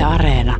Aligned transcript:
Yle 0.00 0.06
Areena. 0.06 0.56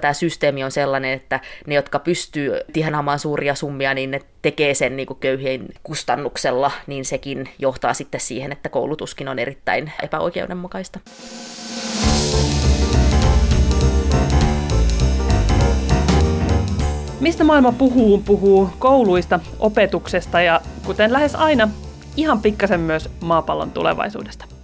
Tämä 0.00 0.12
systeemi 0.12 0.64
on 0.64 0.70
sellainen, 0.70 1.12
että 1.12 1.40
ne, 1.66 1.74
jotka 1.74 1.98
pystyy 1.98 2.52
tienaamaan 2.72 3.18
suuria 3.18 3.54
summia, 3.54 3.94
niin 3.94 4.10
ne 4.10 4.20
tekee 4.42 4.74
sen 4.74 4.96
niin 4.96 5.06
kuin 5.06 5.18
köyhien 5.18 5.68
kustannuksella, 5.82 6.70
niin 6.86 7.04
sekin 7.04 7.48
johtaa 7.58 7.94
sitten 7.94 8.20
siihen, 8.20 8.52
että 8.52 8.68
koulutuskin 8.68 9.28
on 9.28 9.38
erittäin 9.38 9.92
epäoikeudenmukaista. 10.02 11.00
Mistä 17.20 17.44
maailma 17.44 17.72
puhuu, 17.72 18.18
puhuu 18.18 18.70
kouluista, 18.78 19.40
opetuksesta 19.58 20.40
ja 20.40 20.60
kuten 20.86 21.12
lähes 21.12 21.34
aina, 21.34 21.68
ihan 22.16 22.42
pikkasen 22.42 22.80
myös 22.80 23.10
maapallon 23.20 23.70
tulevaisuudesta. 23.70 24.57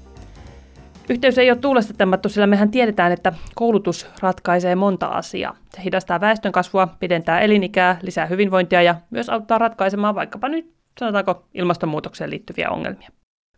Yhteys 1.09 1.39
ei 1.39 1.51
ole 1.51 1.59
tuulesta 1.59 1.95
temmattu, 1.95 2.29
sillä 2.29 2.47
mehän 2.47 2.71
tiedetään, 2.71 3.13
että 3.13 3.33
koulutus 3.55 4.07
ratkaisee 4.21 4.75
monta 4.75 5.07
asiaa. 5.07 5.57
Se 5.75 5.85
hidastaa 5.85 6.21
väestönkasvua, 6.21 6.89
pidentää 7.01 7.41
elinikää, 7.41 7.99
lisää 8.03 8.27
hyvinvointia 8.27 8.83
ja 8.83 8.95
myös 9.11 9.29
auttaa 9.29 9.59
ratkaisemaan 9.59 10.15
vaikkapa 10.15 10.49
nyt, 10.49 10.73
sanotaanko, 11.01 11.47
ilmastonmuutokseen 11.55 12.31
liittyviä 12.31 12.71
ongelmia. 12.71 13.11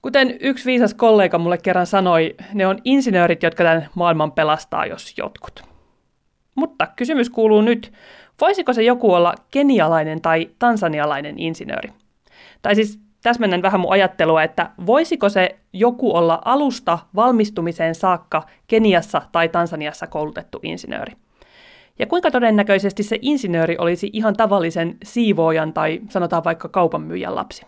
Kuten 0.02 0.36
yksi 0.40 0.66
viisas 0.66 0.94
kollega 0.94 1.38
mulle 1.38 1.58
kerran 1.58 1.86
sanoi, 1.86 2.34
ne 2.54 2.66
on 2.66 2.78
insinöörit, 2.84 3.42
jotka 3.42 3.64
tämän 3.64 3.88
maailman 3.94 4.32
pelastaa, 4.32 4.86
jos 4.86 5.18
jotkut. 5.18 5.64
Mutta 6.54 6.86
kysymys 6.96 7.30
kuuluu 7.30 7.60
nyt, 7.60 7.92
voisiko 8.40 8.72
se 8.72 8.82
joku 8.82 9.12
olla 9.12 9.34
kenialainen 9.50 10.20
tai 10.20 10.50
tansanialainen 10.58 11.38
insinööri? 11.38 11.92
Tai 12.62 12.74
siis 12.74 13.05
täsmennän 13.26 13.62
vähän 13.62 13.80
mun 13.80 13.92
ajattelua, 13.92 14.42
että 14.42 14.70
voisiko 14.86 15.28
se 15.28 15.56
joku 15.72 16.16
olla 16.16 16.42
alusta 16.44 16.98
valmistumiseen 17.14 17.94
saakka 17.94 18.42
Keniassa 18.66 19.22
tai 19.32 19.48
Tansaniassa 19.48 20.06
koulutettu 20.06 20.60
insinööri? 20.62 21.12
Ja 21.98 22.06
kuinka 22.06 22.30
todennäköisesti 22.30 23.02
se 23.02 23.18
insinööri 23.22 23.76
olisi 23.78 24.10
ihan 24.12 24.36
tavallisen 24.36 24.96
siivoojan 25.04 25.72
tai 25.72 26.00
sanotaan 26.08 26.44
vaikka 26.44 26.68
kaupanmyyjän 26.68 27.34
lapsi? 27.34 27.66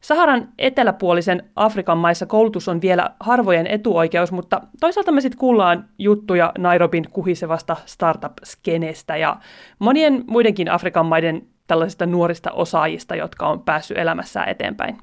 Saharan 0.00 0.48
eteläpuolisen 0.58 1.42
Afrikan 1.56 1.98
maissa 1.98 2.26
koulutus 2.26 2.68
on 2.68 2.80
vielä 2.80 3.10
harvojen 3.20 3.66
etuoikeus, 3.66 4.32
mutta 4.32 4.60
toisaalta 4.80 5.12
me 5.12 5.20
sitten 5.20 5.38
kuullaan 5.38 5.84
juttuja 5.98 6.52
Nairobin 6.58 7.04
kuhisevasta 7.10 7.76
startup-skenestä 7.86 9.16
ja 9.16 9.36
monien 9.78 10.24
muidenkin 10.26 10.70
Afrikan 10.70 11.06
maiden 11.06 11.48
tällaisista 11.68 12.06
nuorista 12.06 12.52
osaajista, 12.52 13.16
jotka 13.16 13.48
on 13.48 13.62
päässyt 13.62 13.98
elämässään 13.98 14.48
eteenpäin. 14.48 14.98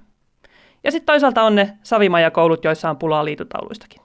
Ja 0.84 0.92
sitten 0.92 1.06
toisaalta 1.06 1.44
on 1.44 1.56
ne 1.56 1.78
savimajakoulut, 1.84 2.64
joissa 2.64 2.90
on 2.90 2.98
pulaa 2.98 3.26
liitutauluistakin. 3.26 4.02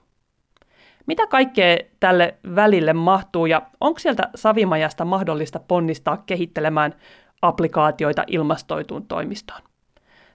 Mitä 1.06 1.26
kaikkea 1.26 1.76
tälle 2.00 2.34
välille 2.54 2.92
mahtuu 2.92 3.46
ja 3.46 3.62
onko 3.80 3.98
sieltä 3.98 4.30
savimajasta 4.34 5.04
mahdollista 5.04 5.60
ponnistaa 5.68 6.22
kehittelemään 6.26 6.94
applikaatioita 7.42 8.24
ilmastoituun 8.26 9.06
toimistoon? 9.06 9.60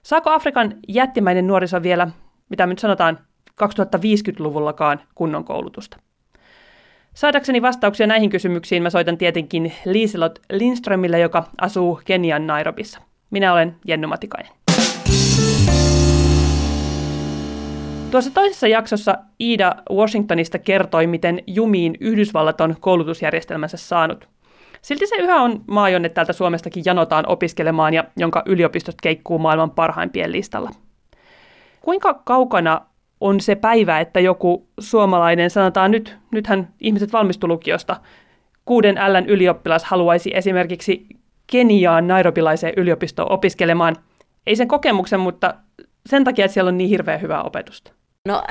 Saako 0.02 0.30
Afrikan 0.30 0.74
jättimäinen 0.88 1.46
nuoriso 1.46 1.82
vielä, 1.82 2.08
mitä 2.48 2.66
nyt 2.66 2.78
sanotaan, 2.78 3.18
2050-luvullakaan 3.50 5.00
kunnon 5.14 5.44
koulutusta? 5.44 5.96
Saadakseni 7.16 7.62
vastauksia 7.62 8.06
näihin 8.06 8.30
kysymyksiin 8.30 8.82
mä 8.82 8.90
soitan 8.90 9.18
tietenkin 9.18 9.72
Liiselot 9.84 10.38
Lindströmille, 10.50 11.18
joka 11.18 11.44
asuu 11.60 12.00
Kenian 12.04 12.46
Nairobissa. 12.46 13.00
Minä 13.30 13.52
olen 13.52 13.76
Jenny 13.84 14.06
Matikainen. 14.06 14.52
Tuossa 18.10 18.30
toisessa 18.34 18.68
jaksossa 18.68 19.18
Ida 19.40 19.74
Washingtonista 19.90 20.58
kertoi, 20.58 21.06
miten 21.06 21.42
jumiin 21.46 21.96
Yhdysvallat 22.00 22.60
on 22.60 22.76
koulutusjärjestelmänsä 22.80 23.76
saanut. 23.76 24.28
Silti 24.82 25.06
se 25.06 25.16
yhä 25.16 25.42
on 25.42 25.64
maa, 25.66 25.88
jonne 25.88 26.08
täältä 26.08 26.32
Suomestakin 26.32 26.82
janotaan 26.86 27.28
opiskelemaan 27.28 27.94
ja 27.94 28.04
jonka 28.16 28.42
yliopistot 28.46 28.94
keikkuu 29.02 29.38
maailman 29.38 29.70
parhaimpien 29.70 30.32
listalla. 30.32 30.70
Kuinka 31.80 32.14
kaukana 32.14 32.80
on 33.20 33.40
se 33.40 33.54
päivä, 33.54 34.00
että 34.00 34.20
joku 34.20 34.68
suomalainen, 34.80 35.50
sanotaan 35.50 35.90
nyt, 35.90 36.16
nythän 36.30 36.68
ihmiset 36.80 37.12
valmistu 37.12 37.48
lukiosta, 37.48 37.96
kuuden 38.64 38.94
Ln 38.94 39.26
ylioppilas 39.26 39.84
haluaisi 39.84 40.30
esimerkiksi 40.34 41.06
Keniaan 41.46 42.08
nairobilaiseen 42.08 42.74
yliopistoon 42.76 43.32
opiskelemaan. 43.32 43.96
Ei 44.46 44.56
sen 44.56 44.68
kokemuksen, 44.68 45.20
mutta 45.20 45.54
sen 46.06 46.24
takia, 46.24 46.44
että 46.44 46.52
siellä 46.52 46.68
on 46.68 46.78
niin 46.78 46.90
hirveän 46.90 47.20
hyvää 47.20 47.42
opetusta. 47.42 47.92
No 48.24 48.42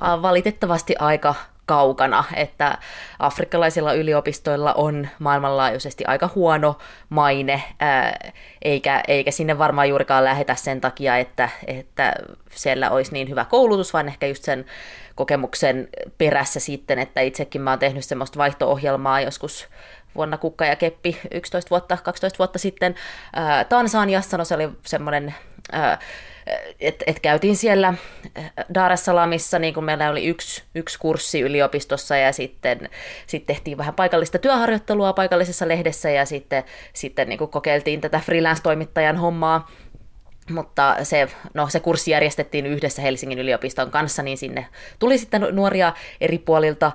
valitettavasti 0.00 0.94
aika 0.98 1.34
kaukana, 1.66 2.24
että 2.36 2.78
afrikkalaisilla 3.18 3.92
yliopistoilla 3.92 4.74
on 4.74 5.08
maailmanlaajuisesti 5.18 6.04
aika 6.04 6.30
huono 6.34 6.78
maine, 7.08 7.62
ää, 7.80 8.32
eikä, 8.62 9.02
eikä 9.08 9.30
sinne 9.30 9.58
varmaan 9.58 9.88
juurikaan 9.88 10.24
lähetä 10.24 10.54
sen 10.54 10.80
takia, 10.80 11.16
että, 11.16 11.48
että 11.66 12.12
siellä 12.50 12.90
olisi 12.90 13.12
niin 13.12 13.28
hyvä 13.28 13.44
koulutus, 13.44 13.92
vaan 13.92 14.08
ehkä 14.08 14.26
just 14.26 14.44
sen 14.44 14.64
kokemuksen 15.14 15.88
perässä 16.18 16.60
sitten, 16.60 16.98
että 16.98 17.20
itsekin 17.20 17.60
mä 17.62 17.70
oon 17.70 17.78
tehnyt 17.78 18.04
semmoista 18.04 18.38
vaihto-ohjelmaa 18.38 19.20
joskus 19.20 19.68
vuonna 20.14 20.38
Kukka 20.38 20.66
ja 20.66 20.76
Keppi 20.76 21.20
11 21.30 21.70
vuotta, 21.70 21.98
12 22.04 22.38
vuotta 22.38 22.58
sitten 22.58 22.94
ää, 23.32 23.64
Tansaniassa, 23.64 24.38
no 24.38 24.44
se 24.44 24.54
oli 24.54 24.68
semmoinen 24.86 25.34
että 25.72 25.98
et 27.06 27.20
käytiin 27.20 27.56
siellä 27.56 27.88
äh, 27.88 28.52
Dar 28.74 28.92
es 28.92 29.04
Salaamissa, 29.04 29.58
niin 29.58 29.74
kuin 29.74 29.84
meillä 29.84 30.10
oli 30.10 30.26
yksi, 30.26 30.62
yksi 30.74 30.98
kurssi 30.98 31.40
yliopistossa 31.40 32.16
ja 32.16 32.32
sitten 32.32 32.88
sit 33.26 33.46
tehtiin 33.46 33.78
vähän 33.78 33.94
paikallista 33.94 34.38
työharjoittelua 34.38 35.12
paikallisessa 35.12 35.68
lehdessä 35.68 36.10
ja 36.10 36.24
sitten, 36.24 36.64
sitten 36.92 37.28
niin 37.28 37.38
kokeiltiin 37.38 38.00
tätä 38.00 38.20
freelance-toimittajan 38.24 39.16
hommaa 39.16 39.70
mutta 40.50 40.96
se, 41.02 41.28
no, 41.54 41.68
se 41.68 41.80
kurssi 41.80 42.10
järjestettiin 42.10 42.66
yhdessä 42.66 43.02
Helsingin 43.02 43.38
yliopiston 43.38 43.90
kanssa, 43.90 44.22
niin 44.22 44.38
sinne 44.38 44.66
tuli 44.98 45.18
sitten 45.18 45.46
nuoria 45.52 45.92
eri 46.20 46.38
puolilta, 46.38 46.92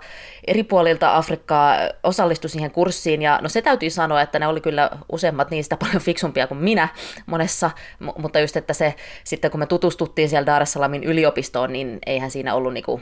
eri 0.48 0.64
puolilta 0.64 1.18
Afrikkaa 1.18 1.76
osallistu 2.04 2.48
siihen 2.48 2.72
kurssiin, 2.72 3.22
ja 3.22 3.40
no 3.42 3.50
se 3.50 3.62
täytyy 3.62 3.90
sanoa, 3.90 4.22
että 4.22 4.40
ne 4.40 4.48
oli 4.48 4.62
kyllä 4.62 4.90
useimmat 5.12 5.52
niistä 5.52 5.78
paljon 5.86 6.02
fiksumpia 6.02 6.48
kuin 6.48 6.58
minä 6.58 6.88
monessa, 7.26 7.72
mutta 8.18 8.40
just, 8.40 8.58
että 8.58 8.74
se 8.74 8.96
sitten 9.24 9.52
kun 9.52 9.60
me 9.60 9.66
tutustuttiin 9.66 10.30
siellä 10.30 10.46
Dar 10.46 10.66
Salamin 10.66 11.04
yliopistoon, 11.04 11.74
niin 11.74 12.00
eihän 12.06 12.32
siinä 12.32 12.56
ollut 12.56 12.74
niinku 12.74 13.02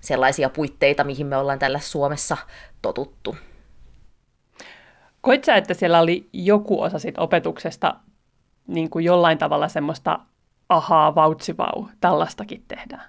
sellaisia 0.00 0.50
puitteita, 0.50 1.04
mihin 1.04 1.26
me 1.26 1.36
ollaan 1.36 1.58
tällä 1.58 1.78
Suomessa 1.78 2.36
totuttu. 2.82 3.36
Koit 5.20 5.48
että 5.48 5.74
siellä 5.74 6.00
oli 6.00 6.28
joku 6.32 6.82
osa 6.82 6.98
sit 6.98 7.18
opetuksesta, 7.18 7.94
niin 8.68 8.90
kuin 8.90 9.04
jollain 9.04 9.38
tavalla 9.38 9.68
semmoista 9.68 10.18
ahaa, 10.68 11.14
vautsivau, 11.14 11.88
tällaistakin 12.00 12.64
tehdään? 12.68 13.04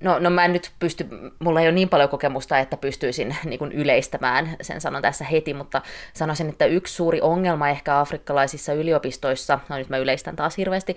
No, 0.00 0.18
no 0.18 0.30
mä 0.30 0.44
en 0.44 0.52
nyt 0.52 0.72
pysty, 0.78 1.08
mulla 1.38 1.60
ei 1.60 1.66
ole 1.66 1.74
niin 1.74 1.88
paljon 1.88 2.08
kokemusta, 2.08 2.58
että 2.58 2.76
pystyisin 2.76 3.36
niin 3.44 3.58
kuin 3.58 3.72
yleistämään, 3.72 4.56
sen 4.60 4.80
sanon 4.80 5.02
tässä 5.02 5.24
heti, 5.24 5.54
mutta 5.54 5.82
sanoisin, 6.14 6.48
että 6.48 6.64
yksi 6.64 6.94
suuri 6.94 7.20
ongelma 7.20 7.68
ehkä 7.68 8.00
afrikkalaisissa 8.00 8.72
yliopistoissa, 8.72 9.58
no 9.68 9.76
nyt 9.76 9.88
mä 9.88 9.98
yleistän 9.98 10.36
taas 10.36 10.56
hirveästi, 10.56 10.96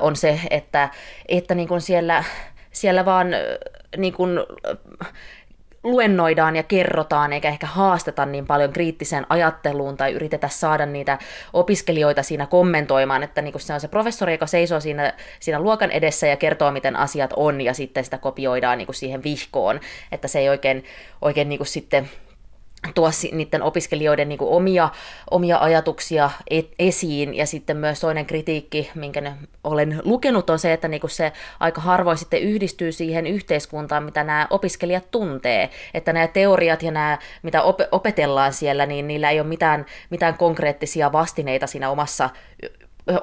on 0.00 0.16
se, 0.16 0.40
että, 0.50 0.88
että 1.28 1.54
niin 1.54 1.68
kuin 1.68 1.80
siellä, 1.80 2.24
siellä 2.72 3.04
vaan 3.04 3.28
niin 3.96 4.12
kuin, 4.12 4.30
luennoidaan 5.84 6.56
ja 6.56 6.62
kerrotaan, 6.62 7.32
eikä 7.32 7.48
ehkä 7.48 7.66
haasteta 7.66 8.26
niin 8.26 8.46
paljon 8.46 8.72
kriittiseen 8.72 9.26
ajatteluun 9.28 9.96
tai 9.96 10.12
yritetä 10.12 10.48
saada 10.48 10.86
niitä 10.86 11.18
opiskelijoita 11.52 12.22
siinä 12.22 12.46
kommentoimaan, 12.46 13.22
että 13.22 13.42
niin 13.42 13.60
se 13.60 13.74
on 13.74 13.80
se 13.80 13.88
professori, 13.88 14.32
joka 14.32 14.46
seisoo 14.46 14.80
siinä, 14.80 15.12
siinä 15.40 15.60
luokan 15.60 15.90
edessä 15.90 16.26
ja 16.26 16.36
kertoo, 16.36 16.70
miten 16.70 16.96
asiat 16.96 17.32
on, 17.36 17.60
ja 17.60 17.74
sitten 17.74 18.04
sitä 18.04 18.18
kopioidaan 18.18 18.78
niin 18.78 18.94
siihen 18.94 19.22
vihkoon, 19.22 19.80
että 20.12 20.28
se 20.28 20.38
ei 20.38 20.48
oikein, 20.48 20.84
oikein 21.22 21.48
niin 21.48 21.66
sitten 21.66 22.10
tuo 22.94 23.10
niiden 23.32 23.62
opiskelijoiden 23.62 24.28
niin 24.28 24.38
kuin 24.38 24.50
omia, 24.50 24.88
omia 25.30 25.58
ajatuksia 25.58 26.30
et, 26.50 26.70
esiin. 26.78 27.34
Ja 27.34 27.46
sitten 27.46 27.76
myös 27.76 28.00
toinen 28.00 28.26
kritiikki, 28.26 28.90
minkä 28.94 29.20
ne 29.20 29.32
olen 29.64 30.00
lukenut, 30.04 30.50
on 30.50 30.58
se, 30.58 30.72
että 30.72 30.88
niin 30.88 31.00
kuin 31.00 31.10
se 31.10 31.32
aika 31.60 31.80
harvoin 31.80 32.18
sitten 32.18 32.42
yhdistyy 32.42 32.92
siihen 32.92 33.26
yhteiskuntaan, 33.26 34.04
mitä 34.04 34.24
nämä 34.24 34.46
opiskelijat 34.50 35.10
tuntee. 35.10 35.70
Että 35.94 36.12
nämä 36.12 36.26
teoriat 36.26 36.82
ja 36.82 36.90
nämä, 36.90 37.18
mitä 37.42 37.62
op- 37.62 37.88
opetellaan 37.92 38.52
siellä, 38.52 38.86
niin 38.86 39.08
niillä 39.08 39.30
ei 39.30 39.40
ole 39.40 39.48
mitään, 39.48 39.86
mitään 40.10 40.38
konkreettisia 40.38 41.12
vastineita 41.12 41.66
siinä 41.66 41.90
omassa 41.90 42.30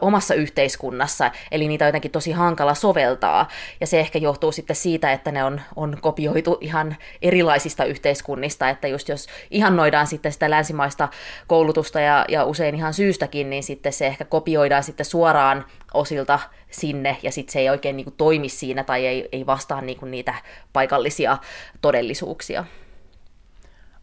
omassa 0.01 0.33
yhteiskunnassa, 0.33 1.31
eli 1.51 1.67
niitä 1.67 1.85
on 1.85 1.87
jotenkin 1.87 2.11
tosi 2.11 2.31
hankala 2.31 2.73
soveltaa. 2.73 3.47
Ja 3.81 3.87
se 3.87 3.99
ehkä 3.99 4.19
johtuu 4.19 4.51
sitten 4.51 4.75
siitä, 4.75 5.11
että 5.11 5.31
ne 5.31 5.43
on, 5.43 5.61
on 5.75 5.97
kopioitu 6.01 6.57
ihan 6.61 6.95
erilaisista 7.21 7.85
yhteiskunnista, 7.85 8.69
että 8.69 8.87
just 8.87 9.09
jos 9.09 9.27
ihannoidaan 9.51 10.07
sitten 10.07 10.31
sitä 10.31 10.49
länsimaista 10.49 11.09
koulutusta 11.47 11.99
ja, 11.99 12.25
ja 12.29 12.45
usein 12.45 12.75
ihan 12.75 12.93
syystäkin, 12.93 13.49
niin 13.49 13.63
sitten 13.63 13.93
se 13.93 14.07
ehkä 14.07 14.25
kopioidaan 14.25 14.83
sitten 14.83 15.05
suoraan 15.05 15.65
osilta 15.93 16.39
sinne, 16.71 17.17
ja 17.23 17.31
sitten 17.31 17.53
se 17.53 17.59
ei 17.59 17.69
oikein 17.69 17.97
niin 17.97 18.05
kuin, 18.05 18.15
toimi 18.17 18.49
siinä 18.49 18.83
tai 18.83 19.05
ei, 19.05 19.29
ei 19.31 19.45
vastaa 19.45 19.81
niin 19.81 19.99
kuin, 19.99 20.11
niitä 20.11 20.33
paikallisia 20.73 21.37
todellisuuksia 21.81 22.65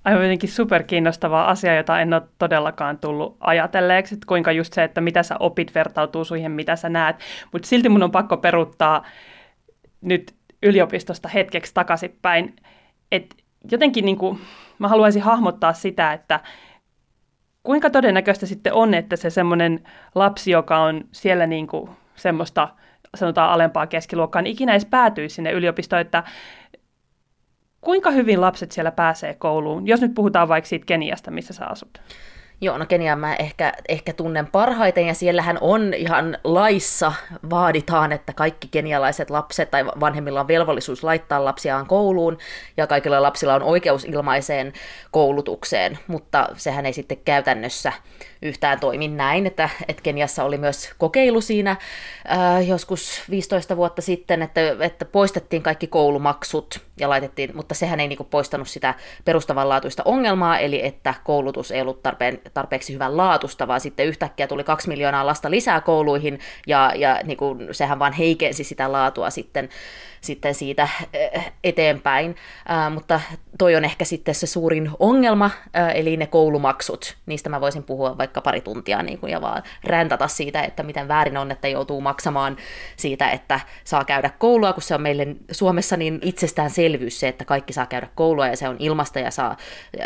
aivan 0.04 0.22
jotenkin 0.22 0.50
superkiinnostava 0.50 1.44
asia, 1.44 1.76
jota 1.76 2.00
en 2.00 2.14
ole 2.14 2.22
todellakaan 2.38 2.98
tullut 2.98 3.36
ajatelleeksi, 3.40 4.14
että 4.14 4.26
kuinka 4.26 4.52
just 4.52 4.72
se, 4.72 4.84
että 4.84 5.00
mitä 5.00 5.22
sä 5.22 5.36
opit 5.40 5.74
vertautuu 5.74 6.24
siihen, 6.24 6.52
mitä 6.52 6.76
sä 6.76 6.88
näet. 6.88 7.16
Mutta 7.52 7.68
silti 7.68 7.88
mun 7.88 8.02
on 8.02 8.10
pakko 8.10 8.36
peruuttaa 8.36 9.04
nyt 10.00 10.34
yliopistosta 10.62 11.28
hetkeksi 11.28 11.74
takaisinpäin, 11.74 12.56
että 13.12 13.36
jotenkin 13.70 14.04
niin 14.04 14.18
kuin, 14.18 14.40
mä 14.78 14.88
haluaisin 14.88 15.22
hahmottaa 15.22 15.72
sitä, 15.72 16.12
että 16.12 16.40
kuinka 17.62 17.90
todennäköistä 17.90 18.46
sitten 18.46 18.72
on, 18.72 18.94
että 18.94 19.16
se 19.16 19.30
semmoinen 19.30 19.84
lapsi, 20.14 20.50
joka 20.50 20.78
on 20.78 21.04
siellä 21.12 21.46
niin 21.46 21.66
kuin 21.66 21.90
semmoista 22.16 22.68
sanotaan 23.14 23.50
alempaa 23.50 23.86
keskiluokkaa, 23.86 24.42
niin 24.42 24.52
ikinä 24.52 24.72
edes 24.72 24.84
päätyy 24.84 25.28
sinne 25.28 25.52
yliopistoon, 25.52 26.00
että 26.00 26.24
Kuinka 27.84 28.10
hyvin 28.10 28.40
lapset 28.40 28.72
siellä 28.72 28.90
pääsee 28.90 29.34
kouluun, 29.34 29.86
jos 29.86 30.00
nyt 30.00 30.14
puhutaan 30.14 30.48
vaikka 30.48 30.68
siitä 30.68 30.86
Keniasta, 30.86 31.30
missä 31.30 31.52
sä 31.52 31.66
asut? 31.66 32.00
Joo, 32.64 32.78
no 32.78 32.86
Keniaa 32.86 33.16
mä 33.16 33.34
ehkä, 33.34 33.72
ehkä 33.88 34.12
tunnen 34.12 34.46
parhaiten, 34.46 35.06
ja 35.06 35.14
siellähän 35.14 35.58
on 35.60 35.94
ihan 35.94 36.38
laissa 36.44 37.12
vaaditaan, 37.50 38.12
että 38.12 38.32
kaikki 38.32 38.68
kenialaiset 38.70 39.30
lapset 39.30 39.70
tai 39.70 39.86
vanhemmilla 39.86 40.40
on 40.40 40.48
velvollisuus 40.48 41.04
laittaa 41.04 41.44
lapsiaan 41.44 41.86
kouluun, 41.86 42.38
ja 42.76 42.86
kaikilla 42.86 43.22
lapsilla 43.22 43.54
on 43.54 43.62
oikeus 43.62 44.04
ilmaiseen 44.04 44.72
koulutukseen, 45.10 45.98
mutta 46.06 46.48
sehän 46.56 46.86
ei 46.86 46.92
sitten 46.92 47.18
käytännössä 47.24 47.92
yhtään 48.42 48.80
toimi 48.80 49.08
näin, 49.08 49.46
että, 49.46 49.68
että 49.88 50.02
Keniassa 50.02 50.44
oli 50.44 50.58
myös 50.58 50.92
kokeilu 50.98 51.40
siinä 51.40 51.76
ää, 52.28 52.60
joskus 52.60 53.22
15 53.30 53.76
vuotta 53.76 54.02
sitten, 54.02 54.42
että, 54.42 54.60
että 54.80 55.04
poistettiin 55.04 55.62
kaikki 55.62 55.86
koulumaksut 55.86 56.80
ja 57.00 57.08
laitettiin, 57.08 57.50
mutta 57.54 57.74
sehän 57.74 58.00
ei 58.00 58.08
niinku 58.08 58.24
poistanut 58.24 58.68
sitä 58.68 58.94
perustavanlaatuista 59.24 60.02
ongelmaa, 60.04 60.58
eli 60.58 60.86
että 60.86 61.14
koulutus 61.24 61.70
ei 61.70 61.80
ollut 61.80 62.02
tarpeen, 62.02 62.40
tarpeeksi 62.54 62.94
hyvän 62.94 63.16
laatusta, 63.16 63.68
vaan 63.68 63.80
sitten 63.80 64.06
yhtäkkiä 64.06 64.46
tuli 64.46 64.64
kaksi 64.64 64.88
miljoonaa 64.88 65.26
lasta 65.26 65.50
lisää 65.50 65.80
kouluihin 65.80 66.38
ja, 66.66 66.92
ja 66.96 67.20
niinku, 67.24 67.56
sehän 67.70 67.98
vaan 67.98 68.12
heikensi 68.12 68.64
sitä 68.64 68.92
laatua 68.92 69.30
sitten 69.30 69.68
sitten 70.24 70.54
siitä 70.54 70.88
eh, 71.12 71.52
eteenpäin. 71.64 72.36
Ää, 72.68 72.90
mutta 72.90 73.20
toi 73.58 73.76
on 73.76 73.84
ehkä 73.84 74.04
sitten 74.04 74.34
se 74.34 74.46
suurin 74.46 74.90
ongelma, 74.98 75.50
ää, 75.72 75.92
eli 75.92 76.16
ne 76.16 76.26
koulumaksut. 76.26 77.16
Niistä 77.26 77.48
mä 77.48 77.60
voisin 77.60 77.82
puhua 77.82 78.18
vaikka 78.18 78.40
pari 78.40 78.60
tuntia 78.60 79.02
niin 79.02 79.18
kuin, 79.18 79.32
ja 79.32 79.40
vaan 79.40 79.62
räntata 79.84 80.28
siitä, 80.28 80.62
että 80.62 80.82
miten 80.82 81.08
väärin 81.08 81.36
on, 81.36 81.50
että 81.50 81.68
joutuu 81.68 82.00
maksamaan 82.00 82.56
siitä, 82.96 83.30
että 83.30 83.60
saa 83.84 84.04
käydä 84.04 84.30
koulua, 84.38 84.72
kun 84.72 84.82
se 84.82 84.94
on 84.94 85.02
meille 85.02 85.26
Suomessa 85.50 85.96
niin 85.96 86.18
itsestäänselvyys 86.22 87.20
se, 87.20 87.28
että 87.28 87.44
kaikki 87.44 87.72
saa 87.72 87.86
käydä 87.86 88.08
koulua 88.14 88.46
ja 88.46 88.56
se 88.56 88.68
on 88.68 88.76
ilmasta 88.78 89.18
ja 89.18 89.30
saa, 89.30 89.56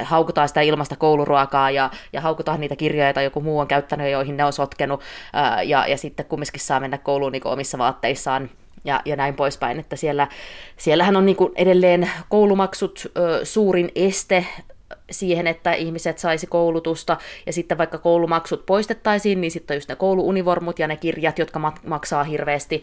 haukutaan 0.03 0.49
sitä 0.49 0.61
ilmasta 0.61 0.97
kouluruokaa 0.97 1.71
ja, 1.71 1.91
ja 2.13 2.21
haukutaan 2.21 2.38
niitä 2.59 2.77
kirjoja, 2.77 3.07
joita 3.07 3.23
joku 3.23 3.41
muu 3.41 3.59
on 3.59 3.69
käyttänyt, 3.69 4.11
joihin 4.11 4.37
ne 4.37 4.45
on 4.45 4.53
sotkenut 4.53 5.01
ja, 5.65 5.87
ja 5.87 5.97
sitten 5.97 6.27
kumminkin 6.27 6.61
saa 6.61 6.81
mennä 6.81 6.99
kouluun 6.99 7.33
niin 7.33 7.47
omissa 7.47 7.79
vaatteissaan 7.79 8.51
ja, 8.85 9.03
ja 9.05 9.17
näin 9.17 9.35
poispäin, 9.35 9.81
että 9.81 9.97
siellä, 9.97 10.29
siellähän 10.77 11.17
on 11.17 11.27
niin 11.27 11.37
edelleen 11.57 12.11
koulumaksut 12.29 13.13
suurin 13.43 13.91
este 13.95 14.47
siihen, 15.11 15.47
että 15.47 15.73
ihmiset 15.73 16.19
saisi 16.19 16.47
koulutusta, 16.47 17.17
ja 17.47 17.53
sitten 17.53 17.79
vaikka 17.79 17.99
koulumaksut 17.99 18.67
poistettaisiin, 18.67 19.41
niin 19.41 19.51
sitten 19.51 19.75
on 19.75 19.77
just 19.77 19.89
ne 19.89 19.97
kouluunivormut 19.97 20.79
ja 20.79 20.89
ne 20.89 20.97
kirjat, 20.97 21.39
jotka 21.39 21.73
maksaa 21.87 22.25
hirveästi. 22.25 22.83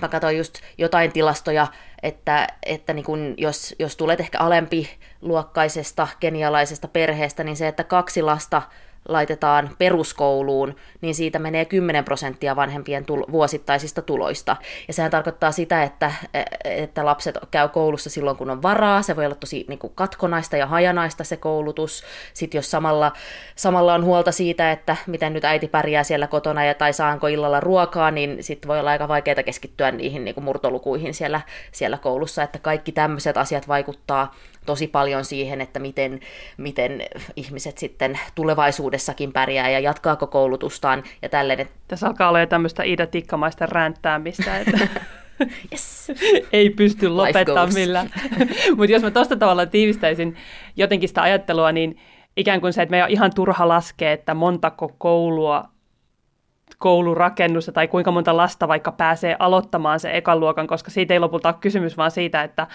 Mä 0.00 0.08
katsoin 0.08 0.38
just 0.38 0.54
jotain 0.78 1.12
tilastoja, 1.12 1.66
että, 2.02 2.46
että 2.62 2.92
niin 2.92 3.04
kun 3.04 3.34
jos, 3.36 3.74
jos 3.78 3.96
tulet 3.96 4.20
ehkä 4.20 4.38
alempi 4.38 4.90
luokkaisesta 5.20 6.08
kenialaisesta 6.20 6.88
perheestä, 6.88 7.44
niin 7.44 7.56
se, 7.56 7.68
että 7.68 7.84
kaksi 7.84 8.22
lasta 8.22 8.62
laitetaan 9.08 9.70
peruskouluun, 9.78 10.74
niin 11.00 11.14
siitä 11.14 11.38
menee 11.38 11.64
10 11.64 12.04
prosenttia 12.04 12.56
vanhempien 12.56 13.04
tul- 13.04 13.32
vuosittaisista 13.32 14.02
tuloista. 14.02 14.56
Ja 14.88 14.94
sehän 14.94 15.10
tarkoittaa 15.10 15.52
sitä, 15.52 15.82
että, 15.82 16.12
että 16.64 17.04
lapset 17.04 17.38
käy 17.50 17.68
koulussa 17.68 18.10
silloin, 18.10 18.36
kun 18.36 18.50
on 18.50 18.62
varaa. 18.62 19.02
Se 19.02 19.16
voi 19.16 19.26
olla 19.26 19.34
tosi 19.34 19.64
niin 19.68 19.78
kuin 19.78 19.92
katkonaista 19.94 20.56
ja 20.56 20.66
hajanaista 20.66 21.24
se 21.24 21.36
koulutus. 21.36 22.04
Sitten 22.34 22.58
jos 22.58 22.70
samalla, 22.70 23.12
samalla 23.56 23.94
on 23.94 24.04
huolta 24.04 24.32
siitä, 24.32 24.72
että 24.72 24.96
miten 25.06 25.32
nyt 25.32 25.44
äiti 25.44 25.68
pärjää 25.68 26.04
siellä 26.04 26.26
kotona 26.26 26.64
ja 26.64 26.74
tai 26.74 26.92
saanko 26.92 27.26
illalla 27.26 27.60
ruokaa, 27.60 28.10
niin 28.10 28.42
sitten 28.42 28.68
voi 28.68 28.80
olla 28.80 28.90
aika 28.90 29.08
vaikeaa 29.08 29.42
keskittyä 29.42 29.90
niihin 29.90 30.24
niin 30.24 30.34
kuin 30.34 30.44
murtolukuihin 30.44 31.14
siellä, 31.14 31.40
siellä 31.72 31.98
koulussa. 31.98 32.42
Että 32.42 32.58
kaikki 32.58 32.92
tämmöiset 32.92 33.36
asiat 33.36 33.68
vaikuttaa 33.68 34.34
tosi 34.66 34.86
paljon 34.86 35.24
siihen, 35.24 35.60
että 35.60 35.78
miten, 35.78 36.20
miten 36.56 37.02
ihmiset 37.36 37.78
sitten 37.78 38.18
tulevaisuudessakin 38.34 39.32
pärjää 39.32 39.70
ja 39.70 39.80
jatkaako 39.80 40.26
koulutustaan 40.26 41.02
ja 41.22 41.28
tälleen. 41.28 41.68
Tässä 41.88 42.06
alkaa 42.06 42.28
olla 42.28 42.40
jo 42.40 42.46
tämmöistä 42.46 42.82
Ida 42.82 43.06
Tikkamaista 43.06 43.66
ränttäämistä, 43.66 44.58
että 44.58 44.78
yes. 45.72 46.12
ei 46.52 46.70
pysty 46.70 47.08
lopettamaan 47.08 47.74
millään. 47.74 48.10
Mutta 48.76 48.92
jos 48.92 49.02
mä 49.02 49.10
tuosta 49.10 49.36
tavalla 49.36 49.66
tiivistäisin 49.66 50.36
jotenkin 50.76 51.08
sitä 51.08 51.22
ajattelua, 51.22 51.72
niin 51.72 51.98
ikään 52.36 52.60
kuin 52.60 52.72
se, 52.72 52.82
että 52.82 52.90
me 52.90 53.04
on 53.04 53.10
ihan 53.10 53.30
turha 53.34 53.68
laskea, 53.68 54.12
että 54.12 54.34
montako 54.34 54.94
koulua 54.98 55.72
koulurakennusta 56.78 57.72
tai 57.72 57.88
kuinka 57.88 58.10
monta 58.10 58.36
lasta 58.36 58.68
vaikka 58.68 58.92
pääsee 58.92 59.36
aloittamaan 59.38 60.00
se 60.00 60.16
ekan 60.16 60.40
luokan, 60.40 60.66
koska 60.66 60.90
siitä 60.90 61.14
ei 61.14 61.20
lopulta 61.20 61.48
ole 61.48 61.56
kysymys 61.60 61.96
vaan 61.96 62.10
siitä, 62.10 62.42
että 62.42 62.66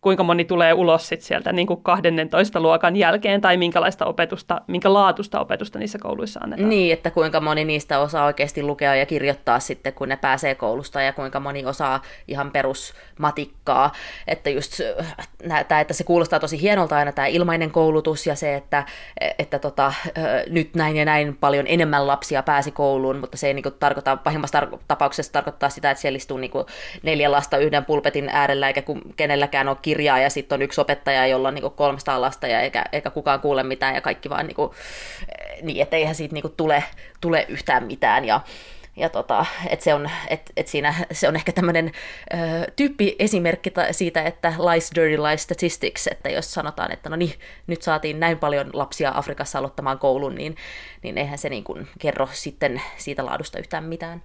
kuinka 0.00 0.22
moni 0.22 0.44
tulee 0.44 0.72
ulos 0.72 1.08
sit 1.08 1.22
sieltä 1.22 1.52
niin 1.52 1.66
kuin 1.66 1.82
12 1.82 2.60
luokan 2.60 2.96
jälkeen 2.96 3.40
tai 3.40 3.56
minkälaista 3.56 4.06
opetusta, 4.06 4.60
minkä 4.66 4.92
laatusta 4.92 5.40
opetusta 5.40 5.78
niissä 5.78 5.98
kouluissa 5.98 6.40
annetaan. 6.40 6.68
Niin, 6.68 6.92
että 6.92 7.10
kuinka 7.10 7.40
moni 7.40 7.64
niistä 7.64 7.98
osaa 7.98 8.24
oikeasti 8.24 8.62
lukea 8.62 8.94
ja 8.94 9.06
kirjoittaa 9.06 9.60
sitten, 9.60 9.92
kun 9.92 10.08
ne 10.08 10.16
pääsee 10.16 10.54
koulusta 10.54 11.02
ja 11.02 11.12
kuinka 11.12 11.40
moni 11.40 11.66
osaa 11.66 12.02
ihan 12.28 12.50
perusmatikkaa. 12.50 13.92
Että 14.26 14.50
just 14.50 14.80
tämä, 15.68 15.80
että 15.80 15.94
se 15.94 16.04
kuulostaa 16.04 16.40
tosi 16.40 16.60
hienolta 16.60 16.96
aina 16.96 17.12
tämä 17.12 17.26
ilmainen 17.26 17.70
koulutus 17.70 18.26
ja 18.26 18.34
se, 18.34 18.54
että, 18.54 18.84
että 19.38 19.58
tota, 19.58 19.92
nyt 20.50 20.74
näin 20.74 20.96
ja 20.96 21.04
näin 21.04 21.36
paljon 21.36 21.66
enemmän 21.68 22.06
lapsia 22.06 22.42
pääsi 22.42 22.70
kouluun, 22.70 23.18
mutta 23.18 23.36
se 23.36 23.46
ei 23.46 23.54
niin 23.54 23.62
kuin, 23.62 23.74
tarkoita, 23.80 24.16
pahimmassa 24.16 24.60
tar- 24.60 24.78
tapauksessa 24.88 25.32
tarkoittaa 25.32 25.70
sitä, 25.70 25.90
että 25.90 26.00
siellä 26.00 26.16
istuu 26.16 26.38
niin 26.38 26.50
kuin, 26.50 26.66
neljä 27.02 27.30
lasta 27.30 27.58
yhden 27.58 27.84
pulpetin 27.84 28.28
äärellä 28.32 28.68
eikä 28.68 28.82
kenelläkään 29.16 29.68
ole 29.68 29.76
kirjaa 29.90 30.18
ja 30.18 30.30
sitten 30.30 30.56
on 30.56 30.62
yksi 30.62 30.80
opettaja, 30.80 31.26
jolla 31.26 31.48
on 31.48 31.54
niin 31.54 31.70
300 31.70 32.20
lasta 32.20 32.46
ja 32.46 32.60
eikä, 32.60 32.84
eikä 32.92 33.10
kukaan 33.10 33.40
kuule 33.40 33.62
mitään 33.62 33.94
ja 33.94 34.00
kaikki 34.00 34.30
vaan 34.30 34.46
niin, 34.46 34.56
kuin, 34.56 34.70
niin 35.62 35.82
että 35.82 35.96
eihän 35.96 36.14
siitä 36.14 36.34
niin 36.34 36.42
kuin 36.42 36.54
tule, 36.56 36.84
tule 37.20 37.46
yhtään 37.48 37.84
mitään 37.84 38.24
ja 38.24 38.40
ja 38.96 39.08
tota, 39.08 39.46
et 39.68 39.80
se, 39.80 39.94
on, 39.94 40.10
et, 40.28 40.52
et 40.56 40.68
siinä, 40.68 40.94
se 41.12 41.28
on 41.28 41.36
ehkä 41.36 41.52
tämmöinen 41.52 41.92
tyyppi 42.76 43.16
esimerkki 43.18 43.72
siitä, 43.90 44.22
että 44.22 44.54
lies 44.58 44.90
dirty 44.94 45.22
lies 45.22 45.42
statistics, 45.42 46.06
että 46.06 46.28
jos 46.28 46.52
sanotaan, 46.52 46.92
että 46.92 47.08
no 47.08 47.16
niin, 47.16 47.34
nyt 47.66 47.82
saatiin 47.82 48.20
näin 48.20 48.38
paljon 48.38 48.70
lapsia 48.72 49.12
Afrikassa 49.14 49.58
aloittamaan 49.58 49.98
koulun, 49.98 50.34
niin, 50.34 50.56
niin 51.02 51.18
eihän 51.18 51.38
se 51.38 51.48
niin 51.48 51.64
kuin 51.64 51.88
kerro 51.98 52.28
sitten 52.32 52.82
siitä 52.96 53.26
laadusta 53.26 53.58
yhtään 53.58 53.84
mitään. 53.84 54.22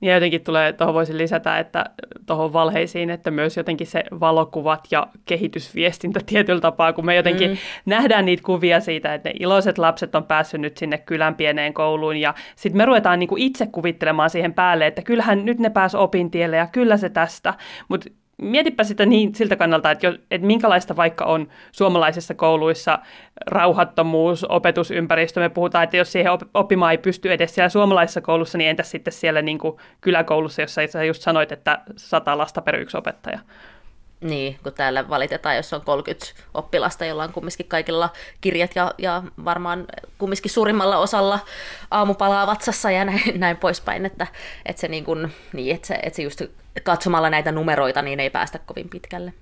Ja 0.00 0.14
jotenkin 0.14 0.44
tulee, 0.44 0.72
tuohon 0.72 0.94
voisin 0.94 1.18
lisätä, 1.18 1.58
että 1.58 1.84
tuohon 2.26 2.52
valheisiin, 2.52 3.10
että 3.10 3.30
myös 3.30 3.56
jotenkin 3.56 3.86
se 3.86 4.04
valokuvat 4.20 4.88
ja 4.90 5.06
kehitysviestintä 5.26 6.20
tietyllä 6.26 6.60
tapaa, 6.60 6.92
kun 6.92 7.06
me 7.06 7.16
jotenkin 7.16 7.50
mm. 7.50 7.56
nähdään 7.86 8.24
niitä 8.24 8.42
kuvia 8.42 8.80
siitä, 8.80 9.14
että 9.14 9.28
ne 9.28 9.34
iloiset 9.40 9.78
lapset 9.78 10.14
on 10.14 10.24
päässyt 10.24 10.60
nyt 10.60 10.76
sinne 10.76 10.98
kylän 10.98 11.34
pieneen 11.34 11.74
kouluun 11.74 12.16
ja 12.16 12.34
sitten 12.56 12.76
me 12.76 12.84
ruvetaan 12.84 13.18
niinku 13.18 13.36
itse 13.38 13.66
kuvittelemaan 13.66 14.30
siihen 14.30 14.54
päälle, 14.54 14.86
että 14.86 15.02
kyllähän 15.02 15.44
nyt 15.44 15.58
ne 15.58 15.70
pääs 15.70 15.94
opintielle 15.94 16.56
ja 16.56 16.66
kyllä 16.66 16.96
se 16.96 17.08
tästä, 17.08 17.54
mutta 17.88 18.10
mietipä 18.42 18.84
sitä 18.84 19.06
niin 19.06 19.34
siltä 19.34 19.56
kannalta, 19.56 19.90
että, 19.90 20.06
jo, 20.06 20.14
että 20.30 20.46
minkälaista 20.46 20.96
vaikka 20.96 21.24
on 21.24 21.48
suomalaisissa 21.72 22.34
kouluissa 22.34 22.98
rauhattomuus, 23.46 24.44
opetusympäristö. 24.44 25.40
Me 25.40 25.48
puhutaan, 25.48 25.84
että 25.84 25.96
jos 25.96 26.12
siihen 26.12 26.32
oppimaan 26.54 26.92
ei 26.92 26.98
pysty 26.98 27.32
edes 27.32 27.54
siellä 27.54 27.68
suomalaisessa 27.68 28.20
koulussa, 28.20 28.58
niin 28.58 28.70
entäs 28.70 28.90
sitten 28.90 29.12
siellä 29.12 29.42
niin 29.42 29.58
kuin 29.58 29.76
kyläkoulussa, 30.00 30.62
jossa 30.62 30.86
sä 30.86 31.04
just 31.04 31.22
sanoit, 31.22 31.52
että 31.52 31.80
sata 31.96 32.38
lasta 32.38 32.62
per 32.62 32.76
yksi 32.76 32.96
opettaja. 32.96 33.38
Niin, 34.20 34.58
kun 34.62 34.72
täällä 34.72 35.08
valitetaan, 35.08 35.56
jos 35.56 35.72
on 35.72 35.80
30 35.80 36.26
oppilasta, 36.54 37.04
jolla 37.04 37.24
on 37.24 37.32
kumminkin 37.32 37.68
kaikilla 37.68 38.10
kirjat 38.40 38.76
ja, 38.76 38.94
ja 38.98 39.22
varmaan 39.44 39.86
kumminkin 40.18 40.50
suurimmalla 40.50 40.98
osalla 40.98 41.38
aamupalaa 41.90 42.46
vatsassa 42.46 42.90
ja 42.90 43.04
näin, 43.04 43.40
näin 43.40 43.56
poispäin, 43.56 44.06
että, 44.06 44.26
että, 44.66 44.80
se 44.80 44.88
niin 44.88 45.04
kuin, 45.04 45.32
niin, 45.52 45.74
että, 45.74 45.86
se, 45.86 45.94
että 45.94 46.16
se 46.16 46.22
just 46.22 46.42
katsomalla 46.82 47.30
näitä 47.30 47.52
numeroita 47.52 48.02
niin 48.02 48.20
ei 48.20 48.30
päästä 48.30 48.58
kovin 48.58 48.88
pitkälle. 48.88 49.32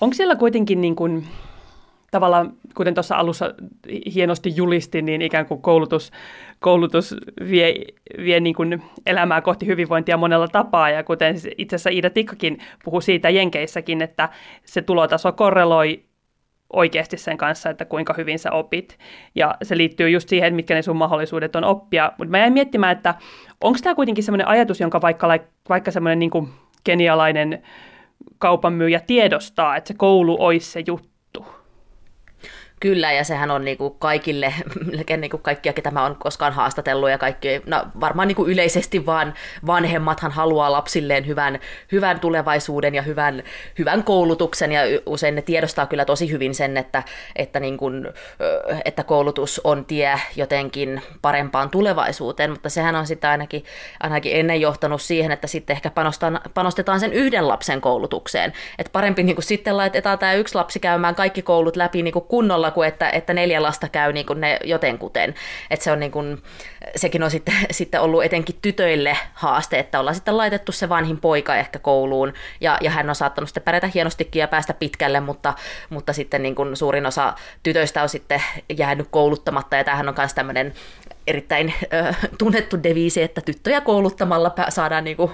Onko 0.00 0.14
siellä 0.14 0.36
kuitenkin 0.36 0.80
niin 0.80 0.96
kuin, 0.96 1.26
tavallaan, 2.10 2.52
kuten 2.74 2.94
tuossa 2.94 3.16
alussa 3.16 3.54
hienosti 4.14 4.56
julisti, 4.56 5.02
niin 5.02 5.22
ikään 5.22 5.46
kuin 5.46 5.62
koulutus, 5.62 6.12
koulutus 6.60 7.14
vie, 7.50 7.74
vie 8.18 8.40
niin 8.40 8.54
kuin 8.54 8.82
elämää 9.06 9.40
kohti 9.40 9.66
hyvinvointia 9.66 10.16
monella 10.16 10.48
tapaa, 10.48 10.90
ja 10.90 11.04
kuten 11.04 11.34
itse 11.58 11.76
asiassa 11.76 11.90
Iida 11.90 12.10
Tikkakin 12.10 12.58
puhui 12.84 13.02
siitä 13.02 13.30
Jenkeissäkin, 13.30 14.02
että 14.02 14.28
se 14.64 14.82
tulotaso 14.82 15.32
korreloi 15.32 16.04
oikeasti 16.74 17.16
sen 17.16 17.36
kanssa, 17.36 17.70
että 17.70 17.84
kuinka 17.84 18.14
hyvin 18.16 18.38
sä 18.38 18.52
opit. 18.52 18.98
Ja 19.34 19.54
se 19.62 19.76
liittyy 19.76 20.10
just 20.10 20.28
siihen, 20.28 20.54
mitkä 20.54 20.74
ne 20.74 20.82
sun 20.82 20.96
mahdollisuudet 20.96 21.56
on 21.56 21.64
oppia. 21.64 22.12
Mutta 22.18 22.30
mä 22.30 22.38
jäin 22.38 22.52
miettimään, 22.52 22.96
että 22.96 23.14
onko 23.60 23.78
tämä 23.82 23.94
kuitenkin 23.94 24.24
semmoinen 24.24 24.48
ajatus, 24.48 24.80
jonka 24.80 25.00
vaikka, 25.00 25.38
vaikka 25.68 25.90
semmoinen 25.90 26.18
niin 26.18 26.48
kenialainen 26.84 27.62
kaupan 28.38 28.72
myyjä 28.72 29.00
tiedostaa, 29.00 29.76
että 29.76 29.88
se 29.88 29.94
koulu 29.94 30.36
olisi 30.38 30.70
se 30.70 30.82
juttu, 30.86 31.13
Kyllä, 32.84 33.12
ja 33.12 33.24
sehän 33.24 33.50
on 33.50 33.64
niin 33.64 33.78
kuin 33.78 33.94
kaikille, 33.98 34.54
niin 35.16 35.30
kuin 35.30 35.42
kaikkia, 35.42 35.72
ketä 35.72 35.90
mä 35.90 36.02
oon 36.02 36.16
koskaan 36.16 36.52
haastatellut, 36.52 37.10
ja 37.10 37.18
kaikki, 37.18 37.62
no 37.66 37.86
varmaan 38.00 38.28
niin 38.28 38.36
kuin 38.36 38.50
yleisesti 38.50 39.06
vaan 39.06 39.34
vanhemmathan 39.66 40.30
haluaa 40.32 40.72
lapsilleen 40.72 41.26
hyvän, 41.26 41.58
hyvän 41.92 42.20
tulevaisuuden 42.20 42.94
ja 42.94 43.02
hyvän, 43.02 43.42
hyvän 43.78 44.04
koulutuksen, 44.04 44.72
ja 44.72 44.80
usein 45.06 45.34
ne 45.34 45.42
tiedostaa 45.42 45.86
kyllä 45.86 46.04
tosi 46.04 46.30
hyvin 46.30 46.54
sen, 46.54 46.76
että, 46.76 47.02
että, 47.36 47.60
niin 47.60 47.76
kuin, 47.76 48.08
että 48.84 49.04
koulutus 49.04 49.60
on 49.64 49.84
tie 49.84 50.20
jotenkin 50.36 51.02
parempaan 51.22 51.70
tulevaisuuteen, 51.70 52.50
mutta 52.50 52.68
sehän 52.68 52.96
on 52.96 53.06
sitten 53.06 53.30
ainakin, 53.30 53.64
ainakin 54.00 54.36
ennen 54.36 54.60
johtanut 54.60 55.02
siihen, 55.02 55.32
että 55.32 55.46
sitten 55.46 55.76
ehkä 55.76 55.90
panostetaan 56.54 57.00
sen 57.00 57.12
yhden 57.12 57.48
lapsen 57.48 57.80
koulutukseen, 57.80 58.52
että 58.78 58.92
parempi 58.92 59.22
niin 59.22 59.36
kuin 59.36 59.44
sitten 59.44 59.76
laitetaan 59.76 60.18
tämä 60.18 60.34
yksi 60.34 60.54
lapsi 60.54 60.80
käymään 60.80 61.14
kaikki 61.14 61.42
koulut 61.42 61.76
läpi 61.76 62.02
niin 62.02 62.12
kuin 62.12 62.24
kunnolla, 62.24 62.73
kuin 62.74 62.88
että, 62.88 63.10
että 63.10 63.34
neljä 63.34 63.62
lasta 63.62 63.88
käy 63.88 64.12
niin 64.12 64.26
kuin 64.26 64.40
ne 64.40 64.58
jotenkuten. 64.64 65.34
Että 65.70 65.84
se 65.84 65.92
on 65.92 66.00
niin 66.00 66.12
kuin, 66.12 66.42
sekin 66.96 67.22
on 67.22 67.30
sitten, 67.30 67.54
sitten 67.70 68.00
ollut 68.00 68.24
etenkin 68.24 68.58
tytöille 68.62 69.16
haaste, 69.34 69.78
että 69.78 70.00
ollaan 70.00 70.14
sitten 70.14 70.36
laitettu 70.36 70.72
se 70.72 70.88
vanhin 70.88 71.20
poika 71.20 71.56
ehkä 71.56 71.78
kouluun 71.78 72.32
ja, 72.60 72.78
ja 72.80 72.90
hän 72.90 73.08
on 73.08 73.14
saattanut 73.14 73.48
sitten 73.48 73.62
pärjätä 73.62 73.90
hienostikin 73.94 74.40
ja 74.40 74.48
päästä 74.48 74.74
pitkälle, 74.74 75.20
mutta, 75.20 75.54
mutta 75.90 76.12
sitten 76.12 76.42
niin 76.42 76.54
kuin 76.54 76.76
suurin 76.76 77.06
osa 77.06 77.34
tytöistä 77.62 78.02
on 78.02 78.08
sitten 78.08 78.42
jäänyt 78.76 79.08
kouluttamatta 79.10 79.76
ja 79.76 79.84
tämähän 79.84 80.08
on 80.08 80.14
myös 80.18 80.34
tämmöinen 80.34 80.74
erittäin 81.26 81.74
äh, 81.94 82.18
tunnettu 82.38 82.82
deviisi, 82.82 83.22
että 83.22 83.40
tyttöjä 83.40 83.80
kouluttamalla 83.80 84.54
saadaan 84.68 85.04
niinku, 85.04 85.30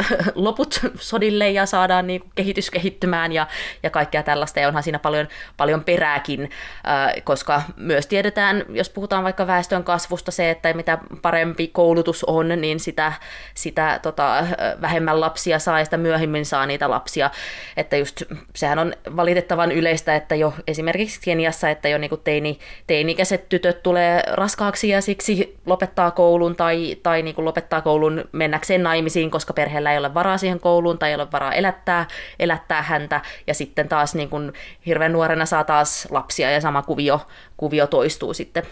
äh, 0.00 0.06
loput 0.34 0.80
sodille 0.94 1.50
ja 1.50 1.66
saadaan 1.66 2.06
niinku, 2.06 2.28
kehitys 2.34 2.70
kehittymään 2.70 3.32
ja, 3.32 3.46
ja 3.82 3.90
kaikkea 3.90 4.22
tällaista. 4.22 4.60
Ja 4.60 4.68
onhan 4.68 4.82
siinä 4.82 4.98
paljon, 4.98 5.28
paljon 5.56 5.84
perääkin, 5.84 6.42
äh, 6.42 7.24
koska 7.24 7.62
myös 7.76 8.06
tiedetään, 8.06 8.64
jos 8.68 8.90
puhutaan 8.90 9.24
vaikka 9.24 9.46
väestön 9.46 9.84
kasvusta, 9.84 10.30
se, 10.30 10.50
että 10.50 10.72
mitä 10.72 10.98
parempi 11.22 11.68
koulutus 11.68 12.24
on, 12.24 12.48
niin 12.48 12.80
sitä, 12.80 13.12
sitä 13.54 14.00
tota, 14.02 14.46
vähemmän 14.80 15.20
lapsia 15.20 15.58
saa 15.58 15.78
ja 15.78 15.84
sitä 15.84 15.96
myöhemmin 15.96 16.46
saa 16.46 16.66
niitä 16.66 16.90
lapsia. 16.90 17.30
Että 17.76 17.96
just 17.96 18.22
sehän 18.54 18.78
on 18.78 18.92
valitettavan 19.16 19.72
yleistä, 19.72 20.16
että 20.16 20.34
jo 20.34 20.54
esimerkiksi 20.66 21.20
Keniassa, 21.20 21.70
että 21.70 21.88
jo 21.88 21.98
niinku 21.98 22.16
teini, 22.16 22.58
teinikäiset 22.86 23.48
tytöt 23.48 23.82
tulee 23.82 24.22
raskaaksi 24.26 24.88
ja 24.88 25.00
siksi 25.00 25.27
siksi 25.28 25.58
lopettaa 25.66 26.10
koulun 26.10 26.56
tai, 26.56 26.96
tai 27.02 27.22
niin 27.22 27.34
kuin 27.34 27.44
lopettaa 27.44 27.80
koulun 27.80 28.24
mennäkseen 28.32 28.82
naimisiin, 28.82 29.30
koska 29.30 29.52
perheellä 29.52 29.92
ei 29.92 29.98
ole 29.98 30.14
varaa 30.14 30.38
siihen 30.38 30.60
kouluun 30.60 30.98
tai 30.98 31.08
ei 31.08 31.14
ole 31.14 31.26
varaa 31.32 31.52
elättää, 31.52 32.06
elättää 32.38 32.82
häntä. 32.82 33.20
Ja 33.46 33.54
sitten 33.54 33.88
taas 33.88 34.14
niin 34.14 34.28
kuin 34.28 34.52
hirveän 34.86 35.12
nuorena 35.12 35.46
saa 35.46 35.64
taas 35.64 36.08
lapsia 36.10 36.50
ja 36.50 36.60
sama 36.60 36.82
kuvio, 36.82 37.20
kuvio 37.56 37.86
toistuu 37.86 38.34
sitten. 38.34 38.62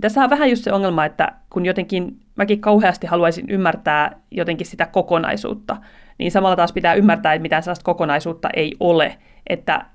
Tässä 0.00 0.24
on 0.24 0.30
vähän 0.30 0.50
just 0.50 0.64
se 0.64 0.72
ongelma, 0.72 1.04
että 1.04 1.32
kun 1.50 1.66
jotenkin 1.66 2.16
mäkin 2.36 2.60
kauheasti 2.60 3.06
haluaisin 3.06 3.50
ymmärtää 3.50 4.20
jotenkin 4.30 4.66
sitä 4.66 4.86
kokonaisuutta, 4.86 5.76
niin 6.18 6.32
samalla 6.32 6.56
taas 6.56 6.72
pitää 6.72 6.94
ymmärtää, 6.94 7.34
että 7.34 7.42
mitään 7.42 7.62
sellaista 7.62 7.84
kokonaisuutta 7.84 8.48
ei 8.56 8.76
ole, 8.80 9.18
että 9.46 9.86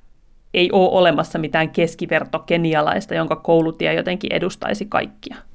ei 0.54 0.72
ole 0.72 0.90
olemassa 0.92 1.40
mitään 1.40 1.70
keskiverto 1.70 2.40
kenialaista, 2.40 3.16
jonka 3.16 3.36
koulutie 3.36 3.94
jotenkin 3.94 4.34
edustaisi 4.34 4.86
kaikkia. 4.86 5.49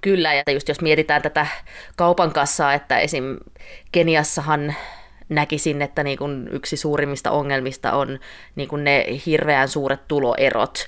Kyllä, 0.00 0.34
ja 0.34 0.42
just 0.52 0.68
jos 0.68 0.80
mietitään 0.80 1.22
tätä 1.22 1.46
kaupan 1.96 2.32
kassaa, 2.32 2.74
että 2.74 2.98
esim. 2.98 3.36
Keniassahan 3.92 4.74
näkisin, 5.28 5.82
että 5.82 6.02
niin 6.02 6.18
kuin 6.18 6.48
yksi 6.52 6.76
suurimmista 6.76 7.30
ongelmista 7.30 7.92
on 7.92 8.18
niin 8.56 8.68
kuin 8.68 8.84
ne 8.84 9.06
hirveän 9.26 9.68
suuret 9.68 10.08
tuloerot. 10.08 10.86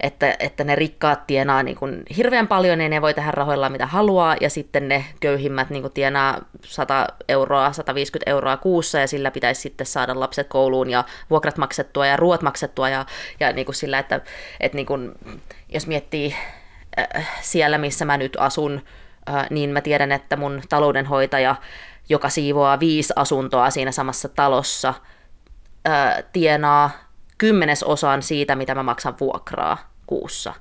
Että, 0.00 0.36
että 0.38 0.64
ne 0.64 0.74
rikkaat 0.74 1.26
tienaa 1.26 1.62
niin 1.62 1.76
kuin 1.76 2.02
hirveän 2.16 2.48
paljon 2.48 2.80
ja 2.80 2.88
ne 2.88 3.02
voi 3.02 3.14
tehdä 3.14 3.30
rahoilla 3.30 3.68
mitä 3.68 3.86
haluaa, 3.86 4.36
ja 4.40 4.50
sitten 4.50 4.88
ne 4.88 5.04
köyhimmät 5.20 5.70
niin 5.70 5.82
kuin 5.82 5.92
tienaa 5.92 6.38
100 6.64 7.06
euroa, 7.28 7.72
150 7.72 8.30
euroa 8.30 8.56
kuussa, 8.56 8.98
ja 8.98 9.06
sillä 9.06 9.30
pitäisi 9.30 9.60
sitten 9.60 9.86
saada 9.86 10.20
lapset 10.20 10.48
kouluun 10.48 10.90
ja 10.90 11.04
vuokrat 11.30 11.58
maksettua 11.58 12.06
ja 12.06 12.16
ruoat 12.16 12.42
maksettua, 12.42 12.88
ja, 12.88 13.06
ja 13.40 13.52
niin 13.52 13.64
kuin 13.64 13.74
sillä, 13.74 13.98
että, 13.98 14.20
että 14.60 14.76
niin 14.76 14.86
kuin, 14.86 15.12
jos 15.68 15.86
miettii 15.86 16.34
siellä, 17.40 17.78
missä 17.78 18.04
mä 18.04 18.16
nyt 18.16 18.36
asun, 18.40 18.82
äh, 19.30 19.46
niin 19.50 19.70
mä 19.70 19.80
tiedän, 19.80 20.12
että 20.12 20.36
mun 20.36 20.62
taloudenhoitaja, 20.68 21.54
joka 22.08 22.28
siivoaa 22.28 22.80
viisi 22.80 23.12
asuntoa 23.16 23.70
siinä 23.70 23.92
samassa 23.92 24.28
talossa, 24.28 24.94
äh, 25.88 26.24
tienaa 26.32 26.90
kymmenesosan 27.38 28.22
siitä, 28.22 28.56
mitä 28.56 28.74
mä 28.74 28.82
maksan 28.82 29.14
vuokraa 29.20 29.90
kuussa. 30.06 30.54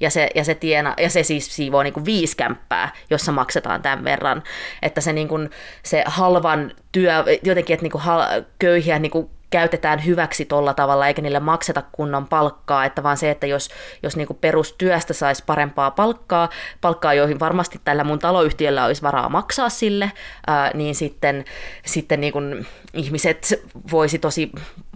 Ja 0.00 0.10
se, 0.10 0.28
ja 0.34 0.44
se, 0.44 0.54
tiena, 0.54 0.94
ja 0.98 1.10
se 1.10 1.22
siis 1.22 1.56
siivoo 1.56 1.82
niin 1.82 1.92
kuin 1.92 2.04
viisi 2.04 2.36
kämppää, 2.36 2.92
jossa 3.10 3.32
maksetaan 3.32 3.82
tämän 3.82 4.04
verran. 4.04 4.42
Että 4.82 5.00
se, 5.00 5.12
niin 5.12 5.28
kuin, 5.28 5.50
se 5.82 6.04
halvan 6.06 6.72
työ, 6.92 7.24
jotenkin, 7.42 7.74
että 7.74 7.84
niin 7.84 7.90
kuin 7.92 8.02
hal, 8.02 8.22
köyhiä 8.58 8.98
niin 8.98 9.10
kuin 9.10 9.30
käytetään 9.54 10.04
hyväksi 10.04 10.44
tuolla 10.44 10.74
tavalla, 10.74 11.06
eikä 11.06 11.22
niille 11.22 11.40
makseta 11.40 11.82
kunnon 11.92 12.28
palkkaa, 12.28 12.84
että 12.84 13.02
vaan 13.02 13.16
se, 13.16 13.30
että 13.30 13.46
jos, 13.46 13.70
jos 14.02 14.16
niin 14.16 14.28
perustyöstä 14.40 15.12
saisi 15.12 15.42
parempaa 15.46 15.90
palkkaa, 15.90 16.48
palkkaa, 16.80 17.14
joihin 17.14 17.40
varmasti 17.40 17.80
tällä 17.84 18.04
mun 18.04 18.18
taloyhtiöllä 18.18 18.84
olisi 18.84 19.02
varaa 19.02 19.28
maksaa 19.28 19.68
sille, 19.68 20.12
ää, 20.46 20.70
niin 20.74 20.94
sitten, 20.94 21.44
sitten 21.86 22.20
niin 22.20 22.32
kuin 22.32 22.66
ihmiset 22.94 23.62
voisi 23.92 24.18
tosi 24.18 24.52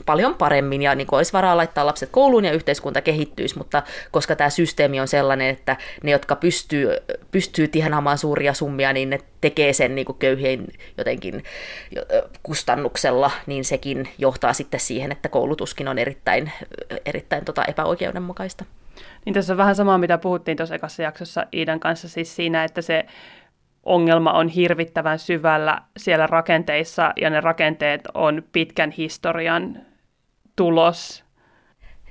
paljon 0.06 0.34
paremmin 0.34 0.82
ja 0.82 0.94
niin 0.94 1.06
kuin 1.06 1.16
olisi 1.16 1.32
varaa 1.32 1.56
laittaa 1.56 1.86
lapset 1.86 2.10
kouluun 2.10 2.44
ja 2.44 2.52
yhteiskunta 2.52 3.00
kehittyisi, 3.00 3.58
mutta 3.58 3.82
koska 4.10 4.36
tämä 4.36 4.50
systeemi 4.50 5.00
on 5.00 5.08
sellainen, 5.08 5.48
että 5.48 5.76
ne, 6.02 6.10
jotka 6.10 6.36
pystyy, 6.36 6.88
pystyy 7.30 7.68
tienaamaan 7.68 8.18
suuria 8.18 8.54
summia, 8.54 8.92
niin 8.92 9.10
ne 9.10 9.18
tekee 9.40 9.72
sen 9.72 9.94
niin 9.94 10.04
kuin 10.04 10.18
köyhien 10.18 10.66
jotenkin 10.98 11.44
kustannuksella, 12.42 13.30
niin 13.46 13.64
sekin 13.64 14.08
johtaa 14.18 14.52
sitten 14.52 14.80
siihen, 14.80 15.12
että 15.12 15.28
koulutuskin 15.28 15.88
on 15.88 15.98
erittäin, 15.98 16.52
erittäin 17.06 17.44
tota 17.44 17.64
epäoikeudenmukaista. 17.64 18.64
Niin 19.24 19.34
tässä 19.34 19.52
on 19.52 19.56
vähän 19.56 19.76
samaa, 19.76 19.98
mitä 19.98 20.18
puhuttiin 20.18 20.56
tuossa 20.56 20.74
ekassa 20.74 21.02
jaksossa 21.02 21.46
Iidan 21.54 21.80
kanssa, 21.80 22.08
siis 22.08 22.36
siinä, 22.36 22.64
että 22.64 22.82
se 22.82 23.06
ongelma 23.82 24.32
on 24.32 24.48
hirvittävän 24.48 25.18
syvällä 25.18 25.82
siellä 25.96 26.26
rakenteissa 26.26 27.12
ja 27.20 27.30
ne 27.30 27.40
rakenteet 27.40 28.00
on 28.14 28.42
pitkän 28.52 28.90
historian 28.90 29.78
tulos 30.56 31.24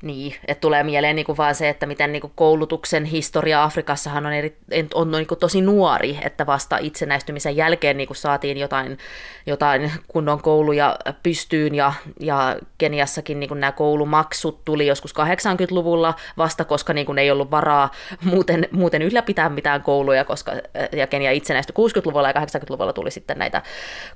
niin, 0.02 0.36
että 0.48 0.62
tulee 0.62 0.84
mieleen 0.84 1.16
niin 1.16 1.26
kuin 1.26 1.38
vaan 1.38 1.56
se, 1.56 1.70
että 1.70 1.86
miten 1.86 2.12
niin 2.12 2.22
kuin 2.22 2.34
koulutuksen 2.36 3.06
historia 3.06 3.64
Afrikassahan 3.64 4.26
on, 4.26 4.34
eri, 4.34 4.58
on 4.94 5.12
niin 5.12 5.28
kuin 5.28 5.40
tosi 5.40 5.62
nuori, 5.62 6.18
että 6.22 6.46
vasta 6.46 6.78
itsenäistymisen 6.78 7.56
jälkeen 7.56 7.98
niin 7.98 8.08
kuin 8.08 8.18
saatiin 8.18 8.58
jotain, 8.58 8.98
jotain 9.46 9.92
kunnon 10.08 10.42
kouluja 10.42 10.98
pystyyn 11.24 11.76
ja, 11.76 11.94
ja 12.20 12.56
Keniassakin 12.78 13.40
niin 13.40 13.48
kuin 13.48 13.60
nämä 13.60 13.72
koulumaksut 13.72 14.66
tuli 14.66 14.88
joskus 14.88 15.14
80-luvulla 15.16 16.14
vasta, 16.38 16.66
koska 16.66 16.94
niin 16.94 17.06
kuin 17.06 17.18
ei 17.18 17.32
ollut 17.32 17.52
varaa 17.52 17.92
muuten, 18.24 18.68
muuten 18.72 19.02
ylläpitää 19.02 19.50
mitään 19.50 19.84
kouluja, 19.84 20.26
koska 20.26 20.52
ja 20.92 21.08
Kenia 21.08 21.32
itsenäistyi 21.32 21.76
60-luvulla 21.78 22.28
ja 22.30 22.34
80-luvulla 22.34 22.94
tuli 22.94 23.12
sitten 23.12 23.38
näitä 23.38 23.62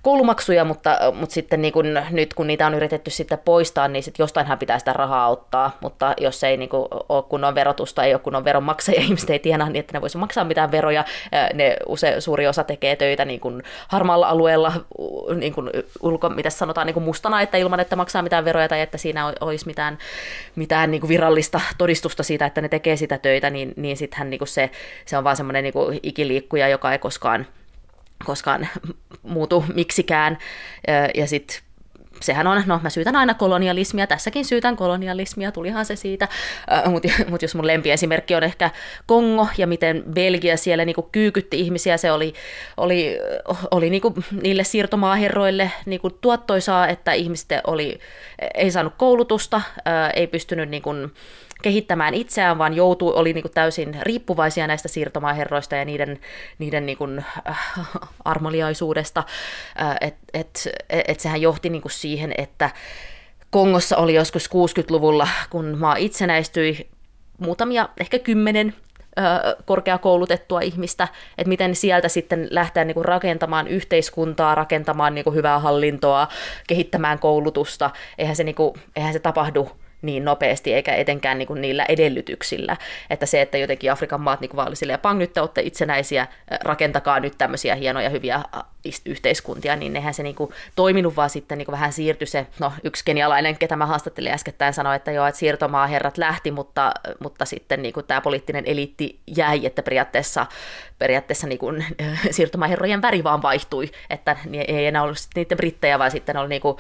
koulumaksuja, 0.02 0.66
mutta, 0.66 0.98
mutta 1.14 1.34
sitten 1.34 1.62
niin 1.62 1.74
kuin, 1.74 2.00
nyt 2.10 2.34
kun 2.34 2.48
niitä 2.48 2.68
on 2.68 2.74
yritetty 2.74 3.12
sitten 3.12 3.40
poistaa, 3.40 3.88
niin 3.88 4.04
sitten 4.04 4.24
jostainhan 4.24 4.60
pitää 4.60 4.80
sitä 4.80 4.94
rahaa 4.94 5.30
ottaa 5.30 5.71
mutta, 5.80 6.14
jos 6.18 6.44
ei 6.44 6.58
niin 6.58 6.70
kuin, 6.70 6.88
ole 7.10 7.24
kunnon 7.24 7.56
verotusta, 7.56 8.04
ei 8.04 8.14
ole 8.14 8.20
kunnon 8.20 8.46
veronmaksajia, 8.46 9.02
ihmiset 9.08 9.30
ei 9.30 9.40
tiedä 9.40 9.66
niin, 9.66 9.76
että 9.80 9.98
ne 9.98 10.02
voisi 10.02 10.18
maksaa 10.18 10.44
mitään 10.44 10.72
veroja. 10.72 11.06
Ne 11.54 11.78
use, 11.88 12.22
suuri 12.22 12.48
osa 12.48 12.64
tekee 12.64 12.96
töitä 12.96 13.26
niin 13.26 13.40
kuin 13.40 13.64
harmaalla 13.88 14.28
alueella, 14.28 14.74
niin 15.36 15.54
kuin 15.54 15.70
ulko, 16.02 16.30
mitä 16.30 16.50
sanotaan, 16.50 16.88
niin 16.88 16.94
kuin 16.94 17.04
mustana, 17.04 17.42
että 17.42 17.58
ilman, 17.58 17.80
että 17.80 17.96
maksaa 17.96 18.22
mitään 18.22 18.46
veroja 18.46 18.68
tai 18.68 18.82
että 18.82 18.98
siinä 18.98 19.34
olisi 19.42 19.68
mitään, 19.68 19.98
mitään 20.56 20.92
niin 20.92 21.02
kuin 21.02 21.10
virallista 21.10 21.62
todistusta 21.78 22.24
siitä, 22.24 22.46
että 22.46 22.62
ne 22.62 22.70
tekee 22.70 22.96
sitä 22.96 23.18
töitä, 23.18 23.50
niin, 23.50 23.74
niin 23.76 23.98
sittenhän 23.98 24.30
niin 24.30 24.48
se, 24.48 24.72
se 25.06 25.18
on 25.18 25.24
vaan 25.24 25.36
semmoinen 25.36 25.64
niin 25.64 26.00
ikiliikkuja, 26.04 26.68
joka 26.68 26.92
ei 26.92 27.00
koskaan 27.00 27.48
koskaan 28.26 28.68
muutu 29.24 29.66
miksikään. 29.74 30.38
Ja 31.16 31.28
sitten 31.28 31.58
sehän 32.22 32.48
on, 32.48 32.64
no 32.66 32.80
mä 32.84 32.90
syytän 32.90 33.16
aina 33.16 33.34
kolonialismia, 33.34 34.08
tässäkin 34.08 34.46
syytän 34.46 34.76
kolonialismia, 34.76 35.52
tulihan 35.52 35.86
se 35.86 35.96
siitä, 35.96 36.28
mutta 36.90 37.08
mut 37.30 37.42
jos 37.42 37.56
mun 37.56 37.68
lempiesimerkki 37.68 38.36
on 38.36 38.44
ehkä 38.44 38.70
Kongo 39.06 39.48
ja 39.58 39.68
miten 39.68 40.04
Belgia 40.14 40.58
siellä 40.58 40.86
niinku 40.86 41.10
kyykytti 41.12 41.60
ihmisiä, 41.60 41.98
se 41.98 42.12
oli, 42.12 42.34
oli, 42.78 43.20
oli 43.72 43.90
niinku 43.90 44.14
niille 44.42 44.64
siirtomaaherroille 44.64 45.72
niinku 45.86 46.10
tuottoisaa, 46.10 46.88
että 46.88 47.14
ihmiset 47.14 47.48
oli, 47.68 48.00
ei 48.54 48.72
saanut 48.72 48.94
koulutusta, 48.98 49.62
ei 50.16 50.28
pystynyt 50.28 50.70
niinku, 50.70 50.92
kehittämään 51.62 52.14
itseään, 52.14 52.58
vaan 52.58 52.74
joutui, 52.74 53.14
oli 53.16 53.34
niin 53.34 53.42
kuin 53.42 53.54
täysin 53.54 53.98
riippuvaisia 54.02 54.68
näistä 54.68 54.88
siirtomaaherroista 54.88 55.76
ja 55.76 55.86
niiden, 55.86 56.20
niiden 56.60 56.86
niin 56.86 56.98
kuin, 56.98 57.26
äh, 57.50 57.74
armoliaisuudesta. 58.26 59.24
Äh, 59.82 59.96
et, 60.02 60.16
et, 60.34 60.70
et 61.08 61.20
sehän 61.20 61.42
johti 61.42 61.70
niin 61.70 61.82
kuin 61.82 61.92
siihen, 61.92 62.34
että 62.38 62.70
Kongossa 63.50 63.98
oli 63.98 64.14
joskus 64.14 64.50
60-luvulla, 64.50 65.28
kun 65.50 65.78
maa 65.78 65.96
itsenäistyi, 65.96 66.90
muutamia, 67.38 67.90
ehkä 68.00 68.20
kymmenen 68.20 68.74
äh, 69.20 69.56
korkeakoulutettua 69.66 70.62
ihmistä, 70.62 71.08
että 71.38 71.50
miten 71.50 71.76
sieltä 71.76 72.08
sitten 72.08 72.48
lähteä 72.50 72.86
niin 72.86 72.96
kuin 72.96 73.06
rakentamaan 73.06 73.68
yhteiskuntaa, 73.68 74.56
rakentamaan 74.56 75.16
niin 75.16 75.24
kuin 75.24 75.36
hyvää 75.36 75.60
hallintoa, 75.60 76.28
kehittämään 76.68 77.20
koulutusta. 77.20 77.90
Eihän 78.18 78.36
se, 78.36 78.44
niin 78.44 78.56
kuin, 78.56 78.74
eihän 78.96 79.14
se 79.14 79.20
tapahdu 79.20 79.70
niin 80.02 80.26
nopeasti, 80.26 80.74
eikä 80.74 80.96
etenkään 80.96 81.38
niin 81.38 81.48
kuin 81.48 81.62
niillä 81.62 81.86
edellytyksillä. 81.90 82.78
Että 83.10 83.26
se, 83.26 83.42
että 83.42 83.58
jotenkin 83.58 83.92
Afrikan 83.92 84.22
maat 84.22 84.42
niin 84.42 84.56
vaan 84.56 84.76
silleen, 84.76 85.00
pang, 85.00 85.20
nyt 85.20 85.34
te 85.34 85.42
olette 85.42 85.62
itsenäisiä, 85.62 86.28
rakentakaa 86.64 87.20
nyt 87.20 87.38
tämmöisiä 87.38 87.76
hienoja, 87.76 88.10
hyviä 88.10 88.44
yhteiskuntia, 89.06 89.76
niin 89.76 89.94
nehän 89.94 90.14
se 90.14 90.24
niin 90.24 90.36
kuin 90.36 90.52
toiminut, 90.76 91.16
vaan 91.16 91.30
sitten 91.30 91.58
niin 91.58 91.66
kuin 91.66 91.74
vähän 91.74 91.94
siirtyi 91.94 92.28
se, 92.28 92.48
no 92.60 92.74
yksi 92.84 93.06
kenialainen, 93.06 93.58
ketä 93.58 93.76
mä 93.76 93.86
haastattelin 93.86 94.32
äskettäin, 94.32 94.74
sanoi, 94.74 94.96
että 94.96 95.12
joo, 95.12 95.28
että 95.28 95.40
siirtomaaherrat 95.40 96.18
lähti, 96.18 96.52
mutta, 96.52 96.92
mutta 97.20 97.46
sitten 97.46 97.82
niin 97.82 97.94
kuin 97.94 98.06
tämä 98.06 98.22
poliittinen 98.22 98.66
eliitti 98.66 99.20
jäi, 99.38 99.66
että 99.66 99.84
periaatteessa, 99.84 100.46
periaatteessa 101.00 101.48
niin 101.48 101.60
kuin, 101.60 101.86
siirtomaaherrojen 102.32 103.02
väri 103.02 103.24
vaan 103.24 103.42
vaihtui, 103.42 103.92
että 104.10 104.38
ei 104.68 104.86
enää 104.86 105.04
ollut 105.04 105.18
niiden 105.36 105.58
brittejä, 105.58 106.00
vaan 106.00 106.12
sitten 106.12 106.38
oli 106.38 106.50
niin 106.50 106.62
kuin, 106.62 106.78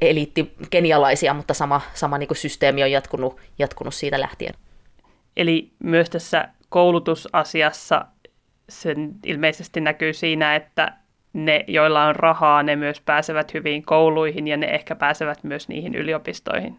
eliitti 0.00 0.54
kenialaisia, 0.70 1.34
mutta 1.34 1.54
sama, 1.54 1.80
sama 1.94 2.18
niin 2.22 2.28
kuin 2.28 2.38
systeemi 2.38 2.82
on 2.82 2.90
jatkunut, 2.90 3.40
jatkunut 3.58 3.94
siitä 3.94 4.20
lähtien. 4.20 4.54
Eli 5.36 5.72
myös 5.78 6.10
tässä 6.10 6.48
koulutusasiassa 6.68 8.06
sen 8.68 9.14
ilmeisesti 9.26 9.80
näkyy 9.80 10.12
siinä, 10.12 10.56
että 10.56 10.92
ne, 11.32 11.64
joilla 11.68 12.04
on 12.04 12.16
rahaa, 12.16 12.62
ne 12.62 12.76
myös 12.76 13.00
pääsevät 13.00 13.54
hyviin 13.54 13.82
kouluihin 13.82 14.48
ja 14.48 14.56
ne 14.56 14.66
ehkä 14.66 14.94
pääsevät 14.94 15.44
myös 15.44 15.68
niihin 15.68 15.94
yliopistoihin. 15.94 16.78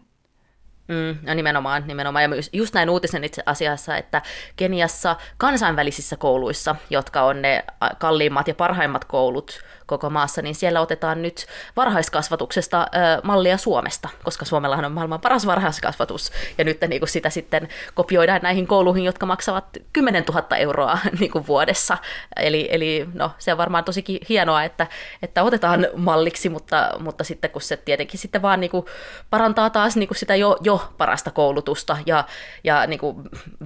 Mm, 0.88 1.16
no 1.26 1.34
nimenomaan, 1.34 1.84
nimenomaan. 1.86 2.22
Ja 2.22 2.28
just 2.52 2.74
näin 2.74 2.90
uutisen 2.90 3.24
itse 3.24 3.42
asiassa, 3.46 3.96
että 3.96 4.22
Keniassa 4.56 5.16
kansainvälisissä 5.36 6.16
kouluissa, 6.16 6.76
jotka 6.90 7.22
on 7.22 7.42
ne 7.42 7.64
kalliimmat 7.98 8.48
ja 8.48 8.54
parhaimmat 8.54 9.04
koulut 9.04 9.60
koko 9.86 10.10
maassa, 10.10 10.42
niin 10.42 10.54
siellä 10.54 10.80
otetaan 10.80 11.22
nyt 11.22 11.46
varhaiskasvatuksesta 11.76 12.80
ö, 12.82 13.20
mallia 13.22 13.56
Suomesta, 13.56 14.08
koska 14.24 14.44
Suomellahan 14.44 14.84
on 14.84 14.92
maailman 14.92 15.20
paras 15.20 15.46
varhaiskasvatus, 15.46 16.32
ja 16.58 16.64
nyt 16.64 16.80
niin 16.88 17.00
kuin 17.00 17.08
sitä 17.08 17.30
sitten 17.30 17.68
kopioidaan 17.94 18.40
näihin 18.42 18.66
kouluihin, 18.66 19.04
jotka 19.04 19.26
maksavat 19.26 19.64
10 19.92 20.24
000 20.28 20.56
euroa 20.56 20.98
niin 21.20 21.30
kuin 21.30 21.46
vuodessa. 21.46 21.98
Eli, 22.36 22.68
eli 22.70 23.08
no, 23.14 23.30
se 23.38 23.52
on 23.52 23.58
varmaan 23.58 23.84
tosikin 23.84 24.18
hienoa, 24.28 24.64
että, 24.64 24.86
että 25.22 25.42
otetaan 25.42 25.86
malliksi, 25.96 26.48
mutta, 26.48 26.90
mutta 26.98 27.24
sitten 27.24 27.50
kun 27.50 27.62
se 27.62 27.76
tietenkin 27.76 28.20
sitten 28.20 28.42
vaan 28.42 28.60
niin 28.60 28.70
kuin 28.70 28.86
parantaa 29.30 29.70
taas 29.70 29.96
niin 29.96 30.08
kuin 30.08 30.18
sitä 30.18 30.36
jo, 30.36 30.56
jo 30.62 30.92
parasta 30.98 31.30
koulutusta 31.30 31.96
ja, 32.06 32.24
ja 32.64 32.86
niin 32.86 33.00
kuin 33.00 33.16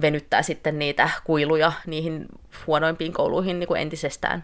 venyttää 0.01 0.41
sitten 0.41 0.79
niitä 0.79 1.09
kuiluja 1.23 1.71
niihin 1.85 2.25
huonoimpiin 2.67 3.13
kouluihin 3.13 3.59
niin 3.59 3.67
kuin 3.67 3.81
entisestään. 3.81 4.43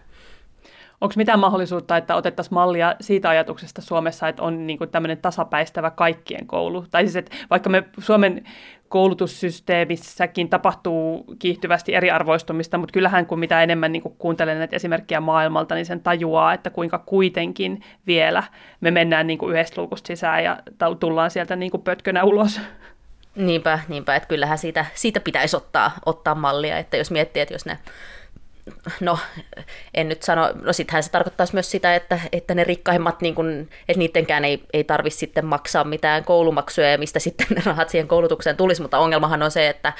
Onko 1.00 1.14
mitään 1.16 1.38
mahdollisuutta, 1.38 1.96
että 1.96 2.16
otettaisiin 2.16 2.54
mallia 2.54 2.94
siitä 3.00 3.28
ajatuksesta 3.28 3.82
Suomessa, 3.82 4.28
että 4.28 4.42
on 4.42 4.66
niin 4.66 4.78
kuin 4.78 4.90
tämmöinen 4.90 5.18
tasapäistävä 5.18 5.90
kaikkien 5.90 6.46
koulu? 6.46 6.84
Tai 6.90 7.02
siis, 7.02 7.16
että 7.16 7.36
vaikka 7.50 7.70
me 7.70 7.84
Suomen 7.98 8.44
koulutussysteemissäkin 8.88 10.48
tapahtuu 10.48 11.24
kiihtyvästi 11.38 11.94
eriarvoistumista, 11.94 12.78
mutta 12.78 12.92
kyllähän 12.92 13.26
kun 13.26 13.38
mitä 13.38 13.62
enemmän 13.62 13.92
niin 13.92 14.02
kuuntelen 14.02 14.58
näitä 14.58 14.76
esimerkkejä 14.76 15.20
maailmalta, 15.20 15.74
niin 15.74 15.86
sen 15.86 16.00
tajuaa, 16.00 16.52
että 16.52 16.70
kuinka 16.70 16.98
kuitenkin 16.98 17.82
vielä 18.06 18.42
me 18.80 18.90
mennään 18.90 19.26
niin 19.26 19.38
kuin 19.38 19.52
yhdestä 19.52 19.80
luukusta 19.80 20.06
sisään 20.06 20.44
ja 20.44 20.58
tullaan 21.00 21.30
sieltä 21.30 21.56
niin 21.56 21.70
kuin 21.70 21.82
pötkönä 21.82 22.24
ulos. 22.24 22.60
Niinpä, 23.36 23.78
niinpä, 23.88 24.16
että 24.16 24.28
kyllähän 24.28 24.58
siitä, 24.58 24.86
siitä 24.94 25.20
pitäisi 25.20 25.56
ottaa, 25.56 25.90
ottaa 26.06 26.34
mallia, 26.34 26.78
että 26.78 26.96
jos 26.96 27.10
miettii, 27.10 27.40
että 27.42 27.54
jos 27.54 27.66
ne 27.66 27.78
no 29.00 29.18
en 29.94 30.08
nyt 30.08 30.22
sano, 30.22 30.52
no 30.62 30.72
sittenhän 30.72 31.02
se 31.02 31.10
tarkoittaisi 31.10 31.54
myös 31.54 31.70
sitä, 31.70 31.94
että, 31.94 32.20
että 32.32 32.54
ne 32.54 32.64
rikkaimmat, 32.64 33.20
niin 33.20 33.34
kun, 33.34 33.68
että 33.88 33.98
niidenkään 33.98 34.44
ei, 34.44 34.62
ei 34.72 34.84
tarvitse 34.84 35.18
sitten 35.18 35.46
maksaa 35.46 35.84
mitään 35.84 36.24
koulumaksuja 36.24 36.90
ja 36.90 36.98
mistä 36.98 37.18
sitten 37.18 37.46
ne 37.50 37.62
rahat 37.64 37.88
siihen 37.88 38.08
koulutukseen 38.08 38.56
tulisi, 38.56 38.82
mutta 38.82 38.98
ongelmahan 38.98 39.42
on 39.42 39.50
se, 39.50 39.68
että, 39.68 39.92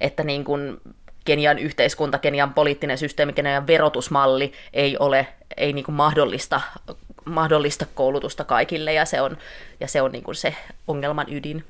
että 0.00 0.24
niin 0.24 0.44
kun 0.44 0.80
Kenian 1.24 1.58
yhteiskunta, 1.58 2.18
Kenian 2.18 2.54
poliittinen 2.54 2.98
systeemi, 2.98 3.32
Kenian 3.32 3.66
verotusmalli 3.66 4.52
ei 4.72 4.96
ole 4.98 5.26
ei 5.56 5.72
niin 5.72 5.84
kuin 5.84 5.94
mahdollista, 5.94 6.60
mahdollista 7.24 7.86
koulutusta 7.94 8.44
kaikille 8.44 8.92
ja 8.92 9.04
se 9.04 9.20
on, 9.20 9.38
ja 9.80 9.88
se 9.88 10.02
on 10.02 10.12
niin 10.12 10.24
kuin 10.24 10.34
se 10.34 10.54
ongelman 10.88 11.26
ydin. 11.30 11.64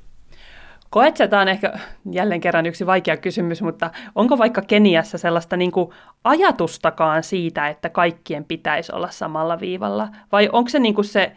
Koet 0.92 1.16
sä, 1.16 1.28
tämä 1.28 1.42
on 1.42 1.48
ehkä 1.48 1.72
jälleen 2.10 2.40
kerran 2.40 2.66
yksi 2.66 2.86
vaikea 2.86 3.16
kysymys, 3.16 3.62
mutta 3.62 3.90
onko 4.14 4.38
vaikka 4.38 4.62
Keniassa 4.62 5.18
sellaista 5.18 5.56
niin 5.56 5.72
kuin 5.72 5.90
ajatustakaan 6.24 7.22
siitä, 7.22 7.68
että 7.68 7.88
kaikkien 7.88 8.44
pitäisi 8.44 8.92
olla 8.92 9.10
samalla 9.10 9.60
viivalla? 9.60 10.08
Vai 10.32 10.48
onko 10.52 10.68
se 10.68 10.78
niin, 10.78 10.94
kuin 10.94 11.04
se 11.04 11.32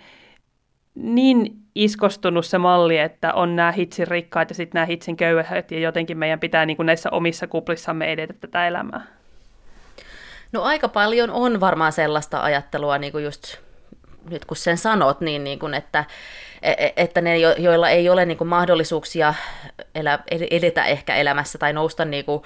niin 0.96 1.56
iskostunut 1.76 2.46
se 2.46 2.58
malli, 2.58 2.98
että 2.98 3.34
on 3.34 3.56
nämä 3.56 3.72
hitsin 3.72 4.08
rikkaat 4.08 4.50
ja 4.50 4.56
sitten 4.56 4.80
nämä 4.80 4.86
hitsin 4.86 5.18
köyhät 5.18 5.72
ja 5.72 5.80
jotenkin 5.80 6.18
meidän 6.18 6.40
pitää 6.40 6.66
niin 6.66 6.78
kuin 6.78 6.86
näissä 6.86 7.10
omissa 7.12 7.48
kuplissamme 7.48 8.12
edetä 8.12 8.34
tätä 8.34 8.68
elämää? 8.68 9.02
No 10.52 10.62
aika 10.62 10.88
paljon 10.88 11.30
on 11.30 11.60
varmaan 11.60 11.92
sellaista 11.92 12.42
ajattelua, 12.42 12.98
niin 12.98 13.12
kuin 13.12 13.24
just 13.24 13.58
nyt 14.30 14.46
kun 14.46 14.58
sen 14.58 14.78
sanot, 14.78 15.22
niin, 15.22 15.44
niin 15.44 15.60
kuin, 15.60 15.74
että, 15.74 16.06
että 16.98 17.22
ne, 17.22 17.38
joilla 17.38 17.90
ei 17.90 18.10
ole 18.10 18.26
niin 18.26 18.38
kuin 18.38 18.48
mahdollisuuksia 18.48 19.34
elä, 19.96 20.20
edetä 20.52 20.86
ehkä 20.86 21.16
elämässä 21.16 21.58
tai 21.58 21.74
nousta, 21.74 22.06
niin 22.06 22.26
kuin, 22.26 22.44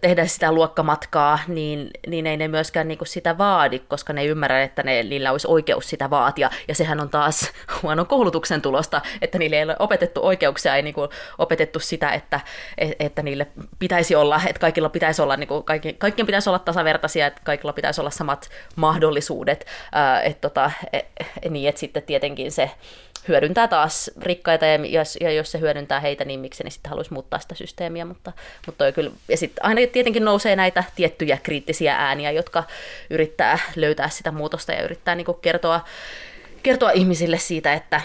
tehdä 0.00 0.26
sitä 0.26 0.52
luokkamatkaa, 0.52 1.38
niin, 1.48 1.90
niin 2.06 2.26
ei 2.26 2.36
ne 2.36 2.48
myöskään 2.48 2.88
niin 2.88 2.98
kuin 2.98 3.08
sitä 3.08 3.38
vaadi, 3.38 3.78
koska 3.78 4.12
ne 4.12 4.24
ymmärrä, 4.24 4.62
että 4.62 4.82
ne, 4.82 5.02
niillä 5.02 5.32
olisi 5.32 5.48
oikeus 5.50 5.90
sitä 5.90 6.10
vaatia. 6.10 6.50
Ja 6.68 6.74
sehän 6.74 7.00
on 7.00 7.10
taas 7.10 7.52
huono 7.82 8.04
koulutuksen 8.04 8.62
tulosta, 8.62 9.00
että 9.22 9.38
niille 9.38 9.56
ei 9.56 9.64
ole 9.64 9.76
opetettu 9.78 10.26
oikeuksia, 10.26 10.76
ei 10.76 10.82
niin 10.82 10.94
kuin 10.94 11.10
opetettu 11.38 11.80
sitä, 11.80 12.10
että, 12.10 12.40
e, 12.78 12.90
että 13.00 13.22
niille 13.22 13.46
pitäisi 13.78 14.14
olla, 14.14 14.40
että 14.46 14.60
kaikilla 14.60 14.88
pitäisi 14.88 15.22
olla, 15.22 15.36
niin 15.36 15.48
kuin, 15.48 15.64
kaikki, 15.64 15.92
kaikkien 15.92 16.26
pitäisi 16.26 16.50
olla 16.50 16.58
tasavertaisia, 16.58 17.26
että 17.26 17.40
kaikilla 17.44 17.72
pitäisi 17.72 18.00
olla 18.00 18.10
samat 18.10 18.50
mahdollisuudet. 18.76 19.66
Ää, 19.92 20.22
et, 20.22 20.40
tota, 20.40 20.70
niin, 21.50 21.68
että 21.68 21.78
sitten 21.78 22.02
tietenkin 22.02 22.52
se 22.52 22.70
hyödyntää 23.58 23.78
taas 23.78 24.10
rikkaita, 24.22 24.66
ja 24.66 24.86
jos, 24.86 25.18
ja 25.20 25.30
jos 25.30 25.50
se 25.50 25.60
hyödyntää 25.60 26.00
heitä, 26.00 26.24
niin 26.24 26.40
miksi 26.40 26.64
ne 26.64 26.70
sitten 26.70 26.90
haluaisi 26.90 27.12
muuttaa 27.12 27.38
sitä 27.38 27.54
systeemiä, 27.54 28.04
mutta, 28.04 28.32
mutta 28.66 28.92
kyllä, 28.92 29.10
ja 29.28 29.36
sitten 29.36 29.64
aina 29.64 29.80
tietenkin 29.92 30.24
nousee 30.24 30.56
näitä 30.56 30.84
tiettyjä 30.94 31.38
kriittisiä 31.42 31.96
ääniä, 31.96 32.30
jotka 32.30 32.64
yrittää 33.10 33.58
löytää 33.76 34.08
sitä 34.08 34.30
muutosta 34.30 34.72
ja 34.72 34.82
yrittää 34.82 35.14
niin 35.14 35.26
kertoa, 35.42 35.80
kertoa 36.62 36.90
ihmisille 36.90 37.38
siitä, 37.38 37.74
että, 37.74 38.00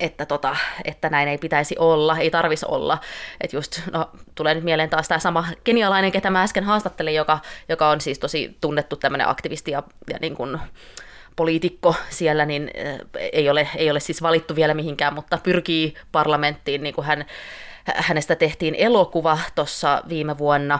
että, 0.00 0.26
tota, 0.26 0.56
että 0.84 1.10
näin 1.10 1.28
ei 1.28 1.38
pitäisi 1.38 1.76
olla, 1.78 2.18
ei 2.18 2.30
tarvisi 2.30 2.66
olla. 2.68 2.98
Että 3.40 3.56
just, 3.56 3.80
no, 3.92 4.10
tulee 4.34 4.54
nyt 4.54 4.64
mieleen 4.64 4.90
taas 4.90 5.08
tämä 5.08 5.18
sama 5.18 5.46
kenialainen, 5.64 6.12
ketä 6.12 6.30
mä 6.30 6.42
äsken 6.42 6.64
haastattelin, 6.64 7.14
joka, 7.14 7.38
joka 7.68 7.90
on 7.90 8.00
siis 8.00 8.18
tosi 8.18 8.56
tunnettu 8.60 8.96
tämmöinen 8.96 9.28
aktivisti 9.28 9.70
ja, 9.70 9.82
ja 10.10 10.18
niin 10.20 10.34
kuin, 10.34 10.58
poliitikko 11.36 11.94
siellä, 12.10 12.46
niin 12.46 12.70
ei 13.32 13.50
ole, 13.50 13.68
ei 13.76 13.90
ole 13.90 14.00
siis 14.00 14.22
valittu 14.22 14.56
vielä 14.56 14.74
mihinkään, 14.74 15.14
mutta 15.14 15.38
pyrkii 15.42 15.94
parlamenttiin, 16.12 16.82
niin 16.82 16.94
kuin 16.94 17.04
hän, 17.04 17.24
hänestä 17.84 18.36
tehtiin 18.36 18.74
elokuva 18.74 19.38
tuossa 19.54 20.02
viime 20.08 20.38
vuonna, 20.38 20.78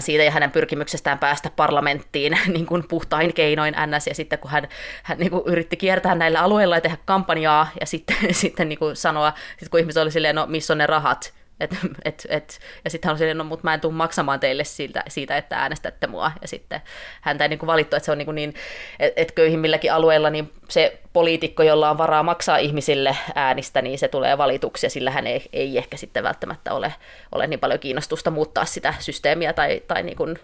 siitä 0.00 0.24
ja 0.24 0.30
hänen 0.30 0.50
pyrkimyksestään 0.50 1.18
päästä 1.18 1.50
parlamenttiin 1.56 2.38
niin 2.54 2.66
kuin 2.66 2.88
puhtain 2.88 3.34
keinoin 3.34 3.74
NS, 3.86 4.06
ja 4.06 4.14
sitten 4.14 4.38
kun 4.38 4.50
hän, 4.50 4.68
hän 5.02 5.18
niin 5.18 5.30
kuin 5.30 5.42
yritti 5.46 5.76
kiertää 5.76 6.14
näillä 6.14 6.40
alueilla 6.40 6.76
ja 6.76 6.80
tehdä 6.80 6.96
kampanjaa, 7.04 7.68
ja 7.80 7.86
sitten, 7.86 8.16
sitten 8.32 8.68
niin 8.68 8.78
kuin 8.78 8.96
sanoa, 8.96 9.32
sit 9.58 9.68
kun 9.68 9.80
ihmiset 9.80 10.02
oli 10.02 10.10
silleen, 10.10 10.36
no 10.36 10.46
missä 10.46 10.74
on 10.74 10.78
ne 10.78 10.86
rahat, 10.86 11.32
et, 11.60 11.76
et, 12.04 12.26
et, 12.28 12.60
ja 12.84 12.90
sitten 12.90 13.08
hän 13.08 13.18
silleen, 13.18 13.38
no 13.38 13.44
mutta 13.44 13.64
mä 13.64 13.74
en 13.74 13.80
tule 13.80 13.92
maksamaan 13.92 14.40
teille 14.40 14.64
siitä, 14.64 15.04
siitä, 15.08 15.36
että 15.36 15.56
äänestätte 15.56 16.06
mua. 16.06 16.32
Ja 16.42 16.48
sitten 16.48 16.80
häntä 17.20 17.44
ei 17.44 17.48
niin 17.48 17.58
kuin 17.58 17.66
valittu, 17.66 17.96
että 17.96 18.04
se 18.04 18.12
on 18.12 18.18
niin, 18.18 18.34
niin 18.34 18.54
että 18.98 19.20
et 19.20 19.32
köyhimmilläkin 19.32 19.92
alueilla 19.92 20.30
niin 20.30 20.52
se 20.68 21.00
poliitikko, 21.12 21.62
jolla 21.62 21.90
on 21.90 21.98
varaa 21.98 22.22
maksaa 22.22 22.56
ihmisille 22.56 23.16
äänistä, 23.34 23.82
niin 23.82 23.98
se 23.98 24.08
tulee 24.08 24.38
valituksi, 24.38 24.86
ja 24.86 24.90
sillä 24.90 25.10
hän 25.10 25.26
ei, 25.26 25.48
ei 25.52 25.78
ehkä 25.78 25.96
sitten 25.96 26.22
välttämättä 26.22 26.74
ole, 26.74 26.94
ole 27.32 27.46
niin 27.46 27.60
paljon 27.60 27.80
kiinnostusta 27.80 28.30
muuttaa 28.30 28.64
sitä 28.64 28.94
systeemiä 28.98 29.52
tai, 29.52 29.82
tai 29.88 30.02
niin 30.02 30.16
kuin, 30.16 30.38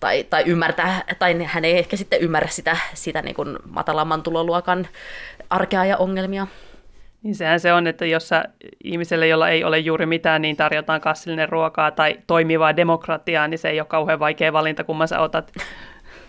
tai, 0.00 0.24
tai 0.24 0.42
ymmärtää, 0.46 1.04
tai 1.18 1.44
hän 1.44 1.64
ei 1.64 1.78
ehkä 1.78 1.96
sitten 1.96 2.20
ymmärrä 2.20 2.48
sitä, 2.48 2.76
sitä 2.94 3.22
niin 3.22 3.34
kuin 3.34 3.58
matalamman 3.70 4.22
tuloluokan 4.22 4.88
arkea 5.50 5.84
ja 5.84 5.96
ongelmia. 5.96 6.46
Niin 7.22 7.34
sehän 7.34 7.60
se 7.60 7.72
on, 7.72 7.86
että 7.86 8.06
jos 8.06 8.28
sä 8.28 8.44
ihmiselle, 8.84 9.28
jolla 9.28 9.48
ei 9.48 9.64
ole 9.64 9.78
juuri 9.78 10.06
mitään, 10.06 10.42
niin 10.42 10.56
tarjotaan 10.56 11.00
kassillinen 11.00 11.48
ruokaa 11.48 11.90
tai 11.90 12.18
toimivaa 12.26 12.76
demokratiaa, 12.76 13.48
niin 13.48 13.58
se 13.58 13.68
ei 13.68 13.80
ole 13.80 13.86
kauhean 13.86 14.18
vaikea 14.18 14.52
valinta, 14.52 14.84
kun 14.84 15.08
sä 15.08 15.20
otat. 15.20 15.52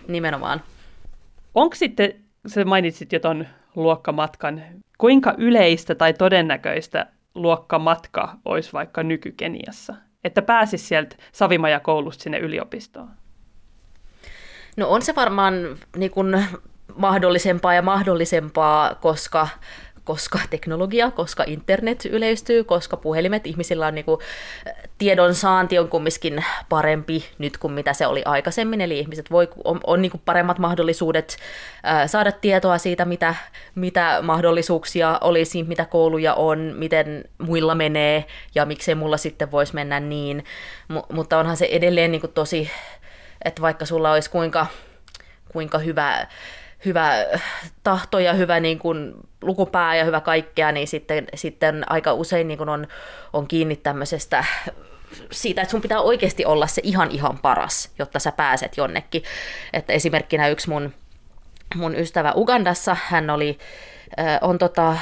Nimenomaan. 0.08 0.60
Onko 1.54 1.74
sitten, 1.74 2.14
sä 2.46 2.64
mainitsit 2.64 3.12
jo 3.12 3.20
ton 3.20 3.46
luokkamatkan, 3.76 4.62
kuinka 4.98 5.34
yleistä 5.38 5.94
tai 5.94 6.12
todennäköistä 6.12 7.06
luokkamatka 7.34 8.36
olisi 8.44 8.72
vaikka 8.72 9.02
nykykeniassa? 9.02 9.94
Että 10.24 10.42
pääsisi 10.42 10.86
sieltä 10.86 11.16
Savimaja-koulusta 11.32 12.22
sinne 12.22 12.38
yliopistoon? 12.38 13.10
No 14.76 14.88
on 14.88 15.02
se 15.02 15.14
varmaan 15.14 15.54
niin 15.96 16.10
kuin 16.10 16.44
mahdollisempaa 16.96 17.74
ja 17.74 17.82
mahdollisempaa, 17.82 18.94
koska 18.94 19.48
koska 20.10 20.38
teknologia, 20.50 21.10
koska 21.10 21.44
internet 21.46 22.04
yleistyy, 22.04 22.64
koska 22.64 22.96
puhelimet 22.96 23.46
ihmisillä 23.46 23.86
on 23.86 23.94
niinku, 23.94 24.18
tiedon 24.98 25.34
saanti 25.34 25.78
on 25.78 25.88
kumminkin 25.88 26.44
parempi 26.68 27.24
nyt 27.38 27.58
kuin 27.58 27.72
mitä 27.72 27.92
se 27.92 28.06
oli 28.06 28.22
aikaisemmin, 28.24 28.80
eli 28.80 28.98
ihmiset 28.98 29.30
voi, 29.30 29.48
on, 29.64 29.80
on 29.86 30.02
niinku 30.02 30.20
paremmat 30.24 30.58
mahdollisuudet 30.58 31.36
ää, 31.82 32.06
saada 32.06 32.32
tietoa 32.32 32.78
siitä, 32.78 33.04
mitä, 33.04 33.34
mitä 33.74 34.18
mahdollisuuksia 34.22 35.18
olisi, 35.20 35.62
mitä 35.62 35.84
kouluja 35.84 36.34
on, 36.34 36.58
miten 36.76 37.24
muilla 37.38 37.74
menee 37.74 38.24
ja 38.54 38.66
miksei 38.66 38.94
mulla 38.94 39.16
sitten 39.16 39.50
voisi 39.50 39.74
mennä 39.74 40.00
niin, 40.00 40.44
M- 40.88 41.14
mutta 41.14 41.38
onhan 41.38 41.56
se 41.56 41.68
edelleen 41.70 42.12
niinku 42.12 42.28
tosi, 42.28 42.70
että 43.44 43.62
vaikka 43.62 43.84
sulla 43.86 44.12
olisi 44.12 44.30
kuinka, 44.30 44.66
kuinka 45.52 45.78
hyvä 45.78 46.26
hyvä 46.84 47.12
tahto 47.82 48.18
ja 48.18 48.32
hyvä 48.32 48.60
niin 48.60 48.78
kuin, 48.78 49.14
lukupää 49.42 49.96
ja 49.96 50.04
hyvä 50.04 50.20
kaikkea, 50.20 50.72
niin 50.72 50.88
sitten, 50.88 51.26
sitten 51.34 51.90
aika 51.92 52.12
usein 52.12 52.48
niin 52.48 52.58
kuin 52.58 52.68
on, 52.68 52.86
on 53.32 53.48
kiinni 53.48 53.76
tämmöisestä 53.76 54.44
siitä, 55.30 55.62
että 55.62 55.70
sun 55.70 55.80
pitää 55.80 56.00
oikeasti 56.00 56.44
olla 56.44 56.66
se 56.66 56.80
ihan 56.84 57.10
ihan 57.10 57.38
paras, 57.38 57.90
jotta 57.98 58.18
sä 58.18 58.32
pääset 58.32 58.76
jonnekin. 58.76 59.22
Että 59.72 59.92
esimerkkinä 59.92 60.48
yksi 60.48 60.68
mun, 60.68 60.94
mun 61.74 61.96
ystävä 61.96 62.32
Ugandassa, 62.36 62.96
hän 63.04 63.30
oli 63.30 63.58
on 64.40 64.58
tota, 64.58 64.96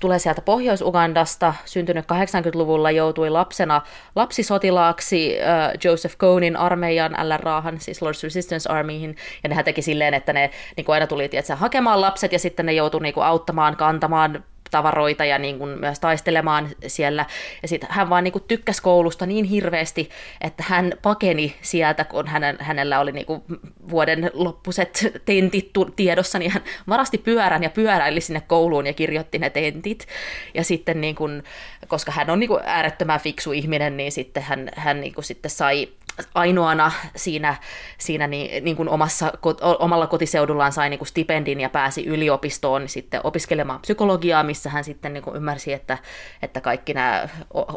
tulee 0.00 0.18
sieltä 0.18 0.42
Pohjois-Ugandasta, 0.42 1.54
syntynyt 1.64 2.04
80-luvulla, 2.04 2.90
joutui 2.90 3.30
lapsena 3.30 3.82
lapsisotilaaksi 4.16 5.36
Joseph 5.84 6.16
Conein 6.16 6.56
armeijan 6.56 7.16
LRAhan, 7.28 7.80
siis 7.80 8.02
Lord's 8.02 8.22
Resistance 8.22 8.72
Armyhin, 8.72 9.16
ja 9.42 9.48
nehän 9.48 9.64
teki 9.64 9.82
silleen, 9.82 10.14
että 10.14 10.32
ne 10.32 10.50
niin 10.76 10.84
kuin 10.84 10.94
aina 10.94 11.06
tuli 11.06 11.28
tietysti, 11.28 11.52
hakemaan 11.52 12.00
lapset, 12.00 12.32
ja 12.32 12.38
sitten 12.38 12.66
ne 12.66 12.72
joutui 12.72 13.00
niin 13.00 13.14
auttamaan, 13.16 13.76
kantamaan 13.76 14.44
tavaroita 14.70 15.24
ja 15.24 15.38
niin 15.38 15.58
kuin 15.58 15.80
myös 15.80 16.00
taistelemaan 16.00 16.68
siellä. 16.86 17.26
Ja 17.62 17.68
sitten 17.68 17.88
hän 17.92 18.10
vaan 18.10 18.24
niin 18.24 18.32
kuin 18.32 18.44
tykkäsi 18.48 18.82
koulusta 18.82 19.26
niin 19.26 19.44
hirveästi, 19.44 20.10
että 20.40 20.64
hän 20.66 20.92
pakeni 21.02 21.56
sieltä, 21.62 22.04
kun 22.04 22.26
hänen, 22.26 22.56
hänellä 22.60 23.00
oli 23.00 23.12
niin 23.12 23.26
kuin 23.26 23.42
vuoden 23.90 24.30
loppuset 24.34 25.20
tentit 25.24 25.70
tiedossa, 25.96 26.38
niin 26.38 26.50
hän 26.50 26.62
varasti 26.88 27.18
pyörän 27.18 27.62
ja 27.62 27.70
pyöräili 27.70 28.20
sinne 28.20 28.40
kouluun 28.40 28.86
ja 28.86 28.92
kirjoitti 28.92 29.38
ne 29.38 29.50
tentit. 29.50 30.06
Ja 30.54 30.64
sitten 30.64 31.00
niin 31.00 31.14
kuin, 31.14 31.42
koska 31.88 32.12
hän 32.12 32.30
on 32.30 32.40
niin 32.40 32.48
kuin 32.48 32.62
äärettömän 32.64 33.20
fiksu 33.20 33.52
ihminen, 33.52 33.96
niin 33.96 34.12
sitten 34.12 34.42
hän, 34.42 34.70
hän 34.76 35.00
niin 35.00 35.14
kuin 35.14 35.24
sitten 35.24 35.50
sai 35.50 35.88
ainoana 36.34 36.92
siinä, 37.16 37.56
siinä 37.98 38.26
niin, 38.26 38.64
niin 38.64 38.76
kuin 38.76 38.88
omassa, 38.88 39.32
omalla 39.78 40.06
kotiseudullaan 40.06 40.72
sai 40.72 40.90
niin 40.90 40.98
kuin 40.98 41.08
stipendin 41.08 41.60
ja 41.60 41.68
pääsi 41.68 42.06
yliopistoon 42.06 42.88
sitten 42.88 43.20
opiskelemaan 43.24 43.80
psykologiaa, 43.80 44.42
missä 44.42 44.70
hän 44.70 44.84
sitten 44.84 45.12
niin 45.12 45.22
kuin 45.22 45.36
ymmärsi, 45.36 45.72
että, 45.72 45.98
että 46.42 46.60
kaikki 46.60 46.94
nämä 46.94 47.28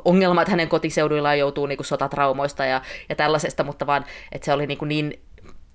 ongelmat 0.06 0.48
hänen 0.48 0.70
kotiseuduillaan 0.70 1.40
joutuu 1.40 1.66
niin 1.66 1.78
kuin 1.78 1.86
sotatraumoista 1.86 2.66
ja, 2.66 2.82
ja 3.10 3.16
tällaisesta, 3.16 3.64
mutta 3.64 3.88
vaan, 3.88 4.06
että 4.32 4.46
se 4.46 4.54
oli 4.54 4.68
niin, 4.68 4.78
kuin 4.78 4.90
niin, 4.90 5.20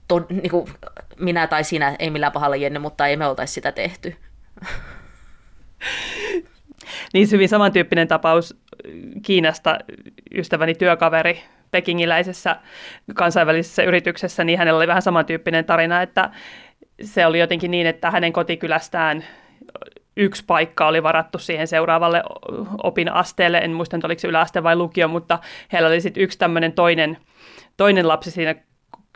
to, 0.09 0.27
niin 0.31 0.51
kuin 0.51 0.71
minä 1.19 1.47
tai 1.47 1.65
sinä, 1.65 1.97
ei 1.99 2.11
millään 2.11 2.33
pahalla 2.33 2.57
Jenne, 2.57 2.79
mutta 2.79 3.07
ei 3.07 3.17
me 3.17 3.27
oltaisi 3.27 3.53
sitä 3.53 3.73
tehty. 3.73 4.17
Niin 7.13 7.31
hyvin 7.31 7.49
samantyyppinen 7.49 8.09
tapaus 8.09 8.57
Kiinasta, 9.23 9.79
ystäväni 10.35 10.75
työkaveri 10.75 11.43
pekingiläisessä 11.71 12.57
kansainvälisessä 13.15 13.83
yrityksessä, 13.83 14.45
niin 14.45 14.59
hänellä 14.59 14.79
oli 14.79 14.87
vähän 14.87 15.03
samantyyppinen 15.03 15.65
tarina, 15.65 16.03
että 16.03 16.31
se 17.03 17.27
oli 17.27 17.39
jotenkin 17.39 17.71
niin, 17.71 17.87
että 17.87 18.11
hänen 18.11 18.33
kotikylästään 18.33 19.25
yksi 20.17 20.45
paikka 20.47 20.87
oli 20.87 21.03
varattu 21.03 21.39
siihen 21.39 21.67
seuraavalle 21.69 22.23
opinasteelle, 22.83 23.59
en 23.59 23.73
muista, 23.73 23.99
oliko 24.05 24.19
se 24.19 24.29
yläaste 24.29 24.63
vai 24.63 24.77
lukio, 24.77 25.09
mutta 25.09 25.39
heillä 25.73 25.89
oli 25.89 26.01
sitten 26.01 26.23
yksi 26.23 26.39
tämmöinen 26.39 26.73
toinen, 26.73 27.17
toinen 27.77 28.09
lapsi 28.09 28.31
siinä 28.31 28.55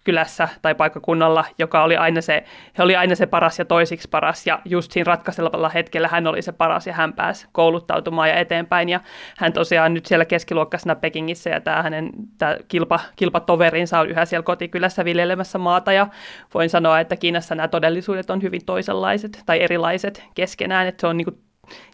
kylässä 0.05 0.49
tai 0.63 0.75
paikkakunnalla, 0.75 1.45
joka 1.59 1.83
oli 1.83 1.97
aina 1.97 2.21
se, 2.21 2.45
he 2.79 2.83
oli 2.83 2.97
aina 2.97 3.15
se 3.15 3.27
paras 3.27 3.59
ja 3.59 3.65
toisiksi 3.65 4.09
paras, 4.09 4.47
ja 4.47 4.61
just 4.65 4.93
siinä 4.93 5.09
ratkaisevalla 5.09 5.69
hetkellä 5.69 6.09
hän 6.09 6.27
oli 6.27 6.43
se 6.43 6.53
paras, 6.53 6.87
ja 6.87 6.93
hän 6.93 7.13
pääsi 7.13 7.47
kouluttautumaan 7.53 8.29
ja 8.29 8.37
eteenpäin, 8.37 8.89
ja 8.89 9.01
hän 9.39 9.53
tosiaan 9.53 9.95
nyt 9.95 10.07
siellä 10.07 10.25
keskiluokkaisena 10.25 10.95
Pekingissä, 10.95 11.51
ja 11.51 11.61
tämä 11.61 11.83
hänen 11.83 12.11
tämä 12.39 12.57
kilpa, 12.69 13.01
kilpatoverinsa 13.17 14.01
on 14.01 14.11
yhä 14.11 14.25
siellä 14.25 14.45
kotikylässä 14.45 15.05
viljelemässä 15.05 15.59
maata, 15.59 15.93
ja 15.93 16.07
voin 16.55 16.71
sanoa, 16.71 17.01
että 17.01 17.17
Kiinassa 17.17 17.55
nämä 17.55 17.69
todellisuudet 17.69 18.31
on 18.31 18.43
hyvin 18.43 18.65
toisenlaiset 18.67 19.43
tai 19.47 19.63
erilaiset 19.63 20.25
keskenään, 20.35 20.87
että 20.87 21.01
se 21.01 21.07
on 21.07 21.17
niin 21.17 21.25
kuin 21.25 21.39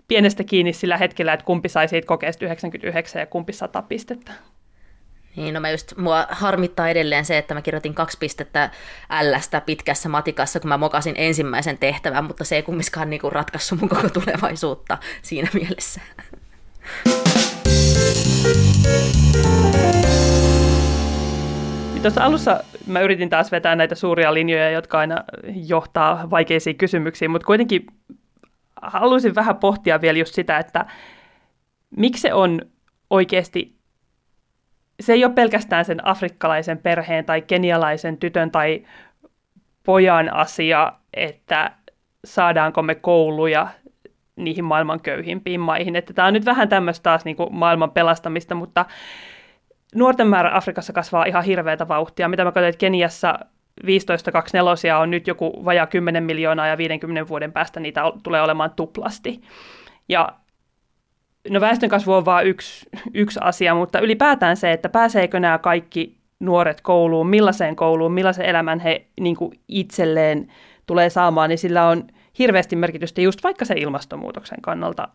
pienestä 0.08 0.44
kiinni 0.44 0.72
sillä 0.72 0.96
hetkellä, 0.96 1.32
että 1.32 1.46
kumpi 1.46 1.68
sai 1.68 1.88
siitä 1.88 2.06
kokeesta 2.06 2.44
99 2.44 3.20
ja 3.20 3.26
kumpi 3.26 3.52
100 3.52 3.82
pistettä. 3.82 4.32
Niin, 5.36 5.54
no 5.54 5.60
mä 5.60 5.70
just, 5.70 5.96
mua 5.96 6.26
harmittaa 6.30 6.88
edelleen 6.88 7.24
se, 7.24 7.38
että 7.38 7.54
mä 7.54 7.62
kirjoitin 7.62 7.94
kaksi 7.94 8.18
pistettä 8.18 8.70
Lstä 9.22 9.60
pitkässä 9.60 10.08
matikassa, 10.08 10.60
kun 10.60 10.68
mä 10.68 10.76
mokasin 10.76 11.14
ensimmäisen 11.18 11.78
tehtävän, 11.78 12.24
mutta 12.24 12.44
se 12.44 12.56
ei 12.56 12.62
kumminkaan 12.62 13.10
niinku 13.10 13.30
ratkaissut 13.30 13.80
mun 13.80 13.88
koko 13.88 14.08
tulevaisuutta 14.08 14.98
siinä 15.22 15.48
mielessä. 15.54 16.00
Niin 21.92 22.02
tuossa 22.02 22.24
alussa 22.24 22.60
mä 22.86 23.00
yritin 23.00 23.28
taas 23.28 23.52
vetää 23.52 23.76
näitä 23.76 23.94
suuria 23.94 24.34
linjoja, 24.34 24.70
jotka 24.70 24.98
aina 24.98 25.24
johtaa 25.66 26.30
vaikeisiin 26.30 26.78
kysymyksiin, 26.78 27.30
mutta 27.30 27.46
kuitenkin 27.46 27.86
haluaisin 28.82 29.34
vähän 29.34 29.56
pohtia 29.56 30.00
vielä 30.00 30.18
just 30.18 30.34
sitä, 30.34 30.58
että 30.58 30.86
miksi 31.96 32.22
se 32.22 32.34
on 32.34 32.62
oikeasti 33.10 33.77
se 35.00 35.12
ei 35.12 35.24
ole 35.24 35.32
pelkästään 35.32 35.84
sen 35.84 36.06
afrikkalaisen 36.06 36.78
perheen 36.78 37.24
tai 37.24 37.42
kenialaisen 37.42 38.16
tytön 38.16 38.50
tai 38.50 38.86
pojan 39.84 40.34
asia, 40.34 40.92
että 41.14 41.70
saadaanko 42.24 42.82
me 42.82 42.94
kouluja 42.94 43.68
niihin 44.36 44.64
maailman 44.64 45.00
köyhimpiin 45.00 45.60
maihin. 45.60 45.96
Että 45.96 46.14
tämä 46.14 46.28
on 46.28 46.34
nyt 46.34 46.44
vähän 46.44 46.68
tämmöistä 46.68 47.02
taas 47.02 47.24
niin 47.24 47.36
kuin 47.36 47.54
maailman 47.54 47.90
pelastamista, 47.90 48.54
mutta 48.54 48.84
nuorten 49.94 50.26
määrä 50.26 50.56
Afrikassa 50.56 50.92
kasvaa 50.92 51.24
ihan 51.24 51.44
hirveätä 51.44 51.88
vauhtia. 51.88 52.28
Mitä 52.28 52.44
mä 52.44 52.52
katsoin, 52.52 52.68
että 52.68 52.78
Keniassa 52.78 53.38
15-24 53.84 53.86
on 55.00 55.10
nyt 55.10 55.26
joku 55.26 55.64
vajaa 55.64 55.86
10 55.86 56.24
miljoonaa 56.24 56.66
ja 56.66 56.78
50 56.78 57.28
vuoden 57.28 57.52
päästä 57.52 57.80
niitä 57.80 58.02
tulee 58.22 58.42
olemaan 58.42 58.70
tuplasti. 58.76 59.42
Ja 60.08 60.28
no 61.50 61.60
väestönkasvu 61.60 62.12
on 62.12 62.24
vain 62.24 62.46
yksi, 62.46 62.86
yksi 63.14 63.40
asia, 63.42 63.74
mutta 63.74 64.00
ylipäätään 64.00 64.56
se, 64.56 64.72
että 64.72 64.88
pääseekö 64.88 65.40
nämä 65.40 65.58
kaikki 65.58 66.18
nuoret 66.40 66.80
kouluun, 66.80 67.28
millaiseen 67.30 67.76
kouluun, 67.76 68.12
millaisen 68.12 68.46
elämän 68.46 68.80
he 68.80 69.06
niin 69.20 69.36
kuin 69.36 69.60
itselleen 69.68 70.52
tulee 70.86 71.10
saamaan, 71.10 71.48
niin 71.48 71.58
sillä 71.58 71.88
on 71.88 72.06
hirveästi 72.38 72.76
merkitystä 72.76 73.20
just 73.20 73.44
vaikka 73.44 73.64
se 73.64 73.74
ilmastonmuutoksen 73.76 74.60
kannalta. 74.60 75.08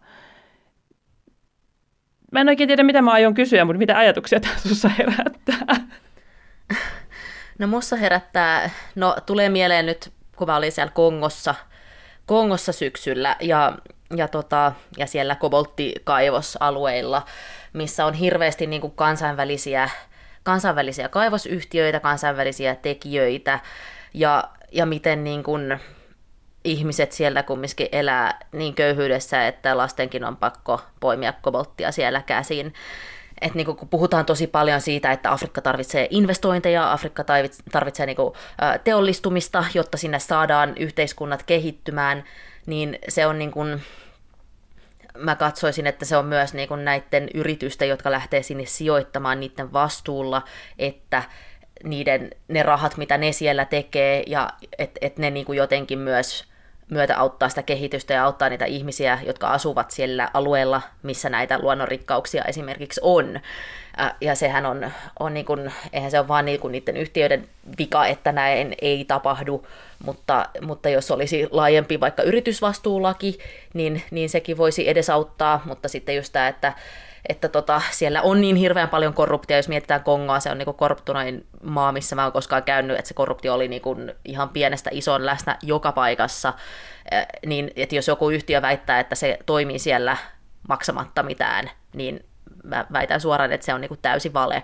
Mä 2.32 2.41
en 2.41 2.50
oikein 2.50 2.67
tiedä, 2.67 2.84
mitä 2.84 3.02
mä 3.02 3.12
aion 3.12 3.34
kysyä, 3.34 3.65
mutta 3.65 3.78
mitä 3.78 3.98
ajatuksia 3.98 4.39
tämä 4.39 4.54
sinussa 4.58 4.89
herättää? 4.89 5.76
No 7.60 7.67
mussa 7.67 7.96
herättää, 7.96 8.69
no 8.96 9.15
tulee 9.26 9.50
mieleen 9.50 9.86
nyt, 9.86 10.12
kun 10.36 10.48
mä 10.48 10.56
olin 10.56 10.72
siellä 10.72 10.91
Kongossa, 10.91 11.56
Kongossa 12.26 12.72
syksyllä 12.72 13.36
ja, 13.41 13.78
ja, 14.16 14.28
tota, 14.28 14.72
ja 14.98 15.08
siellä 15.08 15.36
kobolttikaivosalueilla, 15.36 17.26
missä 17.74 18.06
on 18.06 18.13
hirveästi 18.13 18.68
niin 18.68 18.82
kuin 18.82 18.94
kansainvälisiä, 18.96 19.89
kansainvälisiä 20.44 21.10
kaivosyhtiöitä, 21.10 22.00
kansainvälisiä 22.00 22.76
tekijöitä 22.76 23.60
ja, 24.13 24.44
ja 24.72 24.86
miten 24.86 25.24
niin 25.24 25.44
kuin 25.44 25.80
ihmiset 26.63 27.12
siellä 27.12 27.44
kumminkin 27.44 27.88
elää 27.92 28.39
niin 28.52 28.76
köyhyydessä, 28.76 29.48
että 29.48 29.78
lastenkin 29.78 30.24
on 30.24 30.38
pakko 30.38 30.82
poimia 31.00 31.34
kobolttia 31.42 31.92
siellä 31.92 32.22
käsin. 32.22 32.74
Et 33.42 33.56
niin 33.56 33.66
kun 33.66 33.89
puhutaan 33.89 34.26
tosi 34.26 34.48
paljon 34.48 34.82
siitä, 34.82 35.12
että 35.12 35.32
Afrikka 35.32 35.62
tarvitsee 35.62 36.08
investointeja, 36.10 36.92
Afrikka 36.92 37.24
tarvitsee 37.72 38.06
niin 38.06 38.16
kuin, 38.16 38.34
teollistumista, 38.84 39.66
jotta 39.74 39.98
sinne 39.98 40.20
saadaan 40.20 40.74
yhteiskunnat 40.78 41.44
kehittymään, 41.44 42.24
niin 42.65 42.99
se 43.10 43.28
on 43.28 43.39
niin 43.39 43.52
kuin, 43.52 43.82
mä 45.17 45.36
katsoisin, 45.36 45.88
että 45.88 46.06
se 46.06 46.17
on 46.17 46.26
myös 46.26 46.54
niin 46.54 46.67
kuin 46.67 46.86
näiden 46.86 47.30
yritysten, 47.34 47.89
jotka 47.89 48.12
lähtee 48.12 48.43
sinne 48.43 48.65
sijoittamaan 48.65 49.39
niiden 49.39 49.73
vastuulla, 49.73 50.41
että 50.80 51.23
niiden, 51.84 52.32
ne 52.47 52.63
rahat, 52.63 52.97
mitä 52.97 53.17
ne 53.17 53.32
siellä 53.32 53.65
tekee, 53.65 54.23
ja 54.28 54.49
että 54.78 54.99
et 55.02 55.17
ne 55.17 55.30
niin 55.30 55.45
kuin 55.45 55.58
jotenkin 55.58 55.99
myös 55.99 56.45
myötä 56.89 57.17
auttaa 57.17 57.49
sitä 57.49 57.63
kehitystä 57.63 58.13
ja 58.13 58.26
auttaa 58.26 58.49
niitä 58.49 58.65
ihmisiä, 58.65 59.19
jotka 59.26 59.47
asuvat 59.47 59.91
siellä 59.91 60.30
alueella, 60.34 60.82
missä 61.04 61.30
näitä 61.30 61.60
luonnonrikkauksia 61.60 62.43
esimerkiksi 62.43 63.02
on. 63.04 63.39
Ja 64.21 64.36
sehän 64.36 64.65
on, 64.65 64.91
on 65.19 65.34
niin 65.34 65.45
kuin, 65.45 65.73
eihän 65.93 66.12
se 66.12 66.19
ole 66.19 66.27
vaan 66.27 66.45
niin 66.45 66.60
kuin 66.60 66.71
niiden 66.71 66.97
yhtiöiden 66.97 67.47
vika, 67.79 68.06
että 68.06 68.32
näin 68.32 68.75
ei 68.82 69.06
tapahdu, 69.06 69.67
mutta, 70.06 70.49
mutta 70.62 70.89
jos 70.89 71.12
olisi 71.12 71.47
laajempi 71.51 71.99
vaikka 71.99 72.23
yritysvastuulaki, 72.23 73.39
niin, 73.73 74.03
niin 74.12 74.29
sekin 74.29 74.58
voisi 74.58 74.89
edesauttaa, 74.89 75.62
mutta 75.65 75.88
sitten 75.88 76.15
just 76.15 76.34
tämä, 76.34 76.47
että 76.47 76.73
että 77.29 77.49
tota, 77.49 77.82
siellä 77.91 78.21
on 78.21 78.41
niin 78.41 78.56
hirveän 78.56 78.89
paljon 78.89 79.13
korruptia, 79.13 79.58
jos 79.58 79.67
mietitään 79.67 80.03
Kongoa, 80.03 80.39
se 80.39 80.51
on 80.51 80.58
niin 80.58 80.75
korruptunoin 80.75 81.45
maa, 81.63 81.91
missä 81.91 82.15
mä 82.15 82.23
oon 82.23 82.32
koskaan 82.32 82.63
käynyt, 82.63 82.99
että 82.99 83.08
se 83.08 83.13
korruptio 83.13 83.53
oli 83.53 83.67
niin 83.67 83.82
kuin 83.82 84.13
ihan 84.25 84.49
pienestä 84.49 84.89
ison 84.93 85.25
läsnä 85.25 85.58
joka 85.62 85.91
paikassa, 85.91 86.53
niin 87.45 87.71
että 87.75 87.95
jos 87.95 88.08
joku 88.08 88.29
yhtiö 88.29 88.62
väittää, 88.62 88.99
että 88.99 89.15
se 89.15 89.39
toimii 89.45 89.79
siellä 89.79 90.17
maksamatta 90.67 91.23
mitään, 91.23 91.69
niin 91.93 92.25
mä 92.63 92.86
väitän 92.93 93.21
suoraan, 93.21 93.51
että 93.51 93.65
se 93.65 93.73
on 93.73 93.82
niinku 93.82 93.97
täysi 94.01 94.34
vale. 94.34 94.63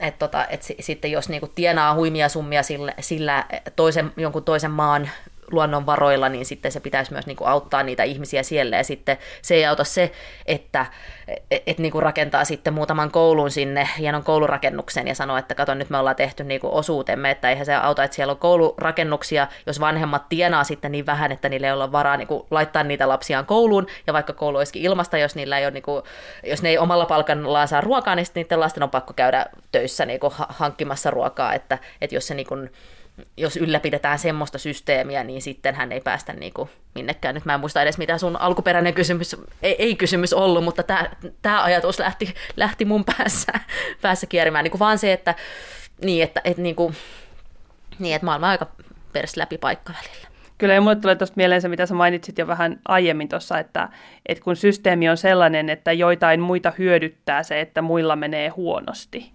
Et 0.00 0.18
tota, 0.18 0.46
et 0.46 0.62
sitten 0.80 1.10
jos 1.10 1.28
niinku 1.28 1.46
tienaa 1.54 1.94
huimia 1.94 2.28
summia 2.28 2.62
sillä, 2.62 2.94
sillä 3.00 3.44
toisen, 3.76 4.12
jonkun 4.16 4.44
toisen 4.44 4.70
maan 4.70 5.10
luonnonvaroilla, 5.50 6.28
niin 6.28 6.46
sitten 6.46 6.72
se 6.72 6.80
pitäisi 6.80 7.12
myös 7.12 7.26
niin 7.26 7.36
kuin 7.36 7.48
auttaa 7.48 7.82
niitä 7.82 8.02
ihmisiä 8.02 8.42
siellä. 8.42 8.76
Ja 8.76 8.84
sitten 8.84 9.18
se 9.42 9.54
ei 9.54 9.66
auta 9.66 9.84
se, 9.84 10.12
että 10.46 10.86
et, 11.50 11.62
et 11.66 11.78
niin 11.78 11.92
kuin 11.92 12.02
rakentaa 12.02 12.44
sitten 12.44 12.74
muutaman 12.74 13.10
koulun 13.10 13.50
sinne, 13.50 13.88
hienon 13.98 14.24
koulurakennuksen 14.24 15.08
ja 15.08 15.14
sanoo, 15.14 15.36
että 15.36 15.54
kato 15.54 15.74
nyt 15.74 15.90
me 15.90 15.98
ollaan 15.98 16.16
tehty 16.16 16.44
niin 16.44 16.60
kuin 16.60 16.72
osuutemme, 16.72 17.30
että 17.30 17.50
eihän 17.50 17.66
se 17.66 17.74
auta, 17.74 18.04
että 18.04 18.14
siellä 18.14 18.30
on 18.30 18.38
koulurakennuksia, 18.38 19.46
jos 19.66 19.80
vanhemmat 19.80 20.28
tienaa 20.28 20.64
sitten 20.64 20.92
niin 20.92 21.06
vähän, 21.06 21.32
että 21.32 21.48
niille 21.48 21.66
ei 21.66 21.72
ole 21.72 21.92
varaa 21.92 22.16
niin 22.16 22.28
kuin 22.28 22.42
laittaa 22.50 22.82
niitä 22.82 23.08
lapsiaan 23.08 23.46
kouluun, 23.46 23.86
ja 24.06 24.12
vaikka 24.12 24.32
koulu 24.32 24.56
olisikin 24.56 24.82
ilmasta, 24.82 25.18
jos, 25.18 25.34
niillä 25.34 25.58
ei 25.58 25.64
ole, 25.64 25.70
niin 25.70 25.82
kuin, 25.82 26.02
jos 26.44 26.62
ne 26.62 26.68
ei 26.68 26.78
omalla 26.78 27.06
palkallaan 27.06 27.68
saa 27.68 27.80
ruokaa, 27.80 28.14
niin 28.14 28.26
sitten 28.26 28.42
niiden 28.42 28.60
lasten 28.60 28.82
on 28.82 28.90
pakko 28.90 29.12
käydä 29.12 29.46
töissä 29.72 30.06
niin 30.06 30.20
kuin 30.20 30.32
hankkimassa 30.36 31.10
ruokaa, 31.10 31.54
että, 31.54 31.78
että 32.00 32.16
jos 32.16 32.26
se 32.26 32.34
niin 32.34 32.46
kuin, 32.46 32.70
jos 33.36 33.56
ylläpidetään 33.56 34.18
semmoista 34.18 34.58
systeemiä, 34.58 35.24
niin 35.24 35.42
sitten 35.42 35.74
hän 35.74 35.92
ei 35.92 36.00
päästä 36.00 36.32
niin 36.32 36.52
kuin 36.52 36.70
minnekään. 36.94 37.34
Nyt 37.34 37.44
mä 37.44 37.54
en 37.54 37.60
muista 37.60 37.82
edes, 37.82 37.98
mitä 37.98 38.18
sun 38.18 38.36
alkuperäinen 38.36 38.94
kysymys, 38.94 39.36
ei, 39.62 39.76
ei 39.78 39.96
kysymys 39.96 40.32
ollut, 40.32 40.64
mutta 40.64 40.82
tämä, 40.82 41.10
tämä 41.42 41.62
ajatus 41.62 41.98
lähti, 41.98 42.34
lähti 42.56 42.84
mun 42.84 43.04
päässä, 43.04 43.52
päässä 44.02 44.26
kierimään. 44.26 44.64
Niin 44.64 44.70
kuin 44.70 44.78
vaan 44.78 44.98
se, 44.98 45.12
että, 45.12 45.34
niin, 46.04 46.24
että, 46.24 46.40
että, 46.44 46.62
niin 46.62 46.76
kuin, 46.76 46.96
niin, 47.98 48.14
että 48.14 48.26
maailma 48.26 48.46
on 48.46 48.50
aika 48.50 48.66
pers 49.12 49.36
läpi 49.36 49.58
paikka 49.58 49.92
välillä. 49.92 50.28
Kyllä, 50.58 50.74
ja 50.74 50.80
mulle 50.80 50.96
tulee 50.96 51.16
tuosta 51.16 51.36
mieleen 51.36 51.62
se, 51.62 51.68
mitä 51.68 51.86
sä 51.86 51.94
mainitsit 51.94 52.38
jo 52.38 52.46
vähän 52.46 52.80
aiemmin 52.88 53.28
tuossa, 53.28 53.58
että, 53.58 53.88
että 54.26 54.44
kun 54.44 54.56
systeemi 54.56 55.08
on 55.08 55.16
sellainen, 55.16 55.70
että 55.70 55.92
joitain 55.92 56.40
muita 56.40 56.72
hyödyttää 56.78 57.42
se, 57.42 57.60
että 57.60 57.82
muilla 57.82 58.16
menee 58.16 58.48
huonosti, 58.48 59.32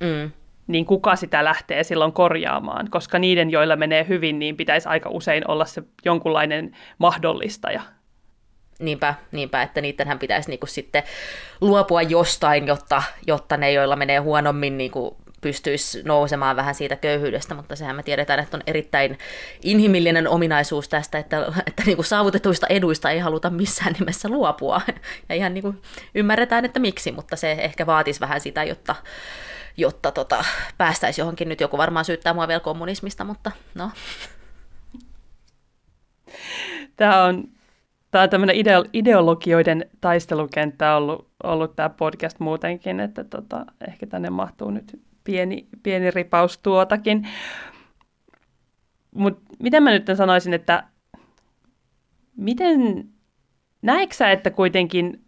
mm 0.00 0.30
niin 0.66 0.84
kuka 0.84 1.16
sitä 1.16 1.44
lähtee 1.44 1.82
silloin 1.84 2.12
korjaamaan, 2.12 2.90
koska 2.90 3.18
niiden, 3.18 3.50
joilla 3.50 3.76
menee 3.76 4.06
hyvin, 4.08 4.38
niin 4.38 4.56
pitäisi 4.56 4.88
aika 4.88 5.10
usein 5.10 5.50
olla 5.50 5.64
se 5.64 5.82
jonkunlainen 6.04 6.76
mahdollistaja. 6.98 7.82
Niinpä, 8.78 9.14
niinpä 9.32 9.62
että 9.62 9.80
niidenhän 9.80 10.18
pitäisi 10.18 10.50
niinku 10.50 10.66
sitten 10.66 11.02
luopua 11.60 12.02
jostain, 12.02 12.66
jotta, 12.66 13.02
jotta 13.26 13.56
ne, 13.56 13.72
joilla 13.72 13.96
menee 13.96 14.18
huonommin, 14.18 14.78
niinku 14.78 15.16
pystyisi 15.40 16.02
nousemaan 16.04 16.56
vähän 16.56 16.74
siitä 16.74 16.96
köyhyydestä, 16.96 17.54
mutta 17.54 17.76
sehän 17.76 17.96
me 17.96 18.02
tiedetään, 18.02 18.40
että 18.40 18.56
on 18.56 18.62
erittäin 18.66 19.18
inhimillinen 19.62 20.28
ominaisuus 20.28 20.88
tästä, 20.88 21.18
että, 21.18 21.52
että 21.66 21.82
niin 21.86 21.96
kuin 21.96 22.06
saavutetuista 22.06 22.66
eduista 22.66 23.10
ei 23.10 23.18
haluta 23.18 23.50
missään 23.50 23.92
nimessä 23.98 24.28
luopua. 24.28 24.80
Ja 25.28 25.34
ihan 25.34 25.54
niin 25.54 25.62
kuin 25.62 25.82
ymmärretään, 26.14 26.64
että 26.64 26.80
miksi, 26.80 27.12
mutta 27.12 27.36
se 27.36 27.52
ehkä 27.52 27.86
vaatisi 27.86 28.20
vähän 28.20 28.40
sitä, 28.40 28.64
jotta, 28.64 28.94
jotta 29.76 30.12
tota, 30.12 30.44
päästäisiin 30.78 31.22
johonkin. 31.22 31.48
Nyt 31.48 31.60
joku 31.60 31.78
varmaan 31.78 32.04
syyttää 32.04 32.34
mua 32.34 32.48
vielä 32.48 32.60
kommunismista, 32.60 33.24
mutta 33.24 33.50
no. 33.74 33.90
Tämä 36.96 37.24
on, 37.24 37.44
tämä 38.10 38.24
on 38.24 38.30
tämmöinen 38.30 38.56
ideo, 38.56 38.84
ideologioiden 38.92 39.90
taistelukenttä 40.00 40.96
ollut, 40.96 41.28
ollut 41.42 41.76
tämä 41.76 41.88
podcast 41.88 42.40
muutenkin, 42.40 43.00
että 43.00 43.24
tota, 43.24 43.66
ehkä 43.88 44.06
tänne 44.06 44.30
mahtuu 44.30 44.70
nyt 44.70 45.00
pieni, 45.24 45.68
pieni 45.82 46.10
ripaus 46.10 46.58
tuotakin. 46.58 47.28
Mutta 49.14 49.54
miten 49.62 49.82
mä 49.82 49.90
nyt 49.90 50.06
sanoisin, 50.16 50.54
että 50.54 50.84
miten 52.36 53.08
näetkö 53.82 54.14
sä, 54.14 54.30
että 54.30 54.50
kuitenkin 54.50 55.24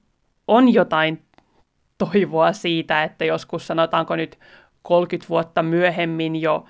on 0.48 0.74
jotain 0.74 1.25
toivoa 1.98 2.52
siitä, 2.52 3.04
että 3.04 3.24
joskus 3.24 3.66
sanotaanko 3.66 4.16
nyt 4.16 4.38
30 4.82 5.28
vuotta 5.28 5.62
myöhemmin 5.62 6.36
jo 6.36 6.64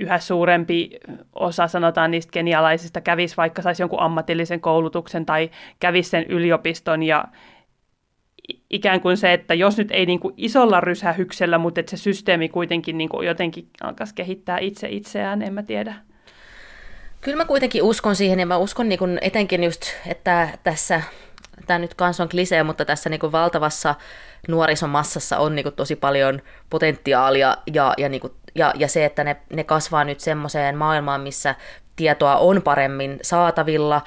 yhä 0.00 0.18
suurempi 0.18 0.90
osa, 1.32 1.68
sanotaan 1.68 2.10
niistä 2.10 2.30
kenialaisista, 2.32 3.00
kävisi 3.00 3.36
vaikka 3.36 3.62
saisi 3.62 3.82
jonkun 3.82 4.00
ammatillisen 4.00 4.60
koulutuksen 4.60 5.26
tai 5.26 5.50
kävisi 5.80 6.10
sen 6.10 6.24
yliopiston 6.24 7.02
ja 7.02 7.24
ikään 8.70 9.00
kuin 9.00 9.16
se, 9.16 9.32
että 9.32 9.54
jos 9.54 9.78
nyt 9.78 9.90
ei 9.90 10.06
niin 10.06 10.20
kuin 10.20 10.34
isolla 10.36 10.80
rysähyksellä, 10.80 11.58
mutta 11.58 11.80
että 11.80 11.90
se 11.90 11.96
systeemi 11.96 12.48
kuitenkin 12.48 12.98
niin 12.98 13.08
kuin 13.08 13.26
jotenkin 13.26 13.68
alkaisi 13.82 14.14
kehittää 14.14 14.58
itse 14.58 14.88
itseään, 14.88 15.42
en 15.42 15.54
mä 15.54 15.62
tiedä. 15.62 15.94
Kyllä 17.20 17.36
mä 17.36 17.44
kuitenkin 17.44 17.82
uskon 17.82 18.16
siihen 18.16 18.40
ja 18.40 18.46
mä 18.46 18.56
uskon 18.56 18.88
niin 18.88 18.98
kuin 18.98 19.18
etenkin 19.22 19.64
just, 19.64 19.82
että 20.06 20.48
tässä 20.64 21.02
tämä 21.66 21.78
nyt 21.78 21.94
kans 21.94 22.20
on 22.20 22.28
klisee, 22.28 22.62
mutta 22.62 22.84
tässä 22.84 23.10
niin 23.10 23.20
kuin 23.20 23.32
valtavassa 23.32 23.94
nuorisomassassa 24.48 25.38
on 25.38 25.54
niin 25.54 25.62
kuin 25.62 25.74
tosi 25.74 25.96
paljon 25.96 26.42
potentiaalia 26.70 27.56
ja, 27.72 27.94
ja, 27.98 28.08
niin 28.08 28.20
kuin, 28.20 28.32
ja, 28.54 28.72
ja 28.76 28.88
se, 28.88 29.04
että 29.04 29.24
ne, 29.24 29.36
ne 29.52 29.64
kasvaa 29.64 30.04
nyt 30.04 30.20
semmoiseen 30.20 30.76
maailmaan, 30.76 31.20
missä 31.20 31.54
tietoa 31.96 32.36
on 32.36 32.62
paremmin 32.62 33.18
saatavilla, 33.22 34.02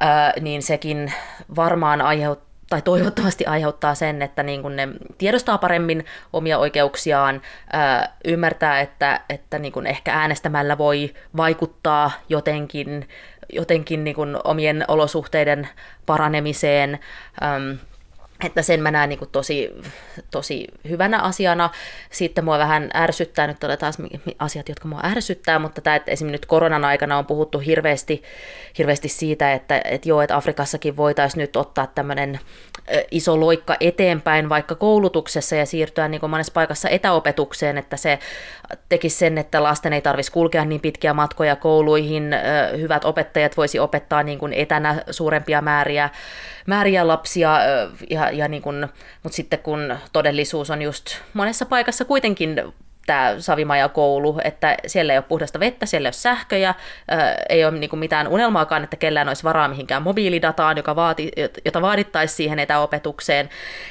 ää, 0.00 0.32
niin 0.40 0.62
sekin 0.62 1.12
varmaan 1.56 2.00
aiheuttaa 2.00 2.48
tai 2.70 2.82
toivottavasti 2.82 3.46
aiheuttaa 3.46 3.94
sen, 3.94 4.22
että 4.22 4.42
niin 4.42 4.62
kun 4.62 4.76
ne 4.76 4.88
tiedostaa 5.18 5.58
paremmin 5.58 6.04
omia 6.32 6.58
oikeuksiaan, 6.58 7.42
ää, 7.72 8.16
ymmärtää, 8.24 8.80
että, 8.80 9.20
että 9.28 9.58
niin 9.58 9.72
kun 9.72 9.86
ehkä 9.86 10.12
äänestämällä 10.12 10.78
voi 10.78 11.14
vaikuttaa 11.36 12.10
jotenkin 12.28 13.08
jotenkin 13.52 14.04
niin 14.04 14.16
kuin 14.16 14.36
omien 14.44 14.84
olosuhteiden 14.88 15.68
paranemiseen. 16.06 16.98
Että 18.44 18.62
sen 18.62 18.82
mä 18.82 18.90
näen 18.90 19.08
niin 19.08 19.18
kuin 19.18 19.30
tosi, 19.32 19.70
tosi 20.30 20.66
hyvänä 20.88 21.18
asiana. 21.18 21.70
Sitten 22.10 22.44
mua 22.44 22.58
vähän 22.58 22.90
ärsyttää, 22.94 23.46
nyt 23.46 23.60
tulee 23.60 23.76
taas 23.76 23.98
asiat, 24.38 24.68
jotka 24.68 24.88
mua 24.88 25.00
ärsyttää, 25.04 25.58
mutta 25.58 25.80
tämä, 25.80 25.96
että 25.96 26.10
esimerkiksi 26.10 26.40
nyt 26.40 26.46
koronan 26.46 26.84
aikana 26.84 27.18
on 27.18 27.26
puhuttu 27.26 27.58
hirveästi, 27.58 28.22
hirveästi 28.78 29.08
siitä, 29.08 29.52
että, 29.52 29.80
että 29.84 30.08
joo, 30.08 30.22
että 30.22 30.36
Afrikassakin 30.36 30.96
voitaisiin 30.96 31.40
nyt 31.40 31.56
ottaa 31.56 31.86
tämmöinen 31.86 32.40
iso 33.10 33.40
loikka 33.40 33.76
eteenpäin 33.80 34.48
vaikka 34.48 34.74
koulutuksessa 34.74 35.56
ja 35.56 35.66
siirtyä 35.66 36.08
niin 36.08 36.20
kuin 36.20 36.30
monessa 36.30 36.52
paikassa 36.52 36.88
etäopetukseen, 36.88 37.78
että 37.78 37.96
se 37.96 38.18
tekisi 38.88 39.16
sen, 39.16 39.38
että 39.38 39.62
lasten 39.62 39.92
ei 39.92 40.00
tarvitsisi 40.00 40.32
kulkea 40.32 40.64
niin 40.64 40.80
pitkiä 40.80 41.14
matkoja 41.14 41.56
kouluihin, 41.56 42.30
hyvät 42.78 43.04
opettajat 43.04 43.56
voisi 43.56 43.78
opettaa 43.78 44.22
niin 44.22 44.38
kuin 44.38 44.52
etänä 44.52 45.02
suurempia 45.10 45.60
määriä, 45.60 46.10
määriä 46.66 47.06
lapsia, 47.06 47.58
ja, 48.10 48.27
ja 48.32 48.48
niin 48.48 48.62
kuin, 48.62 48.88
mutta 49.22 49.36
sitten 49.36 49.58
kun 49.58 49.96
todellisuus 50.12 50.70
on 50.70 50.82
just 50.82 51.06
monessa 51.34 51.66
paikassa 51.66 52.04
kuitenkin 52.04 52.62
tämä 53.08 53.34
Savimaja-koulu, 53.38 54.38
että 54.44 54.76
siellä 54.86 55.12
ei 55.12 55.18
ole 55.18 55.24
puhdasta 55.28 55.60
vettä, 55.60 55.86
siellä 55.86 56.06
ei 56.06 56.08
ole 56.08 56.12
sähköjä, 56.12 56.74
ei 57.48 57.64
ole 57.64 57.78
niin 57.78 57.98
mitään 57.98 58.28
unelmaakaan, 58.28 58.84
että 58.84 58.96
kellään 58.96 59.28
olisi 59.28 59.44
varaa 59.44 59.68
mihinkään 59.68 60.02
mobiilidataan, 60.02 60.76
joka 60.76 60.96
vaati, 60.96 61.32
jota 61.64 61.82
vaadittaisiin 61.82 62.36
siihen 62.36 62.58
etäopetukseen, 62.58 63.48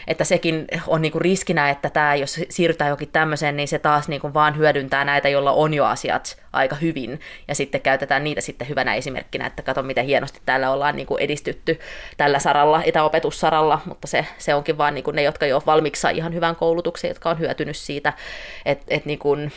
että 0.08 0.23
sekin 0.23 0.67
on 0.88 1.02
niin 1.02 1.21
riskinä, 1.21 1.69
että 1.69 1.89
tämä, 1.89 2.15
jos 2.15 2.39
siirrytään 2.50 2.89
jokin 2.89 3.10
tämmöiseen, 3.12 3.56
niin 3.56 3.67
se 3.67 3.80
taas 3.80 4.08
niin 4.08 4.34
vaan 4.34 4.58
hyödyntää 4.58 5.06
näitä, 5.06 5.30
joilla 5.30 5.52
on 5.52 5.73
jo 5.73 5.86
asiat 5.86 6.38
aika 6.58 6.76
hyvin, 6.76 7.20
ja 7.48 7.56
sitten 7.56 7.82
käytetään 7.82 8.24
niitä 8.24 8.41
sitten 8.41 8.70
hyvänä 8.70 8.96
esimerkkinä, 8.96 9.46
että 9.46 9.63
kato 9.63 9.84
miten 9.84 10.06
hienosti 10.06 10.39
täällä 10.46 10.72
ollaan 10.72 10.96
niin 10.96 11.08
kuin 11.08 11.22
edistytty 11.22 11.80
tällä 12.17 12.39
saralla, 12.39 12.84
etäopetussaralla, 12.84 13.82
mutta 13.86 14.08
se, 14.08 14.26
se 14.38 14.56
onkin 14.56 14.78
vaan 14.78 14.93
niin 14.93 15.04
kuin 15.04 15.15
ne, 15.15 15.22
jotka 15.22 15.46
jo 15.46 15.63
valmiiksi 15.65 16.08
ihan 16.13 16.34
hyvän 16.34 16.56
koulutuksen, 16.56 17.08
jotka 17.08 17.30
on 17.30 17.39
hyötynyt 17.39 17.78
siitä, 17.78 18.13
että 18.65 18.86
et 18.88 19.06
niin 19.06 19.20
kuin, 19.20 19.52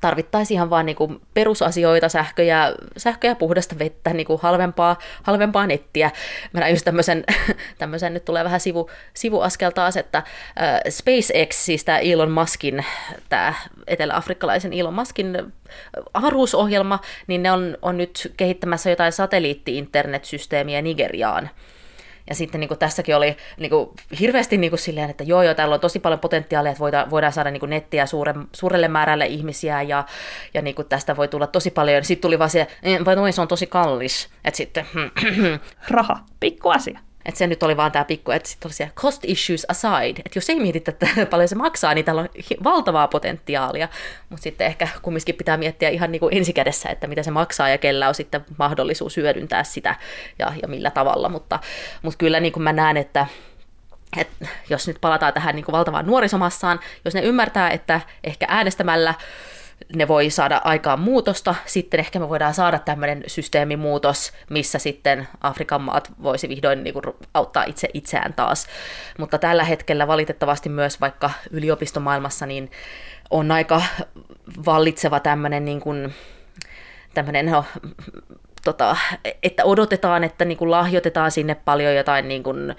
tarvittaisiin 0.00 0.56
ihan 0.56 0.70
vaan 0.70 0.86
niin 0.86 0.96
kuin 0.96 1.20
perusasioita, 1.34 2.08
sähköjä, 2.08 2.74
sähköä 2.96 3.30
ja 3.30 3.34
puhdasta 3.34 3.78
vettä, 3.78 4.12
niin 4.12 4.26
kuin 4.26 4.40
halvempaa, 4.42 4.98
halvempaa 5.22 5.66
nettiä. 5.66 6.10
Mä 6.52 6.60
näin 6.60 6.72
just 6.72 6.84
tämmöisen, 6.84 7.24
tämmöisen, 7.78 8.14
nyt 8.14 8.24
tulee 8.24 8.44
vähän 8.44 8.60
sivu, 8.60 8.90
sivuaskel 9.14 9.70
taas, 9.70 9.96
että 9.96 10.18
äh, 10.18 10.80
SpaceX, 10.88 11.64
siis 11.64 11.84
tämä 11.84 11.98
Elon 11.98 12.30
Muskin, 12.30 12.84
tämä 13.28 13.54
etelä-afrikkalaisen 13.86 14.72
Elon 14.72 14.94
Muskin 14.94 15.52
avaruusohjelma, 16.14 16.98
niin 17.26 17.42
ne 17.42 17.52
on, 17.52 17.78
on 17.82 17.96
nyt 17.96 18.32
kehittämässä 18.36 18.90
jotain 18.90 19.12
satelliitti-internetsysteemiä 19.12 20.82
Nigeriaan. 20.82 21.50
Ja 22.28 22.34
sitten 22.34 22.60
niin 22.60 22.68
kuin 22.68 22.78
tässäkin 22.78 23.16
oli 23.16 23.36
niin 23.58 23.70
kuin, 23.70 23.90
hirveästi 24.20 24.56
niin 24.56 24.70
kuin 24.70 24.80
silleen, 24.80 25.10
että 25.10 25.24
joo, 25.24 25.42
joo, 25.42 25.54
täällä 25.54 25.74
on 25.74 25.80
tosi 25.80 25.98
paljon 25.98 26.20
potentiaalia, 26.20 26.70
että 26.70 26.80
voidaan, 26.80 27.10
voidaan 27.10 27.32
saada 27.32 27.50
niin 27.50 27.60
kuin 27.60 27.70
nettiä 27.70 28.06
suure, 28.06 28.34
suurelle 28.52 28.88
määrälle 28.88 29.26
ihmisiä 29.26 29.82
ja, 29.82 30.04
ja 30.54 30.62
niin 30.62 30.74
kuin 30.74 30.88
tästä 30.88 31.16
voi 31.16 31.28
tulla 31.28 31.46
tosi 31.46 31.70
paljon. 31.70 32.04
Sitten 32.04 32.22
tuli 32.22 32.38
vaan 32.38 32.50
se, 32.50 32.66
vai 33.04 33.16
noin, 33.16 33.32
se 33.32 33.40
on 33.40 33.48
tosi 33.48 33.66
kallis. 33.66 34.28
Että 34.44 34.56
sitten... 34.56 34.86
Raha, 35.90 36.18
pikku 36.40 36.68
asia. 36.68 36.98
Että 37.26 37.38
se 37.38 37.46
nyt 37.46 37.62
oli 37.62 37.76
vaan 37.76 37.92
tämä 37.92 38.04
pikku, 38.04 38.30
että 38.30 38.48
sitten 38.48 38.68
oli 38.68 38.74
siellä 38.74 38.92
cost 38.96 39.24
issues 39.24 39.66
aside, 39.68 40.22
että 40.24 40.38
jos 40.38 40.50
ei 40.50 40.60
mietitä, 40.60 40.90
että 40.90 41.06
paljon 41.30 41.48
se 41.48 41.54
maksaa, 41.54 41.94
niin 41.94 42.04
täällä 42.04 42.22
on 42.22 42.28
valtavaa 42.64 43.08
potentiaalia, 43.08 43.88
mutta 44.28 44.42
sitten 44.42 44.66
ehkä 44.66 44.88
kumminkin 45.02 45.34
pitää 45.34 45.56
miettiä 45.56 45.88
ihan 45.88 46.12
niin 46.12 46.20
kuin 46.20 46.36
ensikädessä, 46.36 46.88
että 46.88 47.06
mitä 47.06 47.22
se 47.22 47.30
maksaa 47.30 47.68
ja 47.68 47.78
kellä 47.78 48.08
on 48.08 48.14
sitten 48.14 48.44
mahdollisuus 48.58 49.16
hyödyntää 49.16 49.64
sitä 49.64 49.94
ja, 50.38 50.52
ja 50.62 50.68
millä 50.68 50.90
tavalla, 50.90 51.28
mutta, 51.28 51.58
mutta 52.02 52.18
kyllä 52.18 52.40
niin 52.40 52.52
kuin 52.52 52.62
mä 52.62 52.72
näen, 52.72 52.96
että 52.96 53.26
et 54.16 54.28
jos 54.70 54.88
nyt 54.88 54.96
palataan 55.00 55.32
tähän 55.32 55.54
niin 55.54 55.64
kuin 55.64 55.72
valtavaan 55.72 56.06
nuorisomassaan, 56.06 56.80
jos 57.04 57.14
ne 57.14 57.20
ymmärtää, 57.20 57.70
että 57.70 58.00
ehkä 58.24 58.46
äänestämällä 58.48 59.14
ne 59.96 60.08
voi 60.08 60.30
saada 60.30 60.60
aikaan 60.64 61.00
muutosta, 61.00 61.54
sitten 61.66 62.00
ehkä 62.00 62.18
me 62.18 62.28
voidaan 62.28 62.54
saada 62.54 62.78
tämmöinen 62.78 63.24
systeemimuutos, 63.26 64.32
missä 64.50 64.78
sitten 64.78 65.28
Afrikan 65.40 65.82
maat 65.82 66.12
voisi 66.22 66.48
vihdoin 66.48 66.84
niin 66.84 66.94
kuin, 66.94 67.04
auttaa 67.34 67.64
itse 67.64 67.88
itseään 67.94 68.34
taas. 68.34 68.66
Mutta 69.18 69.38
tällä 69.38 69.64
hetkellä 69.64 70.06
valitettavasti 70.06 70.68
myös 70.68 71.00
vaikka 71.00 71.30
yliopistomaailmassa 71.50 72.46
niin 72.46 72.70
on 73.30 73.50
aika 73.50 73.82
vallitseva 74.66 75.20
tämmöinen 75.20 75.64
niin 75.64 75.80
kuin, 75.80 76.14
tämmöinen 77.14 77.46
no, 77.46 77.64
tota, 78.64 78.96
että 79.42 79.64
odotetaan, 79.64 80.24
että 80.24 80.44
niin 80.44 80.58
kuin 80.58 80.70
lahjoitetaan 80.70 81.30
sinne 81.30 81.54
paljon 81.54 81.94
jotain 81.94 82.28
niin 82.28 82.42
kuin 82.42 82.74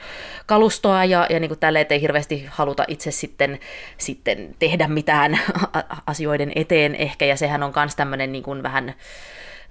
kalustoa 0.45 1.05
ja, 1.05 1.27
ja 1.29 1.39
niin 1.39 1.49
kuin 1.49 1.59
tälle, 1.59 1.85
ei 1.89 2.01
hirveästi 2.01 2.45
haluta 2.49 2.85
itse 2.87 3.11
sitten, 3.11 3.59
sitten 3.97 4.55
tehdä 4.59 4.87
mitään 4.87 5.39
asioiden 6.07 6.51
eteen 6.55 6.95
ehkä, 6.95 7.25
ja 7.25 7.35
sehän 7.35 7.63
on 7.63 7.73
myös 7.75 7.95
tämmöinen 7.95 8.31
niin 8.31 8.43
kuin 8.43 8.63
vähän, 8.63 8.93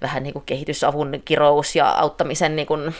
vähän 0.02 0.22
niin 0.22 0.32
kuin 0.32 0.44
kehitysavun 0.46 1.22
kirous 1.24 1.76
ja 1.76 1.90
auttamisen 1.90 2.56
niin 2.56 2.66
kuin 2.66 2.94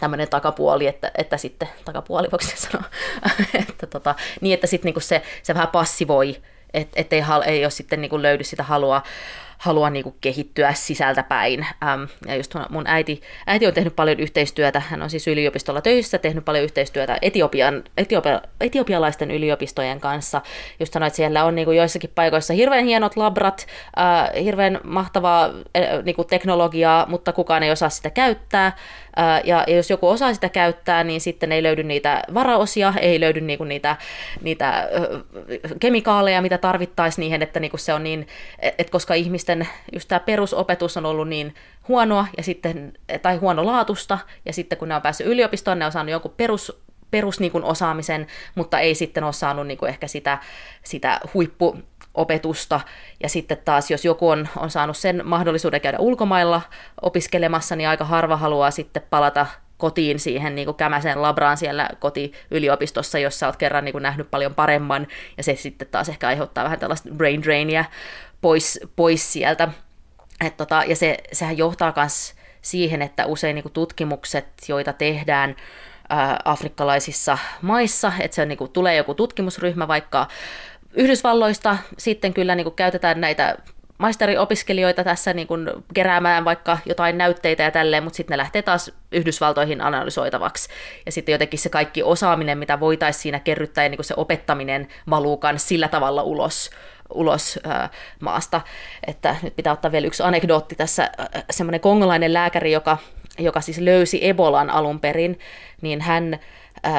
tämmöinen 0.00 0.28
takapuoli, 0.28 0.86
että, 0.86 1.10
että 1.14 1.36
sitten, 1.36 1.68
takapuoli 1.84 2.28
voiko 2.32 2.44
sanoa, 2.54 2.88
että 3.68 3.86
tota, 3.86 4.14
niin 4.40 4.54
että 4.54 4.66
sitten 4.66 4.92
niin 4.94 5.02
se, 5.02 5.22
se 5.42 5.54
vähän 5.54 5.68
passivoi, 5.68 6.36
et 6.74 7.12
ei, 7.12 7.22
ei 7.46 7.64
ole 7.64 7.70
sitten 7.70 8.00
niin 8.00 8.10
kuin 8.10 8.22
löydy 8.22 8.44
sitä 8.44 8.62
halua 8.62 9.02
halua 9.58 9.90
niin 9.90 10.02
kuin 10.02 10.14
kehittyä 10.20 10.72
sisältäpäin. 10.72 11.66
Ähm, 11.82 12.02
ja 12.26 12.36
just 12.36 12.54
mun 12.70 12.86
äiti, 12.86 13.22
äiti 13.46 13.66
on 13.66 13.74
tehnyt 13.74 13.96
paljon 13.96 14.20
yhteistyötä, 14.20 14.80
hän 14.80 15.02
on 15.02 15.10
siis 15.10 15.28
yliopistolla 15.28 15.80
töissä, 15.80 16.18
tehnyt 16.18 16.44
paljon 16.44 16.64
yhteistyötä 16.64 17.18
Etiopian, 17.22 17.84
Etiopia, 17.96 18.42
etiopialaisten 18.60 19.30
yliopistojen 19.30 20.00
kanssa. 20.00 20.42
Just 20.80 20.92
sanoin, 20.92 21.06
että 21.06 21.16
siellä 21.16 21.44
on 21.44 21.54
niin 21.54 21.64
kuin 21.64 21.76
joissakin 21.76 22.10
paikoissa 22.14 22.54
hirveän 22.54 22.84
hienot 22.84 23.16
labrat, 23.16 23.66
äh, 23.98 24.44
hirveän 24.44 24.80
mahtavaa 24.84 25.44
äh, 25.44 26.04
niin 26.04 26.16
kuin 26.16 26.28
teknologiaa, 26.28 27.06
mutta 27.08 27.32
kukaan 27.32 27.62
ei 27.62 27.70
osaa 27.70 27.88
sitä 27.88 28.10
käyttää. 28.10 28.76
Ja, 29.44 29.64
ja 29.66 29.76
jos 29.76 29.90
joku 29.90 30.08
osaa 30.08 30.34
sitä 30.34 30.48
käyttää, 30.48 31.04
niin 31.04 31.20
sitten 31.20 31.52
ei 31.52 31.62
löydy 31.62 31.82
niitä 31.82 32.22
varaosia, 32.34 32.94
ei 33.00 33.20
löydy 33.20 33.40
niinku 33.40 33.64
niitä, 33.64 33.96
niitä 34.42 34.88
kemikaaleja, 35.80 36.42
mitä 36.42 36.58
tarvittaisiin 36.58 37.22
niihin, 37.22 37.42
että 37.42 37.60
niinku 37.60 37.76
se 37.76 37.94
on 37.94 38.04
niin, 38.04 38.28
että 38.58 38.90
koska 38.90 39.14
ihmisten 39.52 39.68
just 39.92 40.08
tämä 40.08 40.20
perusopetus 40.20 40.96
on 40.96 41.06
ollut 41.06 41.28
niin 41.28 41.54
huonoa 41.88 42.26
ja 42.36 42.42
sitten, 42.42 42.92
tai 43.22 43.36
huonolaatusta, 43.36 44.18
ja 44.44 44.52
sitten 44.52 44.78
kun 44.78 44.88
ne 44.88 44.94
on 44.94 45.02
päässyt 45.02 45.26
yliopistoon, 45.26 45.78
ne 45.78 45.86
on 45.86 45.92
saanut 45.92 46.10
jonkun 46.10 46.34
perus 46.36 46.72
perus 47.10 47.40
niin 47.40 47.52
kuin 47.52 47.64
osaamisen, 47.64 48.26
mutta 48.54 48.80
ei 48.80 48.94
sitten 48.94 49.24
ole 49.24 49.32
saanut 49.32 49.66
niin 49.66 49.78
kuin 49.78 49.88
ehkä 49.88 50.06
sitä, 50.06 50.38
sitä 50.82 51.20
huippu 51.34 51.78
opetusta. 52.14 52.80
Ja 53.22 53.28
sitten 53.28 53.58
taas, 53.64 53.90
jos 53.90 54.04
joku 54.04 54.28
on, 54.28 54.48
on 54.56 54.70
saanut 54.70 54.96
sen 54.96 55.22
mahdollisuuden 55.24 55.80
käydä 55.80 55.98
ulkomailla 55.98 56.62
opiskelemassa, 57.02 57.76
niin 57.76 57.88
aika 57.88 58.04
harva 58.04 58.36
haluaa 58.36 58.70
sitten 58.70 59.02
palata 59.10 59.46
kotiin 59.78 60.18
siihen 60.18 60.54
niin 60.54 60.66
kuin 60.66 60.76
kämäsen 60.76 61.22
labraan 61.22 61.56
siellä 61.56 61.88
kotiyliopistossa, 61.98 63.18
jossa 63.18 63.46
olet 63.46 63.56
kerran 63.56 63.84
niin 63.84 63.92
kuin 63.92 64.02
nähnyt 64.02 64.30
paljon 64.30 64.54
paremman, 64.54 65.06
ja 65.36 65.42
se 65.42 65.56
sitten 65.56 65.88
taas 65.88 66.08
ehkä 66.08 66.28
aiheuttaa 66.28 66.64
vähän 66.64 66.78
tällaista 66.78 67.08
brain 67.14 67.42
drainia 67.42 67.84
pois, 68.40 68.80
pois 68.96 69.32
sieltä. 69.32 69.68
Et 70.46 70.56
tota, 70.56 70.82
ja 70.86 70.96
se, 70.96 71.16
sehän 71.32 71.58
johtaa 71.58 71.92
myös 71.96 72.34
siihen, 72.62 73.02
että 73.02 73.26
usein 73.26 73.54
niin 73.54 73.62
kuin 73.62 73.72
tutkimukset, 73.72 74.46
joita 74.68 74.92
tehdään 74.92 75.56
ää, 76.08 76.40
afrikkalaisissa 76.44 77.38
maissa, 77.62 78.12
että 78.20 78.34
se 78.34 78.42
on, 78.42 78.48
niin 78.48 78.58
kuin, 78.58 78.72
tulee 78.72 78.96
joku 78.96 79.14
tutkimusryhmä 79.14 79.88
vaikka 79.88 80.26
Yhdysvalloista 80.92 81.76
sitten 81.98 82.34
kyllä 82.34 82.54
niin 82.54 82.64
kuin 82.64 82.76
käytetään 82.76 83.20
näitä 83.20 83.56
maisteriopiskelijoita 83.98 85.04
tässä 85.04 85.32
niin 85.32 85.46
kuin 85.46 85.70
keräämään 85.94 86.44
vaikka 86.44 86.78
jotain 86.86 87.18
näytteitä 87.18 87.62
ja 87.62 87.70
tälleen, 87.70 88.02
mutta 88.02 88.16
sitten 88.16 88.34
ne 88.34 88.38
lähtee 88.38 88.62
taas 88.62 88.92
Yhdysvaltoihin 89.12 89.80
analysoitavaksi. 89.80 90.68
Ja 91.06 91.12
sitten 91.12 91.32
jotenkin 91.32 91.58
se 91.58 91.68
kaikki 91.68 92.02
osaaminen, 92.02 92.58
mitä 92.58 92.80
voitaisiin 92.80 93.22
siinä 93.22 93.40
kerryttää 93.40 93.84
ja 93.84 93.88
niin 93.88 93.98
kuin 93.98 94.06
se 94.06 94.14
opettaminen 94.16 94.88
valuu 95.10 95.40
sillä 95.56 95.88
tavalla 95.88 96.22
ulos, 96.22 96.70
ulos 97.14 97.58
ää, 97.64 97.90
maasta. 98.20 98.60
Että 99.06 99.36
nyt 99.42 99.56
pitää 99.56 99.72
ottaa 99.72 99.92
vielä 99.92 100.06
yksi 100.06 100.22
anekdootti 100.22 100.74
tässä. 100.74 101.10
Semmoinen 101.50 101.80
kongolainen 101.80 102.32
lääkäri, 102.32 102.72
joka, 102.72 102.98
joka 103.38 103.60
siis 103.60 103.78
löysi 103.78 104.28
Ebolan 104.28 104.70
alun 104.70 105.00
perin, 105.00 105.38
niin 105.82 106.00
hän 106.00 106.34
Äh, 106.34 106.40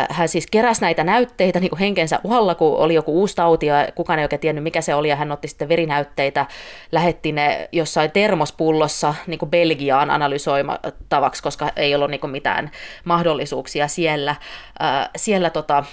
hän 0.10 0.30
siis 0.30 0.48
keräsi 0.52 0.82
näitä 0.82 1.04
näytteitä 1.04 1.60
niin 1.60 1.70
kuin 1.70 1.80
henkensä 1.80 2.20
uhalla, 2.24 2.56
kun 2.56 2.78
oli 2.78 2.94
joku 2.94 3.20
uusi 3.20 3.36
tauti 3.36 3.66
ja 3.66 3.88
kukaan 3.96 4.20
ei 4.20 4.26
oikein 4.26 4.40
tiennyt, 4.40 4.64
mikä 4.64 4.82
se 4.82 4.96
oli, 4.96 5.10
ja 5.10 5.16
hän 5.16 5.32
otti 5.32 5.48
sitten 5.48 5.70
verinäytteitä, 5.70 6.46
lähetti 6.92 7.32
ne 7.32 7.70
jossain 7.72 8.12
termospullossa 8.12 9.14
niin 9.28 9.40
kuin 9.40 9.52
Belgiaan 9.52 10.12
analysoimatavaksi, 10.12 11.44
koska 11.44 11.70
ei 11.76 11.96
ollut 11.96 12.12
niin 12.12 12.22
kuin 12.22 12.32
mitään 12.32 12.72
mahdollisuuksia 13.06 13.88
siellä. 13.88 14.36
Äh, 14.82 15.10
siellä 15.16 15.50
tota, 15.50 15.84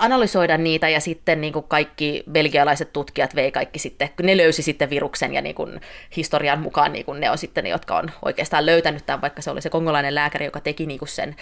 analysoida 0.00 0.58
niitä 0.58 0.88
ja 0.88 1.00
sitten 1.00 1.40
niin 1.40 1.52
kuin 1.52 1.64
kaikki 1.68 2.24
belgialaiset 2.30 2.92
tutkijat 2.92 3.34
vei 3.34 3.52
kaikki 3.52 3.78
sitten, 3.78 4.10
ne 4.22 4.36
löysi 4.36 4.62
sitten 4.62 4.90
viruksen 4.90 5.34
ja 5.34 5.42
niin 5.42 5.54
kuin 5.54 5.80
historian 6.16 6.60
mukaan 6.60 6.92
niin 6.92 7.04
kuin 7.04 7.20
ne 7.20 7.30
on 7.30 7.38
sitten 7.38 7.64
ne, 7.64 7.70
jotka 7.70 7.96
on 7.96 8.10
oikeastaan 8.22 8.66
löytänyt 8.66 9.06
tämän, 9.06 9.20
vaikka 9.20 9.42
se 9.42 9.50
oli 9.50 9.62
se 9.62 9.70
kongolainen 9.70 10.14
lääkäri, 10.14 10.44
joka 10.44 10.60
teki 10.60 10.86
niin 10.86 10.98
kuin 10.98 11.08
sen, 11.08 11.36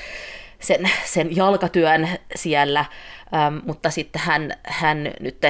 sen, 0.61 0.91
sen 1.05 1.37
jalkatyön 1.37 2.09
siellä, 2.35 2.85
ähm, 3.35 3.59
mutta 3.67 3.91
sitten 3.91 4.23
hän, 4.25 4.53
hän 4.63 5.11
nyt 5.21 5.41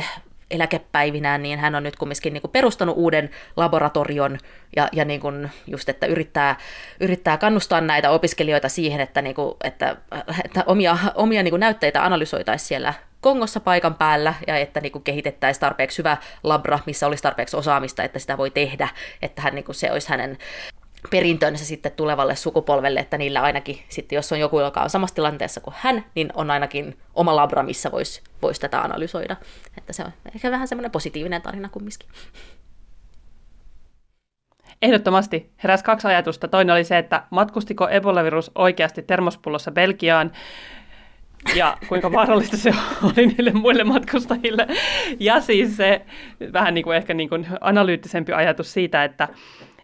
eläkepäivinään, 0.50 1.42
niin 1.42 1.58
hän 1.58 1.74
on 1.74 1.82
nyt 1.82 1.96
kumminkin 1.96 2.32
niin 2.32 2.40
kuin 2.40 2.50
perustanut 2.50 2.96
uuden 2.96 3.30
laboratorion 3.56 4.38
ja, 4.76 4.88
ja 4.92 5.04
niin 5.04 5.20
kuin 5.20 5.50
just, 5.66 5.88
että 5.88 6.06
yrittää, 6.06 6.56
yrittää 7.00 7.36
kannustaa 7.36 7.80
näitä 7.80 8.10
opiskelijoita 8.10 8.68
siihen, 8.68 9.00
että, 9.00 9.22
niin 9.22 9.34
kuin, 9.34 9.54
että, 9.64 9.96
että 10.44 10.64
omia, 10.66 10.98
omia 11.14 11.42
niin 11.42 11.52
kuin 11.52 11.60
näytteitä 11.60 12.04
analysoitaisiin 12.04 12.68
siellä 12.68 12.94
Kongossa 13.20 13.60
paikan 13.60 13.94
päällä 13.94 14.34
ja 14.46 14.56
että 14.56 14.80
niin 14.80 14.92
kuin 14.92 15.02
kehitettäisiin 15.02 15.60
tarpeeksi 15.60 15.98
hyvä 15.98 16.16
labra, 16.42 16.78
missä 16.86 17.06
olisi 17.06 17.22
tarpeeksi 17.22 17.56
osaamista, 17.56 18.02
että 18.02 18.18
sitä 18.18 18.38
voi 18.38 18.50
tehdä, 18.50 18.88
että 19.22 19.42
hän, 19.42 19.54
niin 19.54 19.64
kuin 19.64 19.74
se 19.74 19.92
olisi 19.92 20.08
hänen 20.08 20.38
perintönsä 21.10 21.64
sitten 21.64 21.92
tulevalle 21.92 22.36
sukupolvelle, 22.36 23.00
että 23.00 23.18
niillä 23.18 23.42
ainakin 23.42 23.78
sitten, 23.88 24.16
jos 24.16 24.32
on 24.32 24.40
joku, 24.40 24.60
joka 24.60 24.80
on 24.80 24.90
samassa 24.90 25.14
tilanteessa 25.14 25.60
kuin 25.60 25.74
hän, 25.78 26.04
niin 26.14 26.32
on 26.34 26.50
ainakin 26.50 26.98
oma 27.14 27.36
labra, 27.36 27.62
missä 27.62 27.92
voisi 27.92 28.22
vois 28.42 28.58
tätä 28.58 28.80
analysoida. 28.80 29.36
Että 29.78 29.92
se 29.92 30.02
on 30.02 30.12
ehkä 30.34 30.50
vähän 30.50 30.68
semmoinen 30.68 30.90
positiivinen 30.90 31.42
tarina 31.42 31.68
kumminkin. 31.68 32.08
Ehdottomasti 34.82 35.52
heräsi 35.62 35.84
kaksi 35.84 36.08
ajatusta. 36.08 36.48
Toinen 36.48 36.74
oli 36.74 36.84
se, 36.84 36.98
että 36.98 37.22
matkustiko 37.30 37.88
Ebola-virus 37.88 38.50
oikeasti 38.54 39.02
termospullossa 39.02 39.70
Belgiaan, 39.70 40.32
ja 41.54 41.76
kuinka 41.88 42.12
vaarallista 42.12 42.56
se 42.56 42.74
oli 43.02 43.26
niille 43.26 43.52
muille 43.52 43.84
matkustajille. 43.84 44.66
Ja 45.20 45.40
siis 45.40 45.76
se 45.76 46.06
vähän 46.52 46.74
niin 46.74 46.84
kuin 46.84 46.96
ehkä 46.96 47.14
niin 47.14 47.28
kuin 47.28 47.46
analyyttisempi 47.60 48.32
ajatus 48.32 48.72
siitä, 48.72 49.04
että 49.04 49.28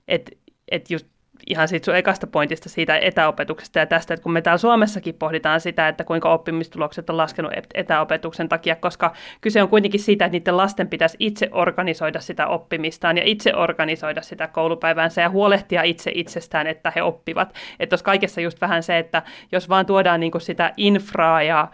et, 0.08 0.38
et 0.70 0.90
just 0.90 1.06
ihan 1.46 1.68
siitä 1.68 1.84
sun 1.84 1.96
ekasta 1.96 2.26
pointista 2.26 2.68
siitä 2.68 2.98
etäopetuksesta 2.98 3.78
ja 3.78 3.86
tästä, 3.86 4.14
että 4.14 4.24
kun 4.24 4.32
me 4.32 4.42
täällä 4.42 4.58
Suomessakin 4.58 5.14
pohditaan 5.14 5.60
sitä, 5.60 5.88
että 5.88 6.04
kuinka 6.04 6.32
oppimistulokset 6.32 7.10
on 7.10 7.16
laskenut 7.16 7.52
etäopetuksen 7.74 8.48
takia, 8.48 8.76
koska 8.76 9.12
kyse 9.40 9.62
on 9.62 9.68
kuitenkin 9.68 10.00
siitä, 10.00 10.24
että 10.24 10.38
niiden 10.38 10.56
lasten 10.56 10.88
pitäisi 10.88 11.16
itse 11.20 11.48
organisoida 11.52 12.20
sitä 12.20 12.46
oppimistaan 12.46 13.16
ja 13.16 13.22
itse 13.26 13.54
organisoida 13.54 14.22
sitä 14.22 14.48
koulupäiväänsä 14.48 15.22
ja 15.22 15.30
huolehtia 15.30 15.82
itse 15.82 16.10
itsestään, 16.14 16.66
että 16.66 16.92
he 16.96 17.02
oppivat. 17.02 17.54
Että 17.80 17.94
jos 17.94 18.02
kaikessa 18.02 18.40
just 18.40 18.60
vähän 18.60 18.82
se, 18.82 18.98
että 18.98 19.22
jos 19.52 19.68
vaan 19.68 19.86
tuodaan 19.86 20.20
niin 20.20 20.32
sitä 20.38 20.72
infraa 20.76 21.42
ja 21.42 21.68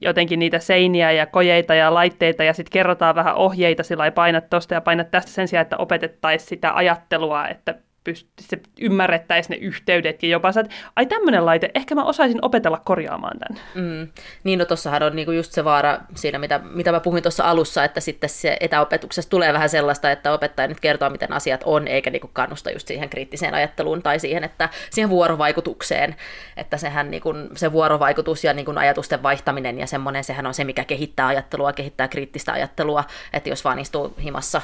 jotenkin 0.00 0.38
niitä 0.38 0.58
seiniä 0.58 1.12
ja 1.12 1.26
kojeita 1.26 1.74
ja 1.74 1.94
laitteita 1.94 2.44
ja 2.44 2.52
sitten 2.52 2.72
kerrotaan 2.72 3.14
vähän 3.14 3.34
ohjeita 3.34 3.82
sillä 3.82 4.10
painat 4.10 4.50
tuosta 4.50 4.74
ja 4.74 4.80
painat 4.80 5.10
tästä 5.10 5.30
sen 5.30 5.48
sijaan, 5.48 5.62
että 5.62 5.76
opetettaisiin 5.76 6.48
sitä 6.48 6.74
ajattelua, 6.74 7.48
että 7.48 7.74
pyst- 8.10 8.26
se 8.40 8.60
ymmärrettäisiin 8.80 9.60
ne 9.60 9.66
yhteydet 9.66 10.22
ja 10.22 10.28
jopa 10.28 10.48
että 10.48 10.74
ai 10.96 11.06
tämmöinen 11.06 11.46
laite, 11.46 11.70
ehkä 11.74 11.94
mä 11.94 12.04
osaisin 12.04 12.38
opetella 12.42 12.80
korjaamaan 12.84 13.38
tämän. 13.38 13.62
Mm. 13.74 14.08
Niin, 14.44 14.58
no 14.58 14.64
tossahan 14.64 15.02
on 15.02 15.16
niinku 15.16 15.32
just 15.32 15.52
se 15.52 15.64
vaara 15.64 15.98
siinä, 16.14 16.38
mitä, 16.38 16.60
mitä 16.64 16.92
mä 16.92 17.00
puhuin 17.00 17.22
tuossa 17.22 17.44
alussa, 17.44 17.84
että 17.84 18.00
sitten 18.00 18.30
se 18.30 18.56
etäopetuksessa 18.60 19.30
tulee 19.30 19.52
vähän 19.52 19.68
sellaista, 19.68 20.10
että 20.10 20.32
opettaja 20.32 20.68
nyt 20.68 20.80
kertoo, 20.80 21.10
miten 21.10 21.32
asiat 21.32 21.60
on, 21.64 21.88
eikä 21.88 22.10
niinku 22.10 22.30
kannusta 22.32 22.70
just 22.70 22.88
siihen 22.88 23.10
kriittiseen 23.10 23.54
ajatteluun 23.54 24.02
tai 24.02 24.18
siihen, 24.18 24.44
että 24.44 24.68
siihen 24.90 25.10
vuorovaikutukseen, 25.10 26.16
että 26.56 26.76
sehän 26.76 27.10
niinku, 27.10 27.34
se 27.56 27.72
vuorovaikutus 27.72 28.44
ja 28.44 28.52
niinku 28.52 28.72
ajatusten 28.76 29.22
vaihtaminen 29.22 29.78
ja 29.78 29.86
semmoinen, 29.86 30.24
sehän 30.24 30.46
on 30.46 30.54
se, 30.54 30.64
mikä 30.64 30.84
kehittää 30.84 31.26
ajattelua, 31.26 31.72
kehittää 31.72 32.08
kriittistä 32.08 32.52
ajattelua, 32.52 33.04
että 33.32 33.48
jos 33.48 33.64
vaan 33.64 33.78
istuu 33.78 34.14
himassa 34.22 34.62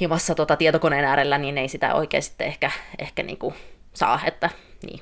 himassa 0.00 0.34
tota 0.34 0.56
tietokoneen 0.56 1.04
äärellä, 1.04 1.38
niin 1.38 1.58
ei 1.58 1.68
sitä 1.68 1.94
oikein 1.94 2.22
sitten 2.22 2.46
ehkä, 2.46 2.70
ehkä 2.98 3.22
niin 3.22 3.38
kuin 3.38 3.54
saa, 3.94 4.20
että 4.26 4.50
niin. 4.86 5.00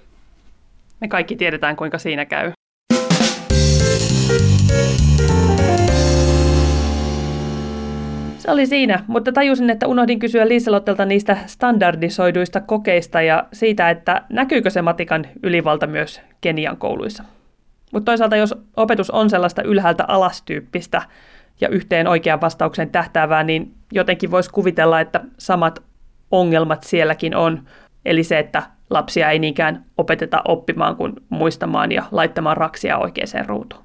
Me 1.00 1.08
kaikki 1.08 1.36
tiedetään, 1.36 1.76
kuinka 1.76 1.98
siinä 1.98 2.24
käy. 2.24 2.52
Se 8.38 8.50
oli 8.50 8.66
siinä, 8.66 9.04
mutta 9.06 9.32
tajusin, 9.32 9.70
että 9.70 9.86
unohdin 9.86 10.18
kysyä 10.18 10.48
Liiselottelta 10.48 11.04
niistä 11.04 11.36
standardisoiduista 11.46 12.60
kokeista 12.60 13.22
ja 13.22 13.44
siitä, 13.52 13.90
että 13.90 14.22
näkyykö 14.28 14.70
se 14.70 14.82
matikan 14.82 15.26
ylivalta 15.42 15.86
myös 15.86 16.20
Kenian 16.40 16.76
kouluissa. 16.76 17.24
Mutta 17.92 18.04
toisaalta, 18.04 18.36
jos 18.36 18.54
opetus 18.76 19.10
on 19.10 19.30
sellaista 19.30 19.62
ylhäältä 19.62 20.04
alastyyppistä, 20.08 21.02
ja 21.60 21.68
yhteen 21.68 22.06
oikean 22.08 22.40
vastauksen 22.40 22.90
tähtäävää, 22.90 23.44
niin 23.44 23.74
jotenkin 23.92 24.30
voisi 24.30 24.50
kuvitella, 24.50 25.00
että 25.00 25.20
samat 25.38 25.82
ongelmat 26.30 26.82
sielläkin 26.82 27.36
on. 27.36 27.64
Eli 28.04 28.24
se, 28.24 28.38
että 28.38 28.62
lapsia 28.90 29.30
ei 29.30 29.38
niinkään 29.38 29.84
opeteta 29.98 30.42
oppimaan 30.48 30.96
kuin 30.96 31.12
muistamaan 31.28 31.92
ja 31.92 32.04
laittamaan 32.10 32.56
raksia 32.56 32.98
oikeaan 32.98 33.46
ruutuun. 33.46 33.84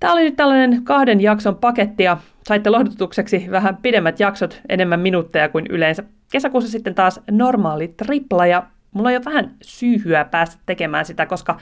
Tämä 0.00 0.12
oli 0.12 0.22
nyt 0.22 0.36
tällainen 0.36 0.84
kahden 0.84 1.20
jakson 1.20 1.56
paketti 1.56 2.02
ja 2.02 2.16
saitte 2.46 2.70
lohdutukseksi 2.70 3.46
vähän 3.50 3.76
pidemmät 3.76 4.20
jaksot, 4.20 4.60
enemmän 4.68 5.00
minuutteja 5.00 5.48
kuin 5.48 5.66
yleensä. 5.70 6.04
Kesäkuussa 6.32 6.70
sitten 6.70 6.94
taas 6.94 7.20
normaali 7.30 7.88
tripla 7.88 8.46
ja 8.46 8.66
mulla 8.92 9.08
on 9.08 9.14
jo 9.14 9.20
vähän 9.24 9.54
syyhyä 9.62 10.24
päästä 10.24 10.62
tekemään 10.66 11.04
sitä, 11.04 11.26
koska 11.26 11.58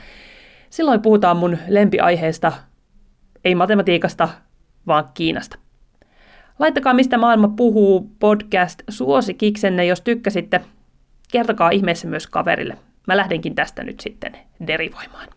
silloin 0.69 1.01
puhutaan 1.01 1.37
mun 1.37 1.57
lempiaiheesta 1.67 2.51
ei 3.45 3.55
matematiikasta, 3.55 4.29
vaan 4.87 5.09
Kiinasta. 5.13 5.57
Laittakaa 6.59 6.93
Mistä 6.93 7.17
maailma 7.17 7.47
puhuu 7.47 8.11
podcast 8.19 8.81
suosikiksenne, 8.89 9.85
jos 9.85 10.01
tykkäsitte. 10.01 10.61
Kertokaa 11.31 11.69
ihmeessä 11.69 12.07
myös 12.07 12.27
kaverille. 12.27 12.77
Mä 13.07 13.17
lähdenkin 13.17 13.55
tästä 13.55 13.83
nyt 13.83 13.99
sitten 13.99 14.37
derivoimaan. 14.67 15.27